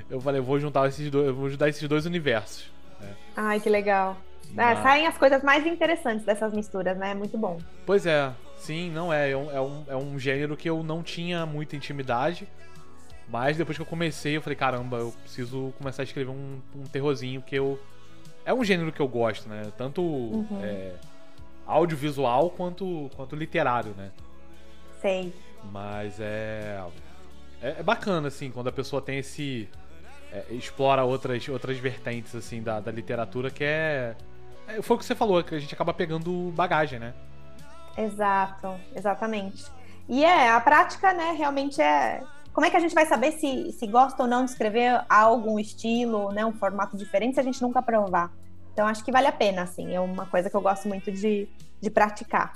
eu 0.08 0.22
falei, 0.22 0.40
eu 0.40 0.44
vou 0.44 0.58
juntar 0.58 0.88
esses 0.88 1.10
dois, 1.10 1.26
eu 1.26 1.34
vou 1.34 1.50
juntar 1.50 1.68
esses 1.68 1.86
dois 1.86 2.06
universos. 2.06 2.72
Né? 2.98 3.14
Ai, 3.36 3.60
que 3.60 3.68
legal. 3.68 4.16
Mas... 4.54 4.78
É, 4.78 4.82
saem 4.82 5.06
as 5.06 5.18
coisas 5.18 5.42
mais 5.42 5.66
interessantes 5.66 6.24
dessas 6.24 6.54
misturas, 6.54 6.96
né? 6.96 7.10
É 7.10 7.14
muito 7.14 7.36
bom. 7.36 7.58
Pois 7.84 8.06
é, 8.06 8.32
sim, 8.60 8.90
não 8.90 9.12
é. 9.12 9.30
É 9.30 9.36
um, 9.36 9.50
é 9.50 9.60
um, 9.60 9.84
é 9.88 9.96
um 9.96 10.18
gênero 10.18 10.56
que 10.56 10.68
eu 10.68 10.82
não 10.82 11.02
tinha 11.02 11.44
muita 11.44 11.76
intimidade. 11.76 12.46
Mas 13.28 13.56
depois 13.56 13.76
que 13.76 13.82
eu 13.82 13.86
comecei, 13.86 14.36
eu 14.36 14.42
falei, 14.42 14.56
caramba, 14.56 14.98
eu 14.98 15.12
preciso 15.22 15.72
começar 15.78 16.02
a 16.02 16.04
escrever 16.04 16.30
um, 16.30 16.60
um 16.74 16.82
terrorzinho 16.84 17.42
que 17.42 17.54
eu. 17.54 17.78
É 18.44 18.52
um 18.52 18.64
gênero 18.64 18.90
que 18.90 19.00
eu 19.00 19.06
gosto, 19.06 19.48
né? 19.48 19.70
Tanto 19.76 20.02
uhum. 20.02 20.60
é, 20.62 20.94
audiovisual 21.66 22.50
quanto, 22.50 23.10
quanto 23.14 23.36
literário, 23.36 23.94
né? 23.96 24.10
Sei. 25.00 25.32
Mas 25.70 26.18
é, 26.18 26.82
é. 27.62 27.76
É 27.78 27.82
bacana, 27.82 28.28
assim, 28.28 28.50
quando 28.50 28.68
a 28.68 28.72
pessoa 28.72 29.00
tem 29.00 29.18
esse. 29.18 29.68
É, 30.32 30.46
explora 30.50 31.04
outras, 31.04 31.48
outras 31.48 31.76
vertentes, 31.78 32.34
assim, 32.34 32.62
da, 32.62 32.80
da 32.80 32.90
literatura 32.90 33.50
que 33.50 33.64
é 33.64 34.16
é, 34.76 34.82
foi 34.82 34.96
o 34.96 34.98
que 34.98 35.04
você 35.04 35.14
falou, 35.14 35.42
que 35.42 35.54
a 35.54 35.58
gente 35.58 35.74
acaba 35.74 35.92
pegando 35.92 36.52
bagagem, 36.54 36.98
né? 36.98 37.12
Exato, 38.04 38.80
exatamente. 38.94 39.64
E 40.08 40.24
é, 40.24 40.50
a 40.50 40.60
prática, 40.60 41.12
né, 41.12 41.32
realmente 41.36 41.80
é. 41.80 42.22
Como 42.52 42.66
é 42.66 42.70
que 42.70 42.76
a 42.76 42.80
gente 42.80 42.94
vai 42.94 43.06
saber 43.06 43.32
se, 43.32 43.72
se 43.72 43.86
gosta 43.86 44.22
ou 44.22 44.28
não 44.28 44.44
de 44.44 44.50
escrever 44.50 45.04
algo, 45.08 45.52
um 45.52 45.58
estilo, 45.58 46.32
né, 46.32 46.44
um 46.44 46.52
formato 46.52 46.96
diferente, 46.96 47.34
se 47.34 47.40
a 47.40 47.44
gente 47.44 47.62
nunca 47.62 47.80
provar? 47.80 48.32
Então 48.72 48.86
acho 48.88 49.04
que 49.04 49.12
vale 49.12 49.28
a 49.28 49.32
pena, 49.32 49.62
assim. 49.62 49.94
É 49.94 50.00
uma 50.00 50.26
coisa 50.26 50.50
que 50.50 50.56
eu 50.56 50.60
gosto 50.60 50.88
muito 50.88 51.12
de, 51.12 51.48
de 51.80 51.90
praticar. 51.90 52.54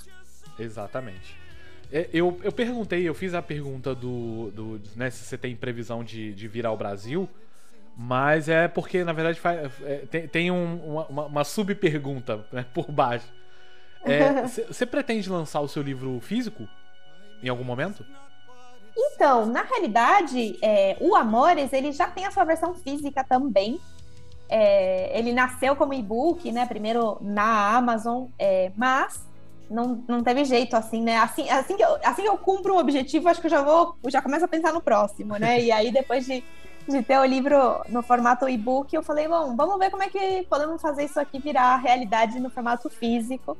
Exatamente. 0.58 1.36
É, 1.92 2.08
eu, 2.12 2.40
eu 2.42 2.50
perguntei, 2.50 3.08
eu 3.08 3.14
fiz 3.14 3.34
a 3.34 3.42
pergunta 3.42 3.94
do, 3.94 4.50
do 4.50 4.80
né, 4.96 5.10
se 5.10 5.24
você 5.24 5.38
tem 5.38 5.54
previsão 5.54 6.02
de, 6.02 6.32
de 6.34 6.48
vir 6.48 6.66
ao 6.66 6.76
Brasil. 6.76 7.28
Mas 7.96 8.48
é 8.48 8.66
porque, 8.66 9.04
na 9.04 9.12
verdade, 9.12 9.38
faz, 9.38 9.70
é, 9.82 9.98
tem, 10.10 10.26
tem 10.26 10.50
um, 10.50 11.04
uma, 11.08 11.26
uma 11.26 11.44
sub-pergunta 11.44 12.44
né, 12.50 12.66
por 12.74 12.90
baixo. 12.90 13.32
Você 14.68 14.84
é, 14.84 14.86
pretende 14.88 15.28
lançar 15.30 15.60
o 15.60 15.68
seu 15.68 15.82
livro 15.82 16.20
físico 16.20 16.68
em 17.42 17.48
algum 17.48 17.64
momento? 17.64 18.04
Então, 18.96 19.46
na 19.46 19.62
realidade, 19.62 20.58
é, 20.62 20.96
o 21.00 21.16
Amores 21.16 21.72
ele 21.72 21.92
já 21.92 22.08
tem 22.08 22.26
a 22.26 22.30
sua 22.30 22.44
versão 22.44 22.74
física 22.74 23.24
também. 23.24 23.80
É, 24.48 25.18
ele 25.18 25.32
nasceu 25.32 25.74
como 25.74 25.94
e-book, 25.94 26.50
né? 26.52 26.66
Primeiro 26.66 27.18
na 27.20 27.76
Amazon, 27.76 28.26
é, 28.38 28.70
mas 28.76 29.26
não, 29.70 30.04
não 30.06 30.22
teve 30.22 30.44
jeito 30.44 30.76
assim, 30.76 31.02
né? 31.02 31.16
Assim, 31.18 31.48
assim, 31.50 31.76
que 31.76 31.82
eu, 31.82 31.98
assim 32.04 32.22
que 32.22 32.28
eu 32.28 32.38
cumpro 32.38 32.74
um 32.74 32.78
objetivo, 32.78 33.28
acho 33.28 33.40
que 33.40 33.46
eu 33.46 33.50
já 33.50 33.62
vou, 33.62 33.96
já 34.06 34.22
começo 34.22 34.44
a 34.44 34.48
pensar 34.48 34.72
no 34.72 34.80
próximo, 34.80 35.36
né? 35.36 35.60
E 35.60 35.72
aí 35.72 35.90
depois 35.90 36.26
de, 36.26 36.44
de 36.86 37.02
ter 37.02 37.18
o 37.18 37.24
livro 37.24 37.82
no 37.88 38.02
formato 38.02 38.48
e-book, 38.48 38.94
eu 38.94 39.02
falei, 39.02 39.26
bom, 39.26 39.56
vamos 39.56 39.78
ver 39.78 39.90
como 39.90 40.02
é 40.02 40.08
que 40.08 40.46
podemos 40.48 40.80
fazer 40.80 41.04
isso 41.04 41.18
aqui 41.18 41.38
virar 41.38 41.76
realidade 41.76 42.38
no 42.38 42.50
formato 42.50 42.88
físico. 42.88 43.56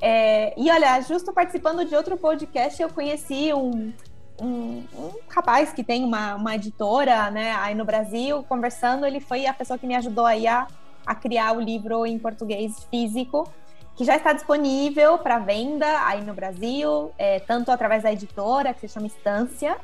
É, 0.00 0.54
e 0.56 0.70
olha, 0.70 1.00
justo 1.00 1.32
participando 1.32 1.84
de 1.84 1.94
outro 1.94 2.16
podcast, 2.16 2.80
eu 2.80 2.90
conheci 2.90 3.52
um, 3.54 3.92
um, 4.40 4.84
um, 4.94 5.12
rapaz 5.28 5.72
que 5.72 5.84
tem 5.84 6.04
uma, 6.04 6.34
uma 6.34 6.54
editora 6.54 7.30
né, 7.30 7.52
aí 7.52 7.74
no 7.74 7.84
Brasil, 7.84 8.42
conversando, 8.44 9.06
ele 9.06 9.20
foi 9.20 9.46
a 9.46 9.54
pessoa 9.54 9.78
que 9.78 9.86
me 9.86 9.94
ajudou 9.94 10.26
aí 10.26 10.46
a, 10.46 10.66
a 11.06 11.14
criar 11.14 11.56
o 11.56 11.60
livro 11.60 12.04
em 12.04 12.18
português 12.18 12.84
físico, 12.90 13.48
que 13.96 14.04
já 14.04 14.16
está 14.16 14.32
disponível 14.32 15.18
para 15.18 15.38
venda 15.38 15.86
aí 16.04 16.22
no 16.22 16.34
Brasil, 16.34 17.12
é, 17.16 17.38
tanto 17.40 17.70
através 17.70 18.02
da 18.02 18.12
editora, 18.12 18.74
que 18.74 18.80
se 18.80 18.88
chama 18.88 19.06
Estância, 19.06 19.76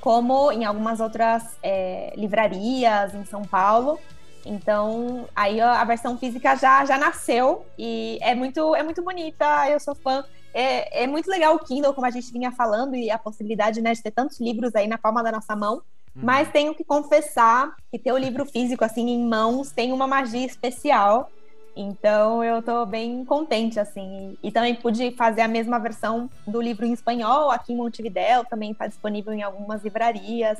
como 0.00 0.50
em 0.50 0.64
algumas 0.64 0.98
outras 0.98 1.58
é, 1.62 2.12
livrarias 2.16 3.14
em 3.14 3.24
São 3.26 3.42
Paulo. 3.42 3.98
Então, 4.44 5.28
aí 5.34 5.60
a 5.60 5.84
versão 5.84 6.16
física 6.16 6.56
já, 6.56 6.84
já 6.84 6.96
nasceu 6.96 7.66
e 7.78 8.18
é 8.22 8.34
muito, 8.34 8.74
é 8.74 8.82
muito 8.82 9.02
bonita, 9.02 9.68
eu 9.68 9.78
sou 9.78 9.94
fã. 9.94 10.24
É, 10.52 11.04
é 11.04 11.06
muito 11.06 11.30
legal 11.30 11.54
o 11.54 11.58
Kindle, 11.58 11.94
como 11.94 12.06
a 12.06 12.10
gente 12.10 12.32
vinha 12.32 12.50
falando, 12.50 12.96
e 12.96 13.10
a 13.10 13.18
possibilidade 13.18 13.80
né, 13.80 13.92
de 13.92 14.02
ter 14.02 14.10
tantos 14.10 14.40
livros 14.40 14.74
aí 14.74 14.86
na 14.86 14.98
palma 14.98 15.22
da 15.22 15.30
nossa 15.30 15.54
mão. 15.54 15.82
Uhum. 16.14 16.22
Mas 16.24 16.50
tenho 16.50 16.74
que 16.74 16.84
confessar 16.84 17.74
que 17.90 17.98
ter 17.98 18.12
o 18.12 18.18
livro 18.18 18.44
físico 18.44 18.84
assim 18.84 19.08
em 19.08 19.24
mãos 19.24 19.70
tem 19.70 19.92
uma 19.92 20.06
magia 20.06 20.44
especial. 20.44 21.30
Então 21.76 22.42
eu 22.42 22.60
tô 22.62 22.84
bem 22.84 23.24
contente, 23.24 23.78
assim. 23.78 24.36
E, 24.42 24.48
e 24.48 24.52
também 24.52 24.74
pude 24.74 25.12
fazer 25.12 25.42
a 25.42 25.48
mesma 25.48 25.78
versão 25.78 26.28
do 26.46 26.60
livro 26.60 26.84
em 26.84 26.92
espanhol 26.92 27.50
aqui 27.50 27.72
em 27.72 27.76
Montevidéu, 27.76 28.44
também 28.44 28.72
está 28.72 28.86
disponível 28.86 29.32
em 29.32 29.42
algumas 29.42 29.82
livrarias. 29.84 30.58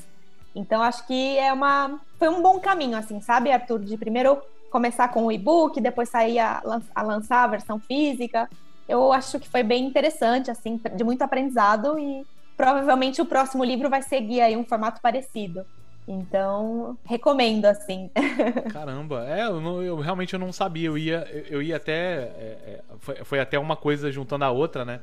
Então 0.55 0.83
acho 0.83 1.07
que 1.07 1.39
é 1.39 1.53
uma 1.53 2.01
foi 2.19 2.29
um 2.29 2.43
bom 2.43 2.59
caminho, 2.61 2.97
assim, 2.97 3.21
sabe, 3.21 3.51
Arthur? 3.51 3.81
De 3.81 3.97
primeiro 3.97 4.41
começar 4.71 5.09
com 5.09 5.25
o 5.25 5.33
e-book, 5.33 5.81
depois 5.81 6.09
sair 6.09 6.39
a, 6.39 6.63
a 6.95 7.03
lançar 7.03 7.45
a 7.45 7.47
versão 7.47 7.79
física. 7.79 8.49
Eu 8.89 9.13
acho 9.13 9.39
que 9.39 9.49
foi 9.49 9.63
bem 9.63 9.87
interessante, 9.87 10.51
assim, 10.51 10.81
de 10.95 11.05
muito 11.05 11.23
aprendizado 11.23 11.99
e 11.99 12.27
provavelmente 12.57 13.23
o 13.23 13.27
próximo 13.27 13.65
livro 13.65 13.89
vai 13.89 14.03
seguir 14.03 14.41
aí 14.41 14.57
um 14.57 14.65
formato 14.65 15.01
parecido. 15.01 15.65
Então, 16.07 16.99
recomendo, 17.05 17.67
assim. 17.67 18.11
Caramba, 18.73 19.25
é, 19.29 19.45
eu, 19.45 19.61
não, 19.61 19.83
eu, 19.83 19.97
realmente 19.97 20.35
eu 20.35 20.41
não 20.41 20.53
sabia. 20.53 20.89
Eu 20.89 20.99
ia, 20.99 21.47
eu 21.49 21.63
ia 21.63 21.77
até. 21.77 21.93
É, 21.93 22.59
é, 22.67 22.81
foi, 22.99 23.15
foi, 23.25 23.41
até 23.41 23.59
uma 23.59 23.77
coisa 23.77 24.11
juntando 24.11 24.45
a 24.45 24.51
outra, 24.51 24.85
né? 24.85 25.01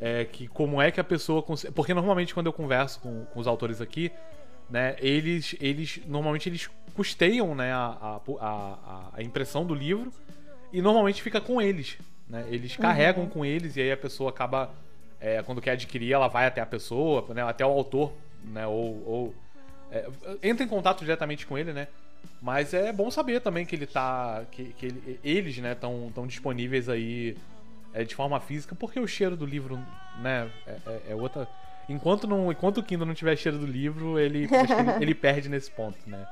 É, 0.00 0.24
que 0.24 0.48
como 0.48 0.80
é 0.80 0.90
que 0.90 0.98
a 0.98 1.04
pessoa. 1.04 1.44
Porque 1.74 1.92
normalmente 1.92 2.32
quando 2.32 2.46
eu 2.46 2.52
converso 2.52 3.00
com, 3.00 3.24
com 3.26 3.38
os 3.40 3.46
autores 3.46 3.80
aqui, 3.80 4.10
né? 4.70 4.96
Eles, 4.98 5.54
eles 5.60 6.00
normalmente 6.06 6.48
eles 6.48 6.68
custeiam, 6.94 7.54
né, 7.54 7.72
a, 7.72 8.20
a, 8.40 9.10
a, 9.14 9.22
impressão 9.22 9.66
do 9.66 9.74
livro 9.74 10.10
e 10.72 10.80
normalmente 10.80 11.20
fica 11.20 11.40
com 11.40 11.60
eles, 11.60 11.98
né? 12.28 12.46
Eles 12.48 12.74
uhum. 12.74 12.82
carregam 12.82 13.26
com 13.28 13.44
eles 13.44 13.76
e 13.76 13.82
aí 13.82 13.92
a 13.92 13.96
pessoa 13.96 14.30
acaba 14.30 14.74
é, 15.20 15.42
quando 15.42 15.60
quer 15.60 15.72
adquirir, 15.72 16.12
ela 16.12 16.28
vai 16.28 16.46
até 16.46 16.60
a 16.60 16.66
pessoa, 16.66 17.24
né? 17.34 17.42
Até 17.42 17.64
o 17.66 17.70
autor, 17.70 18.12
né? 18.44 18.66
Ou, 18.66 19.02
ou 19.06 19.34
é, 19.90 20.08
entra 20.42 20.64
em 20.64 20.68
contato 20.68 21.00
diretamente 21.00 21.46
com 21.46 21.56
ele, 21.56 21.72
né? 21.72 21.88
Mas 22.40 22.74
é 22.74 22.92
bom 22.92 23.10
saber 23.10 23.40
também 23.40 23.64
que 23.64 23.76
ele 23.76 23.86
tá, 23.86 24.44
que, 24.50 24.64
que 24.72 24.86
ele, 24.86 25.20
eles, 25.22 25.58
né, 25.58 25.72
estão 25.72 26.10
tão 26.14 26.26
disponíveis 26.26 26.88
aí 26.88 27.36
é, 27.92 28.04
de 28.04 28.14
forma 28.14 28.38
física, 28.40 28.74
porque 28.74 28.98
o 28.98 29.06
cheiro 29.06 29.36
do 29.36 29.46
livro, 29.46 29.78
né, 30.20 30.50
é, 30.66 30.70
é, 30.86 31.02
é 31.10 31.14
outra 31.14 31.48
enquanto, 31.88 32.26
não, 32.26 32.50
enquanto 32.50 32.78
o 32.78 32.82
Kindle 32.82 33.06
não 33.06 33.14
tiver 33.14 33.36
cheiro 33.36 33.58
do 33.58 33.66
livro, 33.66 34.18
ele, 34.18 34.44
ele, 34.44 34.50
ele, 35.00 35.14
perde 35.14 35.48
nesse 35.48 35.70
ponto, 35.70 35.98
né? 36.06 36.26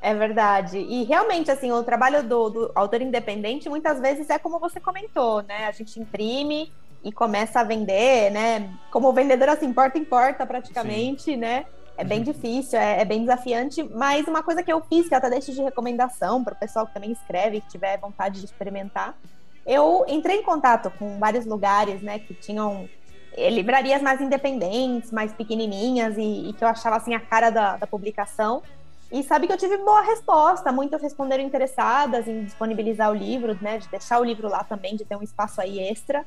É 0.00 0.14
verdade. 0.14 0.78
E 0.78 1.04
realmente, 1.04 1.50
assim, 1.50 1.70
o 1.70 1.82
trabalho 1.84 2.22
do, 2.24 2.50
do, 2.50 2.72
autor 2.74 3.00
independente 3.00 3.68
muitas 3.68 4.00
vezes 4.00 4.28
é 4.30 4.38
como 4.38 4.58
você 4.58 4.80
comentou, 4.80 5.42
né? 5.42 5.66
A 5.66 5.72
gente 5.72 6.00
imprime 6.00 6.72
e 7.04 7.12
começa 7.12 7.60
a 7.60 7.64
vender, 7.64 8.30
né? 8.30 8.72
Como 8.90 9.12
vendedor, 9.12 9.48
assim, 9.48 9.72
porta 9.72 9.98
em 9.98 10.04
porta 10.04 10.44
praticamente, 10.44 11.22
Sim. 11.22 11.36
né? 11.36 11.66
É 11.96 12.04
bem 12.04 12.22
difícil, 12.22 12.78
é, 12.78 13.02
é, 13.02 13.04
bem 13.04 13.20
desafiante, 13.20 13.82
mas 13.82 14.26
uma 14.26 14.42
coisa 14.42 14.62
que 14.62 14.72
eu 14.72 14.80
fiz, 14.88 15.08
que 15.08 15.14
eu 15.14 15.18
até 15.18 15.28
deixo 15.28 15.52
de 15.52 15.60
recomendação 15.60 16.42
para 16.42 16.54
o 16.54 16.56
pessoal 16.56 16.86
que 16.86 16.94
também 16.94 17.12
escreve, 17.12 17.60
que 17.60 17.68
tiver 17.68 17.98
vontade 17.98 18.40
de 18.40 18.46
experimentar, 18.46 19.14
eu 19.66 20.04
entrei 20.08 20.38
em 20.38 20.42
contato 20.42 20.90
com 20.98 21.18
vários 21.18 21.44
lugares, 21.44 22.02
né, 22.02 22.18
que 22.18 22.34
tinham 22.34 22.88
é, 23.36 23.50
livrarias 23.50 24.02
mais 24.02 24.20
independentes, 24.20 25.10
mais 25.10 25.32
pequenininhas 25.32 26.16
e, 26.16 26.50
e, 26.50 26.52
que 26.52 26.62
eu 26.62 26.68
achava 26.68 26.96
assim 26.96 27.14
a 27.14 27.20
cara 27.20 27.50
da, 27.50 27.76
da, 27.76 27.86
publicação. 27.86 28.62
E 29.10 29.22
sabe 29.22 29.46
que 29.46 29.52
eu 29.52 29.58
tive 29.58 29.76
boa 29.78 30.00
resposta, 30.00 30.72
muitas 30.72 31.02
responderam 31.02 31.44
interessadas 31.44 32.26
em 32.26 32.44
disponibilizar 32.44 33.10
o 33.10 33.14
livro, 33.14 33.56
né, 33.60 33.78
de 33.78 33.88
deixar 33.88 34.18
o 34.20 34.24
livro 34.24 34.48
lá 34.48 34.64
também, 34.64 34.96
de 34.96 35.04
ter 35.04 35.16
um 35.16 35.22
espaço 35.22 35.60
aí 35.60 35.80
extra. 35.80 36.24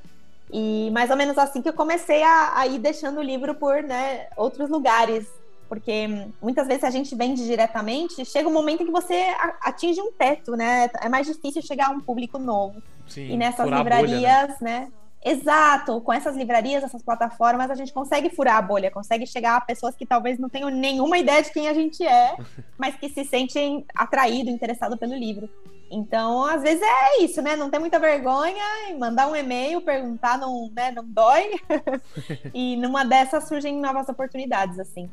E 0.51 0.91
mais 0.91 1.09
ou 1.09 1.17
menos 1.17 1.37
assim 1.37 1.61
que 1.61 1.69
eu 1.69 1.73
comecei 1.73 2.21
a, 2.21 2.59
a 2.59 2.67
ir 2.67 2.77
deixando 2.77 3.17
o 3.17 3.23
livro 3.23 3.55
por 3.55 3.81
né, 3.81 4.27
outros 4.37 4.69
lugares, 4.69 5.27
porque 5.67 6.07
muitas 6.39 6.67
vezes 6.67 6.83
a 6.83 6.91
gente 6.91 7.15
vende 7.15 7.43
diretamente, 7.43 8.23
chega 8.23 8.47
um 8.47 8.53
momento 8.53 8.83
em 8.83 8.85
que 8.85 8.91
você 8.91 9.33
atinge 9.61 9.99
um 9.99 10.11
teto, 10.11 10.55
né? 10.55 10.89
É 11.01 11.09
mais 11.09 11.25
difícil 11.25 11.63
chegar 11.63 11.87
a 11.87 11.91
um 11.91 11.99
público 11.99 12.37
novo. 12.37 12.81
Sim, 13.07 13.31
e 13.31 13.37
nessas 13.37 13.67
livrarias, 13.67 14.47
bolha, 14.47 14.57
né? 14.61 14.79
né? 14.79 14.91
Exato, 15.27 15.99
com 16.01 16.13
essas 16.13 16.35
livrarias, 16.35 16.83
essas 16.83 17.01
plataformas, 17.01 17.71
a 17.71 17.75
gente 17.75 17.91
consegue 17.91 18.29
furar 18.29 18.57
a 18.57 18.61
bolha, 18.61 18.91
consegue 18.91 19.25
chegar 19.25 19.55
a 19.55 19.61
pessoas 19.61 19.95
que 19.95 20.05
talvez 20.05 20.37
não 20.37 20.47
tenham 20.47 20.69
nenhuma 20.69 21.17
ideia 21.17 21.41
de 21.41 21.51
quem 21.51 21.67
a 21.67 21.73
gente 21.73 22.05
é, 22.05 22.37
mas 22.77 22.95
que 22.95 23.09
se 23.09 23.25
sentem 23.25 23.83
atraído, 23.95 24.51
interessado 24.51 24.95
pelo 24.95 25.15
livro. 25.15 25.49
Então, 25.89 26.45
às 26.45 26.61
vezes 26.61 26.83
é 26.83 27.23
isso, 27.23 27.41
né? 27.41 27.55
Não 27.55 27.71
ter 27.71 27.79
muita 27.79 27.97
vergonha 27.97 28.63
e 28.89 28.93
mandar 28.93 29.27
um 29.27 29.35
e-mail, 29.35 29.81
perguntar, 29.81 30.37
não, 30.37 30.69
né? 30.75 30.91
não 30.91 31.03
dói. 31.03 31.59
e 32.53 32.75
numa 32.77 33.03
dessas 33.03 33.47
surgem 33.47 33.79
novas 33.79 34.07
oportunidades, 34.07 34.77
assim. 34.77 35.09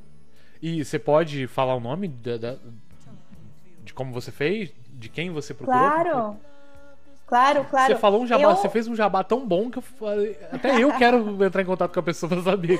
E 0.60 0.84
você 0.84 0.98
pode 0.98 1.46
falar 1.46 1.74
o 1.74 1.80
nome 1.80 2.08
de, 2.08 2.38
de, 2.38 2.58
de 3.82 3.94
como 3.94 4.12
você 4.12 4.30
fez? 4.30 4.70
De 4.90 5.08
quem 5.08 5.30
você 5.30 5.54
procurou? 5.54 5.80
Claro! 5.80 6.51
Claro, 7.32 7.64
claro. 7.64 7.94
Você 7.94 7.98
falou 7.98 8.20
um 8.20 8.26
jabá, 8.26 8.42
eu... 8.42 8.56
você 8.56 8.68
fez 8.68 8.86
um 8.86 8.94
jabá 8.94 9.24
tão 9.24 9.46
bom 9.46 9.70
que 9.70 9.78
eu 9.78 9.82
falei, 9.82 10.38
até 10.52 10.78
eu 10.78 10.92
quero 10.98 11.42
entrar 11.42 11.62
em 11.62 11.64
contato 11.64 11.90
com 11.90 12.00
a 12.00 12.02
pessoa 12.02 12.28
pra 12.28 12.42
saber. 12.42 12.78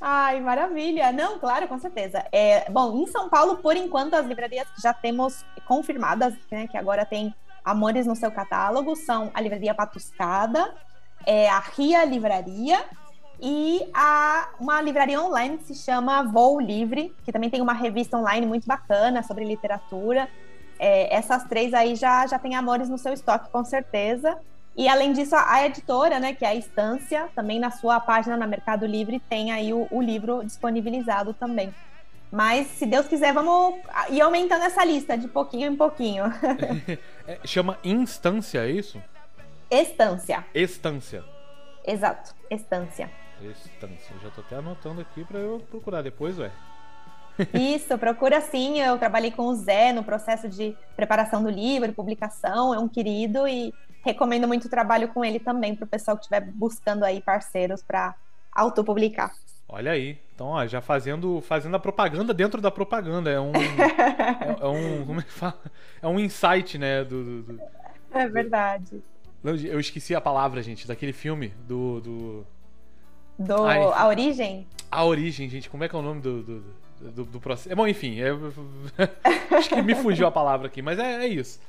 Ai, 0.00 0.40
maravilha. 0.40 1.12
Não, 1.12 1.38
claro, 1.38 1.68
com 1.68 1.78
certeza. 1.78 2.24
É, 2.32 2.68
bom, 2.68 3.00
em 3.00 3.06
São 3.06 3.28
Paulo, 3.28 3.58
por 3.58 3.76
enquanto, 3.76 4.14
as 4.14 4.26
livrarias 4.26 4.68
que 4.70 4.82
já 4.82 4.92
temos 4.92 5.44
confirmadas, 5.68 6.34
né, 6.50 6.66
que 6.66 6.76
agora 6.76 7.04
tem 7.04 7.32
Amores 7.64 8.06
no 8.06 8.16
seu 8.16 8.30
catálogo, 8.32 8.96
são 8.96 9.30
a 9.32 9.40
Livraria 9.40 9.72
Patuscada, 9.72 10.74
é, 11.24 11.48
a 11.48 11.60
Ria 11.60 12.04
Livraria 12.04 12.84
e 13.40 13.88
a, 13.94 14.48
uma 14.58 14.80
livraria 14.80 15.20
online 15.20 15.58
que 15.58 15.64
se 15.64 15.74
chama 15.74 16.24
Voo 16.24 16.60
Livre, 16.60 17.14
que 17.24 17.30
também 17.30 17.50
tem 17.50 17.60
uma 17.60 17.72
revista 17.72 18.16
online 18.16 18.46
muito 18.46 18.66
bacana 18.66 19.22
sobre 19.22 19.44
literatura. 19.44 20.28
É, 20.78 21.14
essas 21.14 21.44
três 21.44 21.72
aí 21.72 21.94
já, 21.94 22.26
já 22.26 22.38
tem 22.38 22.54
amores 22.54 22.88
no 22.88 22.98
seu 22.98 23.12
estoque, 23.12 23.50
com 23.50 23.64
certeza. 23.64 24.38
E 24.76 24.88
além 24.88 25.12
disso, 25.12 25.34
a 25.34 25.64
editora, 25.64 26.20
né, 26.20 26.34
que 26.34 26.44
é 26.44 26.48
a 26.48 26.54
Estância, 26.54 27.28
também 27.34 27.58
na 27.58 27.70
sua 27.70 27.98
página 27.98 28.36
na 28.36 28.46
Mercado 28.46 28.84
Livre 28.84 29.18
tem 29.20 29.50
aí 29.50 29.72
o, 29.72 29.88
o 29.90 30.02
livro 30.02 30.44
disponibilizado 30.44 31.32
também. 31.32 31.74
Mas, 32.30 32.66
se 32.66 32.84
Deus 32.84 33.06
quiser, 33.06 33.32
vamos 33.32 33.76
ir 34.10 34.20
aumentando 34.20 34.64
essa 34.64 34.84
lista 34.84 35.16
de 35.16 35.28
pouquinho 35.28 35.72
em 35.72 35.76
pouquinho. 35.76 36.24
é, 37.26 37.38
chama 37.44 37.78
Instância, 37.82 38.66
é 38.66 38.70
isso? 38.70 39.02
Estância. 39.70 40.44
Estância. 40.54 41.24
Exato, 41.86 42.34
Estância. 42.50 43.10
Estância. 43.40 44.14
Eu 44.14 44.20
já 44.22 44.30
tô 44.30 44.40
até 44.40 44.56
anotando 44.56 45.00
aqui 45.00 45.24
para 45.24 45.38
eu 45.38 45.60
procurar 45.70 46.02
depois, 46.02 46.38
ué. 46.38 46.50
Isso, 47.52 47.96
procura 47.98 48.40
sim. 48.40 48.80
Eu 48.80 48.98
trabalhei 48.98 49.30
com 49.30 49.44
o 49.44 49.54
Zé 49.54 49.92
no 49.92 50.02
processo 50.02 50.48
de 50.48 50.76
preparação 50.94 51.42
do 51.42 51.50
livro, 51.50 51.92
publicação, 51.92 52.74
é 52.74 52.78
um 52.78 52.88
querido 52.88 53.46
e 53.46 53.72
recomendo 54.04 54.46
muito 54.46 54.66
o 54.66 54.70
trabalho 54.70 55.08
com 55.08 55.24
ele 55.24 55.40
também 55.40 55.74
para 55.74 55.84
o 55.84 55.88
pessoal 55.88 56.16
que 56.16 56.22
estiver 56.22 56.40
buscando 56.40 57.04
aí 57.04 57.20
parceiros 57.20 57.82
para 57.82 58.14
autopublicar. 58.52 59.32
Olha 59.68 59.90
aí, 59.90 60.18
então 60.32 60.46
ó, 60.46 60.64
já 60.66 60.80
fazendo, 60.80 61.40
fazendo 61.40 61.74
a 61.74 61.80
propaganda 61.80 62.32
dentro 62.32 62.60
da 62.60 62.70
propaganda, 62.70 63.30
é 63.30 63.40
um, 63.40 63.52
é, 63.56 64.60
é, 64.60 64.66
um, 64.66 65.04
como 65.04 65.20
é 65.20 65.22
que 65.24 65.32
fala? 65.32 65.60
É 66.00 66.06
um 66.06 66.20
insight, 66.20 66.78
né? 66.78 67.02
Do, 67.02 67.24
do, 67.24 67.42
do 67.42 67.60
é 68.12 68.28
verdade. 68.28 69.02
Eu 69.44 69.78
esqueci 69.78 70.14
a 70.14 70.20
palavra, 70.20 70.62
gente, 70.62 70.88
daquele 70.88 71.12
filme 71.12 71.48
do. 71.68 72.00
do... 72.00 72.46
do 73.38 73.64
Ai, 73.64 73.78
a 73.78 74.06
Origem? 74.08 74.66
A 74.90 75.04
Origem, 75.04 75.48
gente. 75.48 75.68
Como 75.68 75.84
é 75.84 75.88
que 75.88 75.94
é 75.94 75.98
o 75.98 76.02
nome 76.02 76.20
do, 76.20 76.42
do, 76.42 76.64
do, 77.00 77.24
do 77.24 77.40
processo? 77.40 77.74
Bom, 77.74 77.86
enfim. 77.86 78.20
É... 78.20 78.30
Acho 79.56 79.68
que 79.68 79.82
me 79.82 79.94
fugiu 79.94 80.26
a 80.26 80.30
palavra 80.30 80.66
aqui, 80.66 80.82
mas 80.82 80.98
é, 80.98 81.24
é 81.24 81.26
isso. 81.26 81.60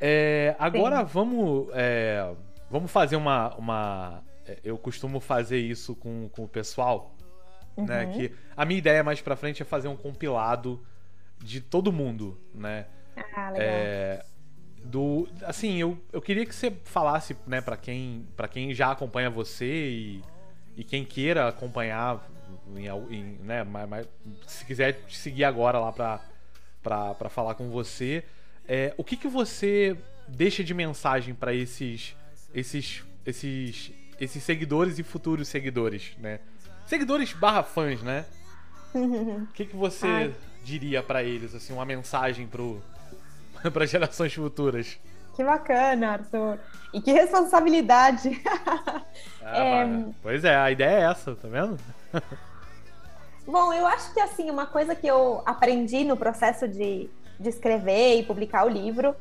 É, 0.00 0.56
agora 0.58 1.00
Sim. 1.00 1.04
vamos. 1.12 1.68
É, 1.72 2.34
vamos 2.70 2.90
fazer 2.90 3.16
uma, 3.16 3.54
uma. 3.56 4.22
É, 4.46 4.58
eu 4.64 4.76
costumo 4.76 5.20
fazer 5.20 5.58
isso 5.58 5.94
com, 5.94 6.28
com 6.30 6.44
o 6.44 6.48
pessoal. 6.48 7.14
Né, 7.76 7.82
uhum. 7.82 7.86
Né, 7.86 8.06
que 8.12 8.32
a 8.54 8.64
minha 8.66 8.78
ideia 8.78 9.02
mais 9.02 9.20
pra 9.20 9.34
frente 9.34 9.62
é 9.62 9.64
fazer 9.64 9.88
um 9.88 9.96
compilado 9.96 10.84
de 11.38 11.60
todo 11.60 11.92
mundo, 11.92 12.38
né? 12.54 12.86
Ah, 13.34 13.50
legal. 13.50 13.54
É, 13.58 14.24
do 14.84 15.28
assim 15.44 15.76
eu, 15.76 15.96
eu 16.12 16.20
queria 16.20 16.44
que 16.44 16.54
você 16.54 16.72
falasse 16.84 17.36
né 17.46 17.60
para 17.60 17.76
quem 17.76 18.26
para 18.36 18.48
quem 18.48 18.74
já 18.74 18.90
acompanha 18.90 19.30
você 19.30 19.64
e, 19.64 20.22
e 20.76 20.82
quem 20.84 21.04
queira 21.04 21.48
acompanhar 21.48 22.28
em, 22.78 22.86
em, 23.14 23.38
né 23.42 23.64
mas, 23.64 23.88
mas, 23.88 24.08
se 24.46 24.64
quiser 24.64 24.92
te 25.06 25.16
seguir 25.16 25.44
agora 25.44 25.78
lá 25.78 25.92
para 25.92 27.28
falar 27.30 27.54
com 27.54 27.70
você 27.70 28.24
é, 28.66 28.94
o 28.96 29.04
que 29.04 29.16
que 29.16 29.28
você 29.28 29.96
deixa 30.28 30.62
de 30.62 30.72
mensagem 30.72 31.34
para 31.34 31.52
esses 31.54 32.16
esses 32.54 33.02
esses 33.26 33.92
esses 34.20 34.42
seguidores 34.42 34.98
e 34.98 35.02
futuros 35.02 35.48
seguidores 35.48 36.12
né 36.18 36.40
seguidores 36.86 37.32
barra 37.32 37.62
fãs 37.62 38.02
né 38.02 38.24
o 38.94 39.46
que 39.54 39.66
que 39.66 39.76
você 39.76 40.06
Ai. 40.06 40.34
diria 40.64 41.02
para 41.02 41.22
eles 41.22 41.54
assim 41.54 41.72
uma 41.72 41.84
mensagem 41.84 42.46
para 42.46 43.86
gerações 43.86 44.34
futuras. 44.34 44.98
Que 45.34 45.42
bacana, 45.42 46.12
Arthur. 46.12 46.58
E 46.92 47.00
que 47.00 47.12
responsabilidade. 47.12 48.40
Ah, 49.44 49.84
é... 49.84 50.04
Pois 50.22 50.44
é, 50.44 50.54
a 50.54 50.70
ideia 50.70 51.00
é 51.00 51.10
essa, 51.10 51.34
tá 51.34 51.48
vendo? 51.48 51.76
Bom, 53.46 53.72
eu 53.72 53.86
acho 53.86 54.12
que 54.14 54.20
assim, 54.20 54.50
uma 54.50 54.66
coisa 54.66 54.94
que 54.94 55.06
eu 55.06 55.42
aprendi 55.44 56.04
no 56.04 56.16
processo 56.16 56.68
de, 56.68 57.10
de 57.38 57.48
escrever 57.48 58.18
e 58.18 58.22
publicar 58.22 58.64
o 58.64 58.68
livro 58.68 59.14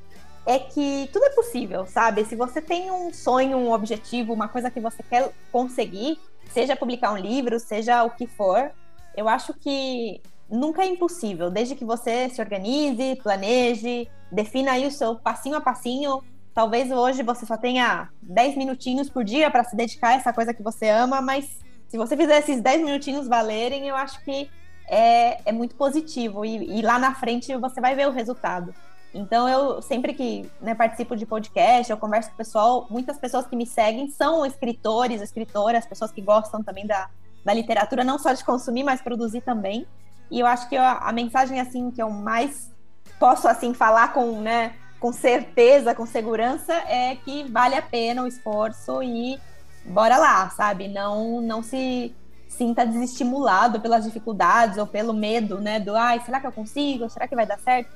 é 0.46 0.60
que 0.60 1.10
tudo 1.12 1.26
é 1.26 1.30
possível, 1.32 1.86
sabe? 1.86 2.26
Se 2.26 2.36
você 2.36 2.62
tem 2.62 2.92
um 2.92 3.14
sonho, 3.14 3.58
um 3.58 3.72
objetivo, 3.72 4.34
uma 4.34 4.48
coisa 4.48 4.70
que 4.70 4.80
você 4.80 5.04
quer 5.04 5.32
conseguir, 5.52 6.20
seja 6.52 6.76
publicar 6.76 7.12
um 7.12 7.18
livro, 7.18 7.60
seja 7.60 8.04
o 8.04 8.12
que 8.12 8.28
for, 8.28 8.72
eu 9.16 9.28
acho 9.28 9.54
que 9.54 10.22
nunca 10.50 10.84
é 10.84 10.88
impossível, 10.88 11.50
desde 11.50 11.76
que 11.76 11.86
você 11.86 12.30
se 12.30 12.42
organize, 12.42 13.20
planeje, 13.24 14.08
defina 14.32 14.74
aí 14.74 14.86
o 14.86 14.92
seu 14.92 15.16
passinho 15.16 15.56
a 15.56 15.62
passinho. 15.62 16.24
Talvez 16.54 16.92
hoje 16.92 17.24
você 17.24 17.46
só 17.46 17.56
tenha 17.56 18.10
10 18.22 18.58
minutinhos 18.58 19.10
por 19.10 19.24
dia 19.24 19.50
para 19.50 19.64
se 19.64 19.76
dedicar 19.76 20.10
a 20.10 20.14
essa 20.14 20.34
coisa 20.34 20.54
que 20.54 20.62
você 20.62 20.90
ama, 20.90 21.22
mas 21.22 21.60
se 21.92 21.98
você 21.98 22.16
fizer 22.16 22.40
esses 22.40 22.62
10 22.62 22.86
minutinhos 22.86 23.28
valerem, 23.28 23.86
eu 23.86 23.98
acho 23.98 24.24
que 24.24 24.50
é, 24.90 25.42
é 25.46 25.52
muito 25.52 25.76
positivo 25.76 26.46
e, 26.46 26.80
e 26.80 26.82
lá 26.82 26.98
na 26.98 27.14
frente 27.14 27.54
você 27.58 27.82
vai 27.82 27.94
ver 27.96 28.08
o 28.08 28.12
resultado. 28.12 28.74
Então, 29.14 29.50
eu 29.50 29.82
sempre 29.82 30.14
que 30.14 30.50
né, 30.62 30.74
participo 30.74 31.18
de 31.18 31.26
podcast, 31.26 31.92
eu 31.92 31.98
converso 31.98 32.30
com 32.30 32.36
o 32.36 32.38
pessoal, 32.38 32.88
muitas 32.90 33.18
pessoas 33.18 33.46
que 33.46 33.58
me 33.58 33.66
seguem 33.66 34.10
são 34.10 34.46
escritores, 34.46 35.22
escritoras, 35.22 35.86
pessoas 35.86 36.14
que 36.14 36.22
gostam 36.22 36.64
também 36.64 36.88
da, 36.88 37.10
da 37.44 37.54
literatura, 37.54 38.06
não 38.06 38.18
só 38.18 38.32
de 38.32 38.46
consumir, 38.46 38.84
mas 38.84 39.02
produzir 39.02 39.42
também. 39.42 39.86
E 40.32 40.40
eu 40.40 40.48
acho 40.48 40.70
que 40.70 40.78
a, 40.78 41.12
mensagem 41.12 41.60
assim 41.60 41.92
que 41.92 42.02
eu 42.02 42.10
mais 42.10 42.72
posso 43.20 43.50
assim 43.50 43.74
falar 43.74 44.14
com, 44.14 44.40
né, 44.40 44.76
com 44.98 45.12
certeza, 45.12 45.94
com 45.94 46.06
segurança, 46.06 46.74
é 46.88 47.18
que 47.18 47.44
vale 47.52 47.76
a 47.76 47.82
pena 47.82 48.24
o 48.24 48.28
esforço 48.28 49.04
e 49.04 49.38
bora 49.86 50.18
lá, 50.18 50.50
sabe? 50.50 50.88
Não 50.88 51.42
não 51.42 51.64
se 51.64 52.16
sinta 52.48 52.86
desestimulado 52.86 53.80
pelas 53.80 54.04
dificuldades 54.04 54.78
ou 54.78 54.86
pelo 54.86 55.14
medo, 55.14 55.60
né, 55.60 55.80
do 55.80 55.96
ai, 55.96 56.20
será 56.20 56.40
que 56.40 56.48
eu 56.48 56.52
consigo? 56.52 57.10
Será 57.10 57.28
que 57.28 57.36
vai 57.36 57.46
dar 57.46 57.58
certo? 57.58 57.90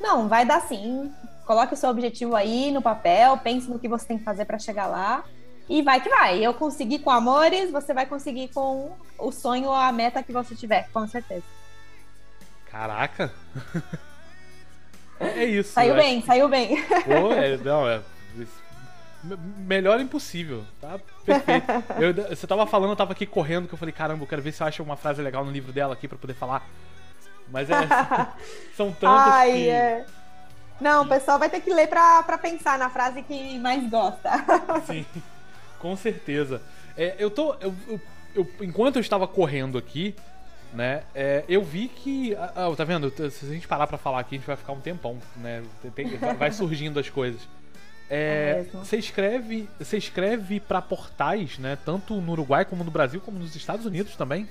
Não, 0.00 0.28
vai 0.28 0.44
dar 0.44 0.60
sim. 0.62 1.12
Coloque 1.46 1.74
o 1.74 1.76
seu 1.76 1.90
objetivo 1.90 2.34
aí 2.34 2.70
no 2.70 2.82
papel, 2.82 3.36
pense 3.38 3.68
no 3.68 3.78
que 3.78 3.88
você 3.88 4.06
tem 4.06 4.18
que 4.18 4.24
fazer 4.24 4.44
para 4.44 4.58
chegar 4.58 4.86
lá 4.86 5.24
e 5.68 5.82
vai 5.82 6.00
que 6.00 6.08
vai. 6.08 6.44
Eu 6.44 6.52
consegui 6.52 6.98
com 6.98 7.10
amores, 7.10 7.70
você 7.70 7.94
vai 7.94 8.04
conseguir 8.04 8.48
com 8.48 8.92
o 9.16 9.30
sonho 9.30 9.66
ou 9.66 9.74
a 9.74 9.92
meta 9.92 10.22
que 10.22 10.32
você 10.32 10.54
tiver, 10.54 10.88
com 10.92 11.06
certeza. 11.06 11.44
Caraca! 12.70 13.32
é 15.20 15.44
isso. 15.44 15.72
Saiu 15.72 15.94
bem, 15.94 16.18
acho... 16.18 16.26
saiu 16.26 16.48
bem. 16.48 16.84
Pô, 17.04 17.32
é, 17.32 17.56
não, 17.62 17.88
é. 17.88 18.00
Melhor 19.58 20.00
impossível, 20.00 20.64
tá? 20.80 20.98
Perfeito. 21.34 21.72
Eu, 21.98 22.36
você 22.36 22.46
tava 22.46 22.66
falando, 22.66 22.90
eu 22.90 22.96
tava 22.96 23.12
aqui 23.12 23.26
correndo, 23.26 23.68
que 23.68 23.74
eu 23.74 23.78
falei, 23.78 23.92
caramba, 23.92 24.24
eu 24.24 24.26
quero 24.26 24.42
ver 24.42 24.52
se 24.52 24.62
eu 24.62 24.66
acho 24.66 24.82
uma 24.82 24.96
frase 24.96 25.22
legal 25.22 25.44
no 25.44 25.50
livro 25.50 25.72
dela 25.72 25.94
aqui 25.94 26.08
para 26.08 26.18
poder 26.18 26.34
falar. 26.34 26.66
Mas 27.50 27.68
é, 27.68 27.74
são 28.76 28.92
tantas 28.92 29.32
Ai, 29.32 29.52
que... 29.52 29.68
É. 29.68 30.06
Não, 30.80 31.02
o 31.04 31.08
pessoal 31.08 31.38
vai 31.38 31.50
ter 31.50 31.60
que 31.60 31.72
ler 31.72 31.88
pra, 31.88 32.22
pra 32.22 32.38
pensar 32.38 32.78
na 32.78 32.88
frase 32.88 33.22
que 33.22 33.58
mais 33.58 33.88
gosta. 33.90 34.30
Sim, 34.86 35.04
com 35.78 35.94
certeza. 35.94 36.62
É, 36.96 37.16
eu 37.18 37.30
tô. 37.30 37.54
Eu, 37.60 37.74
eu, 37.86 38.00
eu, 38.34 38.50
enquanto 38.62 38.96
eu 38.96 39.00
estava 39.00 39.28
correndo 39.28 39.76
aqui, 39.76 40.14
né? 40.72 41.02
É, 41.14 41.44
eu 41.48 41.62
vi 41.62 41.88
que. 41.88 42.34
Ah, 42.34 42.52
ah, 42.56 42.76
tá 42.76 42.84
vendo? 42.84 43.12
Se 43.30 43.44
a 43.44 43.48
gente 43.48 43.68
parar 43.68 43.86
pra 43.86 43.98
falar 43.98 44.20
aqui, 44.20 44.36
a 44.36 44.38
gente 44.38 44.46
vai 44.46 44.56
ficar 44.56 44.72
um 44.72 44.80
tempão, 44.80 45.18
né? 45.36 45.62
Tem, 45.94 46.16
vai 46.38 46.50
surgindo 46.50 46.98
as 46.98 47.10
coisas. 47.10 47.46
É, 48.10 48.66
é 48.66 48.76
você 48.76 48.96
escreve, 48.96 49.68
você 49.78 49.96
escreve 49.96 50.58
para 50.58 50.82
portais, 50.82 51.58
né? 51.58 51.78
Tanto 51.84 52.14
no 52.14 52.32
Uruguai 52.32 52.64
como 52.64 52.82
no 52.82 52.90
Brasil, 52.90 53.20
como 53.20 53.38
nos 53.38 53.54
Estados 53.54 53.86
Unidos 53.86 54.16
também. 54.16 54.48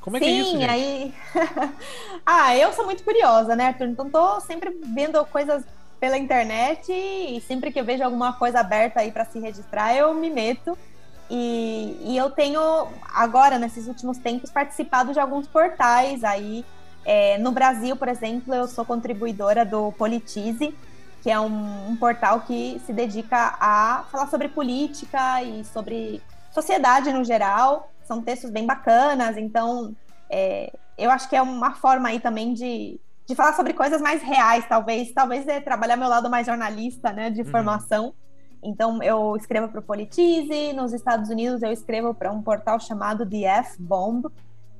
Como 0.00 0.16
é 0.16 0.20
Sim, 0.20 0.24
que 0.26 0.30
é 0.30 0.34
isso? 0.34 0.50
Sim, 0.50 0.64
aí. 0.64 1.14
ah, 2.26 2.56
eu 2.56 2.72
sou 2.72 2.84
muito 2.84 3.04
curiosa, 3.04 3.54
né, 3.54 3.68
Arthur? 3.68 3.86
Então 3.86 4.10
tô 4.10 4.40
sempre 4.40 4.76
vendo 4.94 5.24
coisas 5.26 5.64
pela 6.00 6.16
internet 6.16 6.92
e 6.92 7.40
sempre 7.46 7.72
que 7.72 7.78
eu 7.78 7.84
vejo 7.84 8.02
alguma 8.02 8.32
coisa 8.32 8.60
aberta 8.60 9.00
aí 9.00 9.10
para 9.10 9.24
se 9.24 9.38
registrar, 9.38 9.94
eu 9.94 10.14
me 10.14 10.30
meto. 10.30 10.76
E, 11.30 11.96
e, 12.04 12.16
eu 12.16 12.30
tenho, 12.30 12.88
agora, 13.14 13.58
nesses 13.58 13.86
últimos 13.86 14.16
tempos, 14.16 14.50
participado 14.50 15.12
de 15.12 15.20
alguns 15.20 15.46
portais 15.46 16.24
aí. 16.24 16.64
É, 17.04 17.38
no 17.38 17.52
Brasil, 17.52 17.96
por 17.96 18.08
exemplo, 18.08 18.54
eu 18.54 18.66
sou 18.66 18.84
contribuidora 18.84 19.64
do 19.64 19.92
Politize, 19.92 20.74
que 21.22 21.30
é 21.30 21.38
um, 21.38 21.90
um, 21.90 21.96
portal 21.96 22.40
que 22.40 22.80
se 22.86 22.92
dedica 22.92 23.56
a 23.60 24.04
falar 24.10 24.28
sobre 24.28 24.48
política 24.48 25.42
e 25.42 25.64
sobre 25.64 26.22
sociedade 26.52 27.12
no 27.12 27.24
geral. 27.24 27.90
São 28.04 28.22
textos 28.22 28.50
bem 28.50 28.66
bacanas, 28.66 29.36
então 29.36 29.94
é, 30.30 30.72
eu 30.96 31.10
acho 31.10 31.28
que 31.28 31.36
é 31.36 31.42
uma 31.42 31.74
forma 31.74 32.08
aí 32.08 32.20
também 32.20 32.54
de, 32.54 33.00
de 33.26 33.34
falar 33.34 33.54
sobre 33.54 33.72
coisas 33.72 34.00
mais 34.00 34.22
reais, 34.22 34.64
talvez. 34.68 35.12
Talvez 35.12 35.46
é 35.46 35.60
trabalhar 35.60 35.96
meu 35.96 36.08
lado 36.08 36.30
mais 36.30 36.46
jornalista, 36.46 37.12
né, 37.12 37.30
de 37.30 37.42
uhum. 37.42 37.50
formação 37.50 38.14
então, 38.62 39.02
eu 39.02 39.36
escrevo 39.36 39.68
para 39.68 39.80
o 39.80 39.82
Politize, 39.82 40.72
nos 40.72 40.92
Estados 40.92 41.30
Unidos 41.30 41.62
eu 41.62 41.70
escrevo 41.70 42.14
para 42.14 42.32
um 42.32 42.42
portal 42.42 42.80
chamado 42.80 43.28
The 43.28 43.44
F-Bomb, 43.44 44.26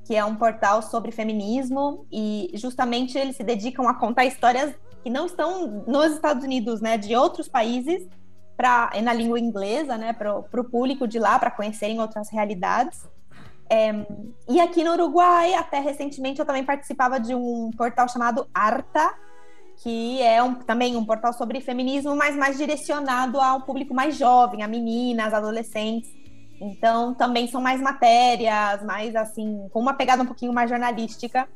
que 0.05 0.17
é 0.17 0.25
um 0.25 0.35
portal 0.35 0.83
sobre 0.83 1.13
feminismo, 1.13 2.07
e 2.11 2.51
justamente 2.55 3.17
eles 3.17 3.37
se 3.37 3.45
dedicam 3.45 3.87
a 3.89 3.95
contar 3.95 4.25
histórias 4.25 4.75
que 5.09 5.11
não 5.11 5.25
estão 5.25 5.85
nos 5.87 6.13
Estados 6.13 6.45
Unidos, 6.45 6.83
né, 6.83 6.99
de 6.99 7.17
outros 7.17 7.49
países, 7.49 8.07
pra, 8.55 8.91
na 9.03 9.15
língua 9.15 9.41
inglesa, 9.41 9.97
né, 9.97 10.13
para 10.13 10.37
o 10.37 10.65
público 10.65 11.09
de 11.09 11.19
lá, 11.19 11.39
para 11.39 11.51
conhecerem 11.51 11.99
outras 11.99 12.29
realidades. 12.31 13.09
É, 13.71 14.07
e 14.47 14.61
aqui 14.61 14.85
no 14.85 14.93
Uruguai, 14.93 15.55
até 15.55 15.81
recentemente, 15.81 16.41
eu 16.41 16.45
também 16.45 16.63
participava 16.63 17.19
de 17.19 17.35
um 17.35 17.71
portal 17.71 18.07
chamado 18.07 18.47
Arta, 18.53 19.15
que 19.79 20.21
é 20.21 20.43
um, 20.43 20.57
também 20.57 20.95
um 20.95 21.07
portal 21.07 21.33
sobre 21.33 21.63
feminismo, 21.63 22.15
mas 22.15 22.37
mais 22.37 22.59
direcionado 22.59 23.41
a 23.41 23.55
um 23.55 23.63
público 23.63 23.95
mais 23.95 24.15
jovem, 24.15 24.63
a 24.63 24.69
meninas, 24.69 25.33
adolescentes. 25.33 26.11
Então, 26.61 27.15
também 27.15 27.47
são 27.47 27.63
mais 27.63 27.81
matérias, 27.81 28.83
mais 28.85 29.17
assim, 29.17 29.69
com 29.73 29.81
uma 29.81 29.95
pegada 29.95 30.23
um 30.23 30.27
pouquinho 30.27 30.53
mais 30.53 30.69
jornalística. 30.69 31.49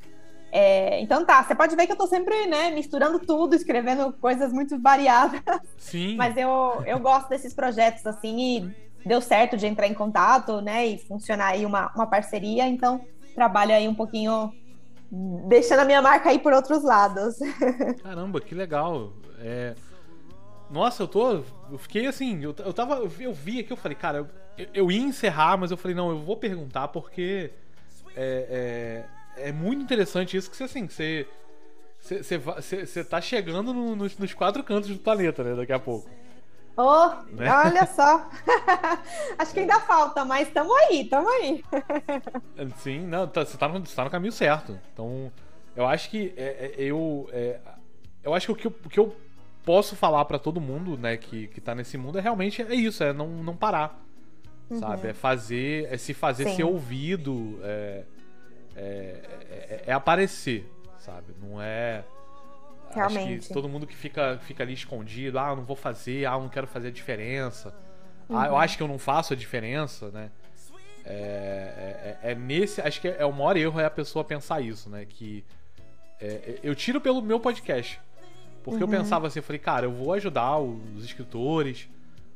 É, 0.55 1.01
então 1.01 1.25
tá, 1.25 1.43
você 1.43 1.55
pode 1.55 1.75
ver 1.75 1.87
que 1.87 1.93
eu 1.93 1.97
tô 1.97 2.07
sempre, 2.07 2.47
né, 2.47 2.71
misturando 2.71 3.19
tudo, 3.19 3.57
escrevendo 3.57 4.13
coisas 4.13 4.53
muito 4.53 4.79
variadas. 4.79 5.41
Sim. 5.79 6.15
Mas 6.17 6.37
eu, 6.37 6.83
eu 6.87 6.99
gosto 6.99 7.31
desses 7.31 7.55
projetos, 7.55 8.07
assim, 8.07 8.39
e 8.39 9.09
deu 9.09 9.23
certo 9.23 9.57
de 9.57 9.67
entrar 9.67 9.87
em 9.87 9.95
contato, 9.95 10.61
né, 10.61 10.87
e 10.87 10.99
funcionar 10.99 11.49
aí 11.49 11.65
uma, 11.65 11.91
uma 11.95 12.07
parceria, 12.07 12.69
então 12.69 13.01
trabalho 13.35 13.73
aí 13.73 13.89
um 13.89 13.95
pouquinho 13.95 14.53
deixando 15.49 15.81
a 15.81 15.85
minha 15.87 16.03
marca 16.03 16.29
aí 16.29 16.39
por 16.39 16.53
outros 16.53 16.83
lados. 16.85 17.37
Caramba, 18.05 18.39
que 18.39 18.55
legal. 18.55 19.15
É... 19.39 19.75
Nossa, 20.71 21.03
eu 21.03 21.09
tô. 21.09 21.43
Eu 21.71 21.79
fiquei 21.79 22.07
assim, 22.07 22.43
eu, 22.43 22.55
eu 22.59 22.73
tava. 22.73 22.97
Eu 22.97 23.33
vi 23.33 23.61
aqui, 23.61 23.71
eu 23.71 23.77
falei, 23.77 23.97
cara, 23.97 24.19
eu, 24.57 24.67
eu 24.73 24.91
ia 24.91 25.01
encerrar, 25.01 25.57
mas 25.57 25.71
eu 25.71 25.77
falei, 25.77 25.95
não, 25.95 26.11
eu 26.11 26.19
vou 26.19 26.37
perguntar 26.37 26.89
porque 26.89 27.51
é, 28.17 28.47
é, 28.51 29.05
é 29.37 29.53
muito 29.53 29.83
interessante 29.83 30.37
isso 30.37 30.51
que 30.51 30.57
você 30.57 30.65
assim, 30.65 30.89
você. 30.89 31.27
Você, 32.01 32.37
você, 32.37 32.85
você 32.85 33.05
tá 33.05 33.21
chegando 33.21 33.73
no, 33.73 33.95
nos, 33.95 34.19
nos, 34.19 34.35
quatro 34.35 34.65
cantos 34.65 34.91
do 34.91 34.99
planeta, 34.99 35.45
né? 35.45 35.55
Daqui 35.55 35.73
a 35.73 35.79
pouco. 35.79 36.11
Oh, 36.77 37.09
né? 37.31 37.49
olha 37.49 37.87
só. 37.87 38.29
Acho 39.39 39.53
que 39.53 39.61
ainda 39.61 39.79
falta, 39.79 40.25
mas 40.25 40.49
estamos 40.49 40.75
aí, 40.75 41.03
estamos 41.03 41.31
aí. 41.33 41.65
Sim, 42.79 43.07
não, 43.07 43.29
tá, 43.29 43.45
você 43.45 43.55
está 43.55 43.69
no, 43.69 43.81
tá 43.81 44.05
no 44.05 44.11
caminho 44.11 44.33
certo. 44.33 44.77
Então, 44.93 45.31
eu 45.77 45.87
acho 45.87 46.11
que 46.11 46.35
é, 46.37 46.75
é, 46.77 46.83
eu. 46.83 47.29
É, 47.33 47.61
eu 48.23 48.35
acho 48.35 48.47
que 48.47 48.53
o 48.53 48.57
que 48.57 48.67
eu, 48.67 48.75
o 48.85 48.89
que 48.89 49.01
eu 49.01 49.17
posso 49.65 49.95
falar 49.95 50.25
para 50.25 50.39
todo 50.39 50.61
mundo, 50.61 50.97
né, 50.97 51.17
que, 51.17 51.47
que 51.49 51.61
tá 51.61 51.75
nesse 51.75 51.97
mundo 51.97 52.19
é 52.19 52.21
realmente 52.21 52.63
é 52.63 52.75
isso, 52.75 53.05
é 53.05 53.13
não, 53.13 53.29
não 53.29 53.57
parar. 53.57 54.03
Uhum. 54.71 54.79
Sabe? 54.79 55.09
É 55.09 55.13
fazer. 55.13 55.89
É 55.91 55.97
se 55.97 56.15
fazer 56.15 56.45
Sim. 56.45 56.57
ser 56.57 56.65
ouvido. 56.65 57.61
É, 57.63 58.05
é, 58.77 59.21
é, 59.51 59.85
é 59.87 59.93
aparecer, 59.93 60.71
sabe? 60.99 61.35
Não 61.41 61.61
é. 61.61 62.05
Realmente. 62.95 63.39
Acho 63.39 63.49
que 63.49 63.55
todo 63.55 63.69
mundo 63.69 63.87
que 63.87 63.97
fica, 63.97 64.39
fica 64.43 64.63
ali 64.63 64.75
escondido, 64.75 65.39
ah, 65.39 65.51
eu 65.51 65.57
não 65.57 65.65
vou 65.65 65.77
fazer, 65.77 66.27
ah, 66.27 66.35
eu 66.35 66.41
não 66.41 66.49
quero 66.49 66.67
fazer 66.67 66.89
a 66.89 66.91
diferença. 66.91 67.75
Uhum. 68.29 68.39
Ah, 68.39 68.47
eu 68.47 68.53
uhum. 68.53 68.59
acho 68.59 68.77
que 68.77 68.83
eu 68.83 68.89
não 68.89 68.99
faço 68.99 69.33
a 69.33 69.37
diferença, 69.37 70.11
né? 70.11 70.31
É, 71.05 72.19
é, 72.23 72.29
é, 72.29 72.33
é 72.33 72.35
nesse. 72.35 72.81
Acho 72.81 73.01
que 73.01 73.09
é, 73.09 73.25
o 73.25 73.33
maior 73.33 73.57
erro 73.57 73.81
é 73.81 73.85
a 73.85 73.91
pessoa 73.91 74.25
pensar 74.25 74.61
isso, 74.61 74.89
né? 74.89 75.05
Que 75.05 75.45
é, 76.21 76.61
eu 76.63 76.75
tiro 76.75 77.01
pelo 77.01 77.21
meu 77.21 77.41
podcast. 77.41 78.01
Porque 78.63 78.85
uhum. 78.85 78.93
eu 78.93 78.99
pensava 78.99 79.27
assim, 79.27 79.41
eu 79.41 79.43
falei, 79.43 79.59
cara, 79.59 79.87
eu 79.87 79.93
vou 79.93 80.13
ajudar 80.13 80.59
os 80.59 81.05
escritores, 81.05 81.89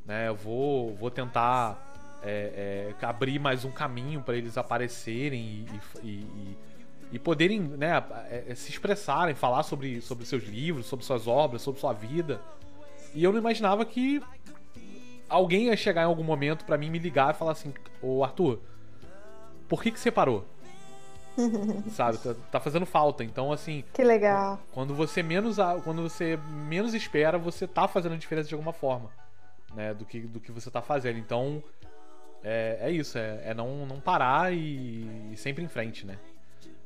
né? 0.04 0.28
Eu 0.28 0.34
vou, 0.34 0.94
vou 0.96 1.10
tentar 1.10 1.85
é, 2.26 2.92
é, 3.00 3.06
abrir 3.06 3.38
mais 3.38 3.64
um 3.64 3.70
caminho 3.70 4.20
para 4.20 4.36
eles 4.36 4.58
aparecerem 4.58 5.64
e, 6.02 6.08
e, 6.08 6.56
e, 7.12 7.18
poderem 7.20 7.60
né, 7.60 8.02
é, 8.28 8.52
se 8.56 8.70
expressarem, 8.70 9.32
falar 9.32 9.62
sobre, 9.62 10.00
sobre 10.00 10.26
seus 10.26 10.42
livros, 10.42 10.86
sobre 10.86 11.04
suas 11.04 11.28
obras, 11.28 11.62
sobre 11.62 11.80
sua 11.80 11.92
vida. 11.92 12.40
E 13.14 13.22
eu 13.22 13.30
não 13.30 13.38
imaginava 13.38 13.84
que 13.84 14.20
alguém 15.28 15.66
ia 15.66 15.76
chegar 15.76 16.02
em 16.02 16.06
algum 16.06 16.24
momento 16.24 16.64
para 16.64 16.76
mim 16.76 16.90
me 16.90 16.98
ligar 16.98 17.32
e 17.32 17.38
falar 17.38 17.52
assim: 17.52 17.72
Ô 18.02 18.24
Arthur, 18.24 18.58
por 19.68 19.80
que 19.80 19.92
que 19.92 20.00
você 20.00 20.10
parou? 20.10 20.44
Sabe, 21.92 22.18
tá, 22.18 22.34
tá, 22.50 22.60
fazendo 22.60 22.86
falta. 22.86 23.22
Então, 23.22 23.52
assim. 23.52 23.84
Que 23.92 24.02
legal. 24.02 24.58
Quando 24.72 24.94
você 24.94 25.22
menos 25.22 25.58
quando 25.84 26.02
você 26.02 26.36
menos 26.66 26.92
espera, 26.92 27.38
você 27.38 27.68
tá 27.68 27.86
fazendo 27.86 28.16
diferença 28.16 28.48
de 28.48 28.54
alguma 28.54 28.72
forma, 28.72 29.10
né, 29.74 29.94
do 29.94 30.04
que 30.04 30.20
do 30.20 30.40
que 30.40 30.50
você 30.50 30.70
tá 30.72 30.82
fazendo. 30.82 31.18
Então, 31.18 31.62
é, 32.48 32.78
é 32.80 32.90
isso, 32.92 33.18
é, 33.18 33.40
é 33.46 33.54
não, 33.54 33.84
não 33.84 33.98
parar 33.98 34.54
e, 34.54 35.32
e 35.32 35.36
sempre 35.36 35.64
em 35.64 35.68
frente, 35.68 36.06
né? 36.06 36.16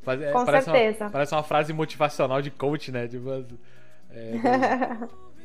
Faz, 0.03 0.23
é, 0.23 0.33
Com 0.33 0.47
parece 0.47 0.71
certeza. 0.71 1.05
Uma, 1.05 1.11
parece 1.11 1.35
uma 1.35 1.43
frase 1.43 1.73
motivacional 1.75 2.41
de 2.41 2.51
coach, 2.51 2.91
né? 2.91 3.07
Tipo, 3.07 3.31
é, 4.11 4.33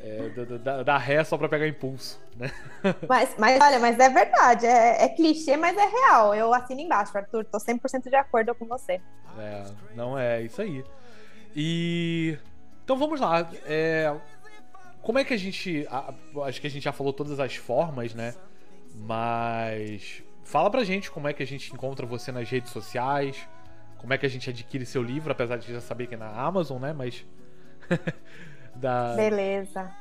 é, 0.00 0.28
da, 0.56 0.82
da, 0.82 0.96
ré 0.96 1.22
só 1.22 1.36
pra 1.36 1.50
pegar 1.50 1.68
impulso, 1.68 2.18
né? 2.34 2.50
Mas, 3.06 3.34
mas 3.36 3.60
olha, 3.60 3.78
mas 3.78 3.98
é 3.98 4.08
verdade, 4.08 4.64
é, 4.64 5.06
clichê, 5.10 5.56
mas 5.56 5.76
é 5.76 5.84
real. 5.84 6.34
Eu 6.34 6.54
assino 6.54 6.80
embaixo, 6.80 7.16
Arthur, 7.16 7.44
tô 7.44 7.58
100% 7.58 8.08
de 8.08 8.16
acordo 8.16 8.54
com 8.54 8.64
você. 8.64 9.00
É, 9.38 9.64
não 9.94 10.18
é 10.18 10.40
isso 10.40 10.62
aí. 10.62 10.82
E. 11.54 12.38
Então 12.84 12.96
vamos 12.96 13.20
lá. 13.20 13.46
Como 15.02 15.18
é 15.18 15.24
que 15.24 15.34
a 15.34 15.36
gente. 15.36 15.86
acho 16.46 16.60
que 16.60 16.66
a 16.66 16.70
gente 16.70 16.84
já 16.84 16.92
falou 16.92 17.12
todas 17.12 17.38
as 17.38 17.56
formas, 17.56 18.14
né? 18.14 18.34
Mas 18.96 20.22
fala 20.44 20.70
pra 20.70 20.82
gente 20.84 21.10
como 21.10 21.28
é 21.28 21.32
que 21.32 21.42
a 21.42 21.46
gente 21.46 21.72
encontra 21.72 22.06
você 22.06 22.32
nas 22.32 22.48
redes 22.48 22.70
sociais, 22.70 23.48
como 23.98 24.12
é 24.12 24.18
que 24.18 24.24
a 24.24 24.28
gente 24.28 24.48
adquire 24.48 24.86
seu 24.86 25.02
livro, 25.02 25.32
apesar 25.32 25.58
de 25.58 25.72
já 25.72 25.80
saber 25.80 26.06
que 26.06 26.14
é 26.14 26.18
na 26.18 26.30
Amazon, 26.30 26.80
né? 26.80 26.92
Mas. 26.92 27.26
da... 28.74 29.14
Beleza. 29.14 29.92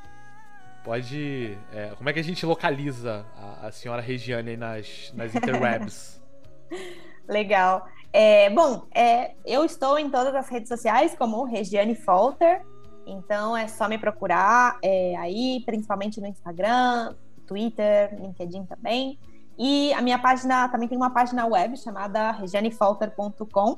Pode. 0.83 1.57
É, 1.73 1.89
como 1.97 2.09
é 2.09 2.13
que 2.13 2.19
a 2.19 2.23
gente 2.23 2.45
localiza 2.45 3.25
a, 3.35 3.67
a 3.67 3.71
senhora 3.71 4.01
Regiane 4.01 4.51
aí 4.51 4.57
nas, 4.57 5.11
nas 5.15 5.33
interwebs? 5.33 6.21
Legal. 7.27 7.87
É, 8.13 8.49
bom, 8.49 8.87
é, 8.93 9.33
eu 9.45 9.65
estou 9.65 9.99
em 9.99 10.09
todas 10.09 10.33
as 10.35 10.47
redes 10.47 10.69
sociais 10.69 11.15
como 11.17 11.43
Regiane 11.43 11.95
Folter, 11.95 12.61
então 13.05 13.57
é 13.57 13.67
só 13.67 13.89
me 13.89 13.97
procurar 13.97 14.77
é, 14.81 15.15
aí, 15.17 15.61
principalmente 15.65 16.21
no 16.21 16.27
Instagram, 16.27 17.13
Twitter, 17.45 18.15
LinkedIn 18.19 18.65
também. 18.65 19.17
E 19.57 19.93
a 19.93 20.01
minha 20.01 20.19
página 20.19 20.67
também 20.69 20.87
tem 20.87 20.97
uma 20.97 21.09
página 21.09 21.45
web 21.45 21.77
chamada 21.77 22.31
regianefolter.com. 22.31 23.77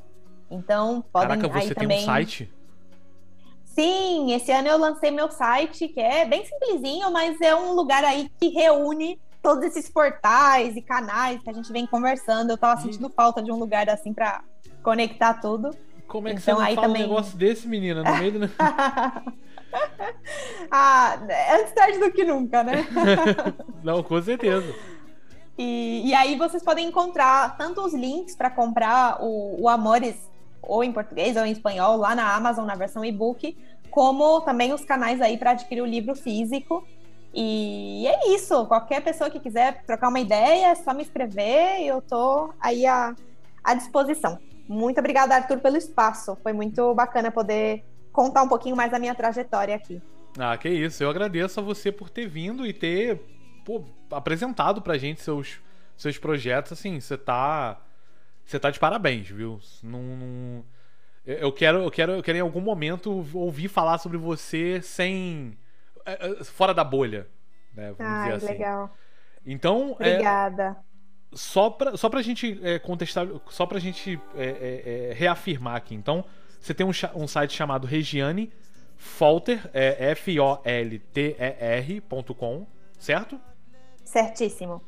Então, 0.49 1.03
podem 1.11 1.39
Caraca, 1.39 1.47
você 1.47 1.69
aí 1.69 1.75
tem 1.75 1.75
também... 1.75 2.01
um 2.01 2.05
site? 2.05 2.53
Sim, 3.63 4.33
esse 4.33 4.51
ano 4.51 4.67
eu 4.67 4.77
lancei 4.77 5.11
meu 5.11 5.29
site, 5.29 5.87
que 5.87 5.99
é 5.99 6.25
bem 6.25 6.43
simplesinho, 6.43 7.11
mas 7.11 7.39
é 7.41 7.55
um 7.55 7.73
lugar 7.73 8.03
aí 8.03 8.27
que 8.39 8.47
reúne 8.47 9.19
todos 9.43 9.63
esses 9.65 9.87
portais 9.87 10.75
e 10.75 10.81
canais 10.81 11.43
que 11.43 11.49
a 11.49 11.53
gente 11.53 11.71
vem 11.71 11.85
conversando. 11.85 12.49
Eu 12.49 12.57
tava 12.57 12.81
sentindo 12.81 13.07
falta 13.09 13.41
de 13.41 13.51
um 13.51 13.55
lugar 13.55 13.87
assim 13.87 14.13
para 14.13 14.43
conectar 14.81 15.35
tudo. 15.35 15.75
Como 16.07 16.27
é 16.27 16.33
que 16.33 16.39
então, 16.39 16.55
você 16.55 16.59
não 16.59 16.67
aí 16.67 16.75
fala 16.75 16.87
também... 16.87 17.03
um 17.03 17.07
negócio 17.07 17.37
desse, 17.37 17.67
menina, 17.67 18.01
no 18.01 18.17
meio 18.17 18.31
do... 18.31 18.49
ah, 20.71 21.17
antes 21.59 21.73
tarde 21.73 21.99
do 21.99 22.11
que 22.11 22.23
nunca, 22.23 22.63
né? 22.63 22.85
Não, 23.83 24.03
com 24.03 24.21
certeza. 24.21 24.73
E, 25.57 26.03
e 26.05 26.13
aí 26.13 26.37
vocês 26.37 26.63
podem 26.63 26.87
encontrar 26.87 27.57
tanto 27.57 27.81
os 27.81 27.93
links 27.93 28.35
para 28.35 28.49
comprar 28.49 29.21
o, 29.21 29.63
o 29.63 29.69
Amores, 29.69 30.15
ou 30.61 30.83
em 30.83 30.91
português 30.91 31.35
ou 31.35 31.45
em 31.45 31.51
espanhol, 31.51 31.97
lá 31.97 32.13
na 32.13 32.35
Amazon, 32.35 32.65
na 32.65 32.75
versão 32.75 33.03
e-book, 33.03 33.57
como 33.89 34.41
também 34.41 34.73
os 34.73 34.85
canais 34.85 35.21
aí 35.21 35.37
para 35.37 35.51
adquirir 35.51 35.81
o 35.81 35.85
livro 35.85 36.15
físico. 36.15 36.85
E 37.33 38.07
é 38.07 38.33
isso. 38.33 38.65
Qualquer 38.67 39.01
pessoa 39.01 39.29
que 39.29 39.39
quiser 39.39 39.83
trocar 39.85 40.09
uma 40.09 40.19
ideia, 40.19 40.67
é 40.67 40.75
só 40.75 40.93
me 40.93 41.03
escrever 41.03 41.81
e 41.81 41.87
eu 41.87 42.01
tô 42.01 42.53
aí 42.59 42.85
à, 42.85 43.15
à 43.63 43.73
disposição. 43.73 44.39
Muito 44.67 44.99
obrigada, 44.99 45.35
Arthur, 45.35 45.59
pelo 45.59 45.77
espaço. 45.77 46.37
Foi 46.43 46.51
muito 46.51 46.93
bacana 46.93 47.31
poder 47.31 47.83
contar 48.17 48.41
um 48.41 48.47
pouquinho 48.47 48.75
mais 48.75 48.89
da 48.89 48.97
minha 48.97 49.13
trajetória 49.13 49.75
aqui. 49.75 50.01
Ah, 50.39 50.57
que 50.57 50.67
isso. 50.67 51.03
Eu 51.03 51.09
agradeço 51.11 51.59
a 51.59 51.63
você 51.63 51.91
por 51.91 52.09
ter 52.09 52.27
vindo 52.27 52.65
e 52.65 52.73
ter 52.73 53.21
pô, 53.63 53.85
apresentado 54.09 54.81
pra 54.81 54.97
gente 54.97 55.21
seus, 55.21 55.59
seus 55.95 56.17
projetos. 56.17 56.71
Assim, 56.71 56.99
você 56.99 57.15
tá. 57.15 57.79
Você 58.43 58.59
tá 58.59 58.71
de 58.71 58.79
parabéns, 58.79 59.29
viu? 59.29 59.59
Não, 59.83 60.01
não, 60.01 60.65
eu 61.25 61.51
quero, 61.51 61.79
eu 61.79 61.91
quero, 61.91 62.13
eu 62.13 62.23
quero 62.23 62.37
em 62.39 62.41
algum 62.41 62.61
momento 62.61 63.27
ouvir 63.33 63.67
falar 63.67 63.99
sobre 63.99 64.17
você 64.17 64.81
sem. 64.81 65.55
É, 66.03 66.27
é, 66.27 66.43
fora 66.43 66.73
da 66.73 66.83
bolha. 66.83 67.27
Né, 67.75 67.93
vamos 67.95 68.11
Ai, 68.11 68.31
dizer 68.31 68.45
assim. 68.45 68.53
legal. 68.57 68.97
Então. 69.45 69.95
É, 69.99 70.13
Obrigada. 70.13 70.63
É, 70.63 70.87
só 71.33 71.69
pra, 71.69 71.95
só 71.95 72.09
pra 72.09 72.23
gente 72.23 72.59
é, 72.63 72.79
contestar. 72.79 73.27
Só 73.49 73.67
pra 73.67 73.77
gente 73.77 74.19
é, 74.35 75.13
reafirmar 75.15 75.75
aqui. 75.75 75.93
Então, 75.93 76.25
você 76.67 76.73
tem 76.73 76.85
um, 76.85 76.91
um 77.15 77.27
site 77.27 77.53
chamado 77.53 77.87
Regiane 77.87 78.51
Folter, 78.97 79.69
é 79.73 80.11
F-O-L-T-E-R.com, 80.11 80.67
certo? 82.99 83.39
Certíssimo. 84.03 84.83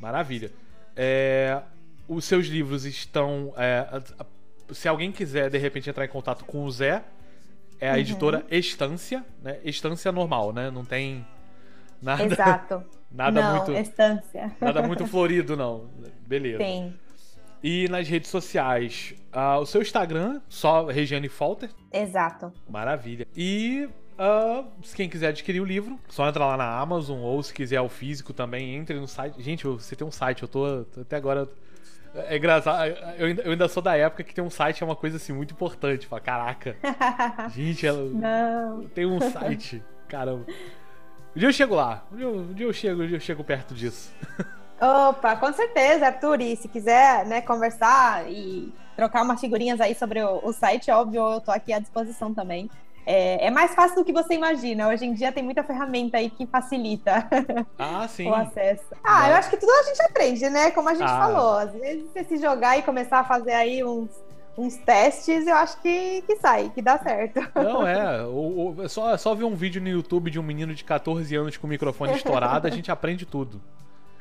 Maravilha. 0.00 0.52
É, 0.94 1.60
os 2.06 2.24
seus 2.24 2.46
livros 2.46 2.84
estão. 2.84 3.52
É, 3.56 4.00
se 4.70 4.86
alguém 4.86 5.10
quiser, 5.10 5.50
de 5.50 5.58
repente, 5.58 5.90
entrar 5.90 6.04
em 6.04 6.08
contato 6.08 6.44
com 6.44 6.64
o 6.64 6.70
Zé, 6.70 7.02
é 7.80 7.88
a 7.88 7.94
uhum. 7.94 7.98
editora 7.98 8.44
Estância, 8.50 9.24
né? 9.42 9.58
Estância 9.64 10.12
normal, 10.12 10.52
né? 10.52 10.70
Não 10.70 10.84
tem 10.84 11.26
nada. 12.00 12.24
Exato. 12.24 12.84
nada 13.10 13.42
não, 13.42 13.56
muito. 13.56 13.72
Estância. 13.72 14.52
Nada 14.60 14.82
muito 14.82 15.04
florido, 15.10 15.56
não. 15.56 15.88
Beleza. 16.26 16.58
Tem. 16.58 16.94
E 17.62 17.88
nas 17.88 18.08
redes 18.08 18.28
sociais, 18.28 19.14
uh, 19.32 19.60
o 19.60 19.66
seu 19.66 19.80
Instagram, 19.80 20.40
só 20.48 20.86
Regiane 20.86 21.28
Falter. 21.28 21.70
Exato. 21.92 22.52
Maravilha. 22.68 23.26
E 23.36 23.88
uh, 24.18 24.66
se 24.82 24.96
quem 24.96 25.08
quiser 25.08 25.28
adquirir 25.28 25.60
o 25.60 25.64
livro, 25.64 25.98
só 26.08 26.28
entra 26.28 26.44
lá 26.44 26.56
na 26.56 26.78
Amazon, 26.80 27.20
ou 27.20 27.40
se 27.40 27.54
quiser 27.54 27.80
o 27.80 27.88
físico 27.88 28.32
também, 28.32 28.74
entre 28.74 28.98
no 28.98 29.06
site. 29.06 29.40
Gente, 29.40 29.64
você 29.64 29.94
tem 29.94 30.06
um 30.06 30.10
site, 30.10 30.42
eu 30.42 30.48
tô, 30.48 30.84
tô 30.86 31.02
até 31.02 31.16
agora. 31.16 31.48
É 32.14 32.36
engraçado, 32.36 32.88
eu 33.16 33.26
ainda, 33.26 33.42
eu 33.42 33.52
ainda, 33.52 33.68
sou 33.68 33.82
da 33.82 33.96
época 33.96 34.22
que 34.22 34.34
tem 34.34 34.44
um 34.44 34.50
site 34.50 34.82
é 34.82 34.86
uma 34.86 34.96
coisa 34.96 35.16
assim 35.16 35.32
muito 35.32 35.54
importante. 35.54 36.06
Fala, 36.06 36.20
caraca. 36.20 36.76
gente, 37.54 37.86
ela 37.86 38.02
Não. 38.10 38.88
tem 38.88 39.06
um 39.06 39.20
site. 39.30 39.82
Caramba. 40.08 40.44
Um 41.34 41.38
dia 41.38 41.48
eu 41.48 41.52
chego 41.52 41.74
lá. 41.74 42.04
Um 42.12 42.16
dia 42.16 42.26
eu, 42.26 42.34
um 42.34 42.52
dia 42.52 42.66
eu 42.66 42.72
chego, 42.72 43.02
um 43.02 43.06
dia 43.06 43.16
eu 43.16 43.20
chego 43.20 43.42
perto 43.42 43.72
disso. 43.72 44.12
Opa, 44.82 45.36
com 45.36 45.52
certeza, 45.52 46.06
Arthur. 46.06 46.40
E 46.40 46.56
se 46.56 46.66
quiser 46.66 47.24
né, 47.24 47.40
conversar 47.40 48.28
e 48.28 48.72
trocar 48.96 49.22
umas 49.22 49.40
figurinhas 49.40 49.80
aí 49.80 49.94
sobre 49.94 50.20
o, 50.20 50.40
o 50.42 50.52
site, 50.52 50.90
óbvio, 50.90 51.34
eu 51.34 51.40
tô 51.40 51.52
aqui 51.52 51.72
à 51.72 51.78
disposição 51.78 52.34
também. 52.34 52.68
É, 53.06 53.46
é, 53.46 53.50
mais 53.50 53.74
fácil 53.74 53.96
do 53.96 54.04
que 54.04 54.12
você 54.12 54.34
imagina. 54.34 54.88
Hoje 54.88 55.04
em 55.04 55.14
dia 55.14 55.30
tem 55.30 55.42
muita 55.42 55.62
ferramenta 55.62 56.18
aí 56.18 56.30
que 56.30 56.46
facilita 56.46 57.28
ah, 57.78 58.08
o 58.26 58.34
acesso. 58.34 58.84
Ah, 59.04 59.30
eu 59.30 59.36
acho 59.36 59.50
que 59.50 59.56
tudo 59.56 59.70
a 59.70 59.82
gente 59.84 60.02
aprende, 60.02 60.50
né? 60.50 60.72
Como 60.72 60.88
a 60.88 60.94
gente 60.94 61.10
ah. 61.10 61.18
falou. 61.18 61.58
Às 61.58 61.72
vezes 61.72 62.04
você 62.12 62.24
se 62.24 62.36
jogar 62.38 62.76
e 62.76 62.82
começar 62.82 63.20
a 63.20 63.24
fazer 63.24 63.52
aí 63.52 63.84
uns, 63.84 64.10
uns 64.58 64.76
testes, 64.78 65.46
eu 65.46 65.54
acho 65.54 65.80
que, 65.80 66.22
que 66.22 66.36
sai, 66.36 66.70
que 66.74 66.82
dá 66.82 66.98
certo. 66.98 67.40
Não, 67.54 67.86
é. 67.86 68.22
O, 68.26 68.74
o, 68.76 68.82
é 68.82 68.88
só, 68.88 69.14
é 69.14 69.16
só 69.16 69.32
ver 69.32 69.44
um 69.44 69.54
vídeo 69.54 69.80
no 69.80 69.88
YouTube 69.88 70.28
de 70.28 70.40
um 70.40 70.42
menino 70.42 70.74
de 70.74 70.82
14 70.82 71.34
anos 71.36 71.56
com 71.56 71.68
o 71.68 71.70
microfone 71.70 72.14
estourado, 72.14 72.66
a 72.66 72.70
gente 72.70 72.90
aprende 72.90 73.24
tudo. 73.26 73.60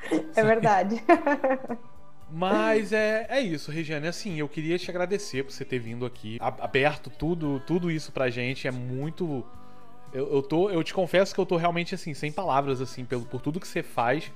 É 0.36 0.44
verdade. 0.44 1.04
Mas 2.32 2.94
é, 2.94 3.28
é 3.30 3.42
isso, 3.42 3.72
Regiane. 3.72 4.08
Assim, 4.08 4.40
eu 4.40 4.48
queria 4.48 4.78
te 4.78 4.90
agradecer 4.90 5.44
por 5.44 5.52
você 5.52 5.66
ter 5.66 5.80
vindo 5.80 6.06
aqui, 6.06 6.38
aberto 6.40 7.10
tudo, 7.10 7.60
tudo 7.68 7.92
isso 7.92 8.12
pra 8.12 8.30
gente. 8.30 8.68
É 8.68 8.72
muito. 8.72 9.46
Eu, 10.14 10.36
eu, 10.36 10.42
tô, 10.42 10.70
eu 10.70 10.84
te 10.84 10.94
confesso 10.94 11.36
que 11.36 11.42
eu 11.42 11.46
tô 11.46 11.58
realmente 11.58 11.94
assim, 11.94 12.14
sem 12.14 12.32
palavras, 12.32 12.80
assim, 12.80 13.04
pelo, 13.04 13.26
por 13.26 13.42
tudo 13.42 13.60
que 13.60 13.68
você 13.68 13.84
faz. 13.84 14.32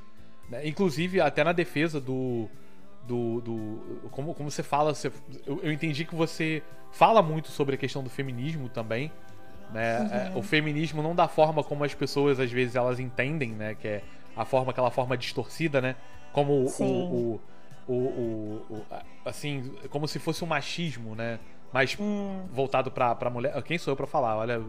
Né? 0.49 0.68
Inclusive, 0.68 1.22
até 1.22 1.43
na 1.43 1.53
defesa 1.53 1.99
do. 2.01 2.49
Do, 3.07 3.39
do 3.39 4.09
como, 4.09 4.34
como 4.34 4.49
você 4.49 4.63
fala, 4.63 4.95
você, 4.95 5.11
eu, 5.45 5.59
eu, 5.61 5.72
entendi 5.72 6.05
que 6.05 6.16
você 6.16 6.63
fala 6.91 7.22
muito 7.22 7.49
sobre 7.49 7.76
a 7.76 7.78
questão 7.78 8.03
do 8.03 8.09
feminismo 8.09 8.68
também. 8.68 9.11
Né? 9.72 9.99
Uhum. 9.99 10.07
É, 10.07 10.32
o 10.36 10.41
feminismo 10.41 11.03
não 11.03 11.13
da 11.13 11.28
forma 11.28 11.63
como 11.63 11.84
as 11.84 11.93
pessoas 11.93 12.39
às 12.39 12.51
vezes 12.51 12.76
elas 12.76 12.99
entendem, 12.99 13.51
né? 13.51 13.76
Que 13.76 13.88
é 13.88 14.03
a 14.36 14.46
forma, 14.46 14.72
aquela 14.72 14.92
forma 14.92 15.18
distorcida, 15.18 15.82
né? 15.82 15.96
Como 16.32 16.66
o, 16.80 17.42
o, 17.88 17.94
o, 17.94 18.86
assim, 19.24 19.74
como 19.90 20.08
se 20.08 20.20
fosse 20.20 20.44
um 20.44 20.48
machismo, 20.48 21.16
né? 21.16 21.40
Mais 21.72 21.96
hum. 22.00 22.46
voltado 22.52 22.92
pra, 22.92 23.16
pra 23.16 23.30
mulher. 23.30 23.62
Quem 23.64 23.78
sou 23.78 23.92
eu 23.92 23.96
pra 23.96 24.08
falar? 24.08 24.38
Olha, 24.38 24.62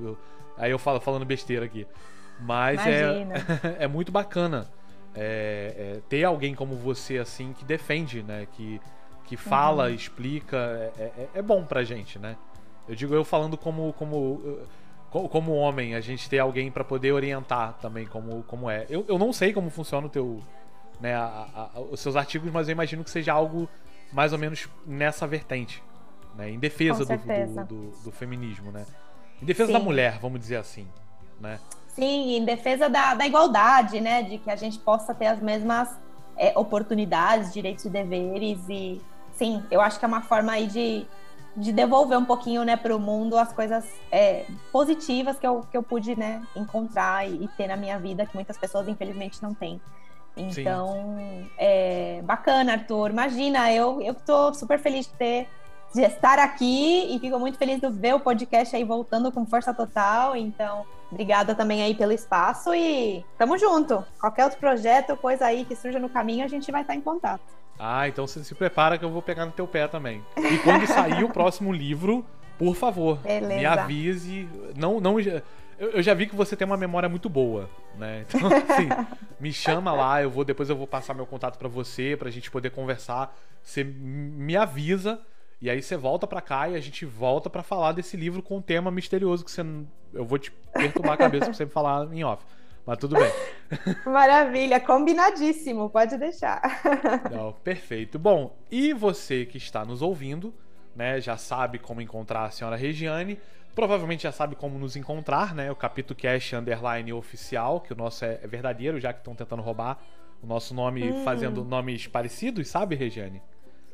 aí 0.57 0.71
eu 0.71 0.79
falo 0.79 1.01
falando 1.01 1.25
besteira 1.25 1.65
aqui. 1.65 1.87
Mas 2.41 2.81
é, 2.87 3.27
é 3.81 3.87
muito 3.89 4.13
bacana 4.13 4.69
é, 5.17 5.75
é, 5.97 6.01
ter 6.09 6.25
alguém 6.25 6.55
como 6.55 6.77
você, 6.77 7.19
assim, 7.19 7.53
que 7.53 7.65
defende, 7.65 8.23
né? 8.23 8.47
Que, 8.53 8.81
que 9.25 9.37
fala, 9.37 9.87
uhum. 9.87 9.95
explica, 9.95 10.57
é, 10.99 11.03
é, 11.03 11.29
é, 11.35 11.43
bom 11.43 11.65
pra 11.65 11.83
gente, 11.83 12.19
né? 12.19 12.37
Eu 12.87 12.95
digo 12.95 13.15
eu 13.15 13.25
falando 13.25 13.57
como, 13.57 13.93
como, 13.95 14.61
como 15.29 15.55
homem, 15.55 15.95
a 15.95 16.01
gente 16.01 16.29
ter 16.29 16.39
alguém 16.39 16.71
para 16.71 16.85
poder 16.85 17.13
orientar 17.13 17.75
também 17.81 18.07
como, 18.07 18.43
como 18.45 18.71
é. 18.71 18.87
Eu, 18.89 19.05
eu 19.09 19.19
não 19.19 19.33
sei 19.33 19.53
como 19.53 19.71
funciona 19.71 20.07
o 20.07 20.11
teu, 20.11 20.41
né, 21.01 21.15
a, 21.15 21.71
a, 21.75 21.81
os 21.81 22.01
seus 22.01 22.17
artigos, 22.17 22.51
mas 22.51 22.69
eu 22.69 22.73
imagino 22.73 23.03
que 23.03 23.11
seja 23.11 23.33
algo 23.33 23.69
mais 24.13 24.33
ou 24.33 24.39
menos 24.39 24.69
nessa 24.87 25.27
vertente, 25.27 25.83
né? 26.37 26.51
Em 26.51 26.59
defesa 26.59 27.05
do, 27.05 27.17
do, 27.17 27.65
do, 27.65 28.05
do, 28.05 28.13
feminismo, 28.13 28.71
né? 28.71 28.87
Em 29.43 29.45
defesa 29.45 29.69
Sim. 29.69 29.73
da 29.73 29.79
mulher, 29.79 30.19
vamos 30.21 30.41
dizer 30.41 30.57
assim, 30.57 30.87
né? 31.41 31.59
Sim, 31.89 32.37
em 32.37 32.45
defesa 32.45 32.89
da, 32.89 33.15
da 33.15 33.27
igualdade, 33.27 34.01
né? 34.01 34.23
De 34.23 34.39
que 34.39 34.51
a 34.51 34.57
gente 34.57 34.79
possa 34.79 35.15
ter 35.15 35.27
as 35.27 35.41
mesmas 35.41 35.89
é, 36.37 36.57
oportunidades, 36.59 37.53
direitos 37.53 37.85
e 37.85 37.91
deveres. 37.91 38.59
E 38.69 39.01
sim, 39.33 39.63
eu 39.71 39.81
acho 39.81 39.99
que 39.99 40.05
é 40.05 40.09
uma 40.09 40.23
forma 40.23 40.53
aí 40.53 40.67
de, 40.67 41.07
de 41.57 41.73
devolver 41.73 42.19
um 42.19 42.25
pouquinho 42.25 42.63
né, 42.65 42.77
para 42.77 42.95
o 42.95 42.99
mundo 42.99 43.37
as 43.39 43.53
coisas 43.53 43.85
é, 44.13 44.45
positivas 44.71 45.39
que 45.39 45.47
eu, 45.47 45.67
que 45.71 45.77
eu 45.77 45.83
pude 45.83 46.19
né, 46.19 46.43
encontrar 46.55 47.27
e, 47.27 47.45
e, 47.45 47.49
ter 47.57 47.67
na 47.67 47.77
minha 47.77 47.99
vida, 47.99 48.27
que 48.27 48.35
muitas 48.35 48.59
pessoas, 48.59 48.87
infelizmente, 48.89 49.43
não 49.43 49.55
têm. 49.55 49.81
Então, 50.37 51.17
é 51.57 52.21
bacana, 52.23 52.73
Arthur. 52.73 53.11
Imagina, 53.11 53.73
eu, 53.73 54.03
eu 54.03 54.13
tô 54.15 54.53
super 54.53 54.79
feliz 54.79 55.07
de 55.07 55.13
ter 55.15 55.49
de 55.95 56.03
estar 56.03 56.39
aqui 56.39 57.15
e 57.15 57.19
fico 57.19 57.39
muito 57.39 57.57
feliz 57.57 57.81
de 57.81 57.89
ver 57.89 58.15
o 58.15 58.21
podcast 58.21 58.77
aí 58.77 58.85
voltando 58.85 59.33
com 59.33 59.47
força 59.47 59.73
total. 59.73 60.37
Então, 60.37 60.85
Obrigada 61.11 61.55
também 61.55 61.83
aí 61.83 61.95
pelo 61.95 62.13
espaço 62.13 62.75
e 62.75 63.25
tamo 63.39 63.57
junto. 63.57 64.05
Qualquer 64.21 64.45
outro 64.45 64.59
projeto, 64.59 65.17
coisa 65.17 65.47
aí 65.47 65.65
que 65.65 65.77
surja 65.77 65.99
no 65.99 66.09
caminho, 66.09 66.45
a 66.45 66.49
gente 66.49 66.71
vai 66.73 66.83
estar 66.83 66.95
em 66.95 67.01
contato. 67.01 67.57
Ah, 67.79 68.09
então 68.09 68.27
você 68.27 68.43
se 68.43 68.55
prepara 68.55 68.99
que 68.99 69.05
eu 69.05 69.11
vou 69.11 69.23
pegar 69.23 69.47
no 69.47 69.53
teu 69.53 69.67
pé 69.67 69.87
também. 69.87 70.25
E 70.37 70.59
quando 70.59 70.87
sair 70.87 71.23
o 71.23 71.29
próximo 71.29 71.73
livro, 71.73 72.25
por 72.59 72.75
favor, 72.75 73.19
Beleza. 73.19 73.55
me 73.55 73.67
avise. 73.67 74.49
Não, 74.75 74.99
não, 74.99 75.21
eu, 75.79 76.03
já 76.03 76.15
vi 76.15 76.27
que 76.27 76.35
você 76.35 76.57
tem 76.57 76.67
uma 76.67 76.77
memória 76.77 77.09
muito 77.09 77.29
boa, 77.29 77.69
né? 77.97 78.25
Então, 78.35 78.49
assim, 78.49 78.89
me 79.39 79.53
chama 79.53 79.93
lá, 79.93 80.23
eu 80.23 80.31
vou 80.31 80.45
depois 80.45 80.71
eu 80.71 80.77
vou 80.77 80.87
passar 80.87 81.15
meu 81.15 81.27
contato 81.27 81.59
para 81.59 81.69
você, 81.69 82.17
pra 82.19 82.31
gente 82.31 82.51
poder 82.51 82.71
conversar. 82.71 83.37
Você 83.63 83.85
me 83.85 84.57
avisa 84.57 85.21
e 85.61 85.71
aí 85.71 85.81
você 85.81 85.97
volta 85.97 86.27
para 86.27 86.41
cá 86.41 86.69
e 86.69 86.75
a 86.75 86.81
gente 86.81 87.05
volta 87.05 87.49
para 87.49 87.63
falar 87.63 87.93
desse 87.93 88.17
livro 88.17 88.43
com 88.43 88.59
um 88.59 88.63
tema 88.63 88.91
misterioso 88.91 89.45
que 89.45 89.51
você 89.51 89.65
eu 90.13 90.25
vou 90.25 90.39
te 90.39 90.51
perturbar 90.73 91.15
a 91.15 91.17
cabeça 91.17 91.47
pra 91.47 91.55
você 91.55 91.65
me 91.65 91.71
falar 91.71 92.13
em 92.13 92.25
off. 92.25 92.45
Mas 92.87 92.99
tudo 92.99 93.17
bem. 93.17 93.33
Maravilha, 94.07 94.79
combinadíssimo, 94.79 95.91
pode 95.91 96.17
deixar. 96.17 96.63
Não, 97.31 97.53
perfeito. 97.53 98.19
Bom, 98.19 98.57
e 98.71 98.93
você 98.93 99.45
que 99.45 99.59
está 99.59 99.85
nos 99.85 100.03
ouvindo, 100.03 100.55
né, 100.95 101.21
já 101.21 101.37
sabe 101.37 101.79
como 101.79 102.01
encontrar 102.01 102.45
a 102.45 102.51
senhora 102.51 102.77
Regiane, 102.77 103.41
provavelmente 103.75 104.23
já 104.23 104.33
sabe 104.33 104.55
como 104.55 104.79
nos 104.79 104.95
encontrar, 104.95 105.55
né? 105.55 105.71
O 105.71 105.77
Capítulo 105.77 106.19
Cash 106.19 106.53
Underline 106.53 107.13
Oficial, 107.13 107.81
que 107.81 107.93
o 107.93 107.97
nosso 107.97 108.25
é, 108.25 108.39
é 108.43 108.47
verdadeiro, 108.47 109.01
já 109.01 109.13
que 109.13 109.19
estão 109.19 109.35
tentando 109.35 109.63
roubar 109.63 109.99
o 110.43 110.47
nosso 110.47 110.73
nome 110.73 111.11
hum. 111.11 111.25
fazendo 111.25 111.65
nomes 111.65 112.07
parecidos, 112.07 112.69
sabe, 112.69 112.95
Regiane? 112.95 113.43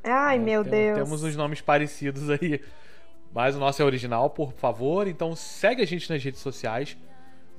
Ai, 0.04 0.36
é, 0.36 0.38
meu 0.38 0.64
Deus. 0.64 0.98
Temos 0.98 1.22
uns 1.22 1.36
nomes 1.36 1.60
parecidos 1.60 2.28
aí. 2.30 2.60
Mas 3.34 3.56
o 3.56 3.58
nosso 3.58 3.80
é 3.80 3.84
original, 3.84 4.28
por 4.30 4.52
favor. 4.52 5.06
Então 5.06 5.34
segue 5.34 5.82
a 5.82 5.86
gente 5.86 6.10
nas 6.10 6.22
redes 6.22 6.40
sociais. 6.40 6.96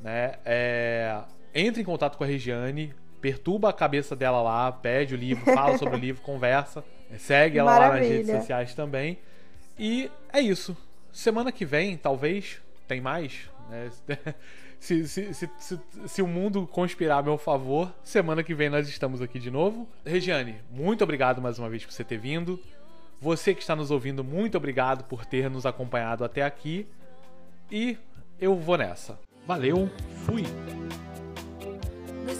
Né? 0.01 0.33
É... 0.45 1.19
Entre 1.53 1.81
em 1.81 1.85
contato 1.85 2.17
com 2.17 2.23
a 2.23 2.27
Regiane. 2.27 2.93
Perturba 3.21 3.69
a 3.69 3.73
cabeça 3.73 4.15
dela 4.15 4.41
lá. 4.41 4.71
Pede 4.71 5.15
o 5.15 5.17
livro, 5.17 5.45
fala 5.45 5.77
sobre 5.77 5.95
o 5.95 5.99
livro, 5.99 6.21
conversa. 6.23 6.83
Segue 7.17 7.57
ela 7.57 7.71
Maravilha. 7.71 7.93
lá 7.93 7.99
nas 7.99 8.09
redes 8.09 8.35
sociais 8.41 8.75
também. 8.75 9.17
E 9.77 10.11
é 10.31 10.41
isso. 10.41 10.75
Semana 11.11 11.51
que 11.51 11.63
vem, 11.63 11.95
talvez, 11.95 12.59
tem 12.87 12.99
mais. 12.99 13.49
Né? 13.69 13.89
se, 14.83 15.07
se, 15.07 15.33
se, 15.33 15.49
se, 16.07 16.21
o 16.21 16.27
mundo 16.27 16.67
conspirar 16.67 17.19
a 17.19 17.23
meu 17.23 17.37
favor, 17.37 17.89
semana 18.03 18.43
que 18.43 18.53
vem 18.53 18.69
nós 18.69 18.89
estamos 18.89 19.21
aqui 19.21 19.39
de 19.39 19.49
novo. 19.49 19.87
Regiane, 20.05 20.57
muito 20.69 21.05
obrigado 21.05 21.41
mais 21.41 21.57
uma 21.57 21.69
vez 21.69 21.85
por 21.85 21.93
você 21.93 22.03
ter 22.03 22.17
vindo. 22.17 22.59
Você 23.21 23.55
que 23.55 23.61
está 23.61 23.77
nos 23.77 23.91
ouvindo, 23.91 24.25
muito 24.25 24.57
obrigado 24.57 25.05
por 25.05 25.25
ter 25.25 25.49
nos 25.49 25.65
acompanhado 25.65 26.25
até 26.25 26.43
aqui. 26.43 26.85
E 27.71 27.97
eu 28.41 28.57
vou 28.57 28.77
nessa. 28.77 29.17
Valeu, 29.47 29.89
fui! 30.25 30.43
The 32.25 32.35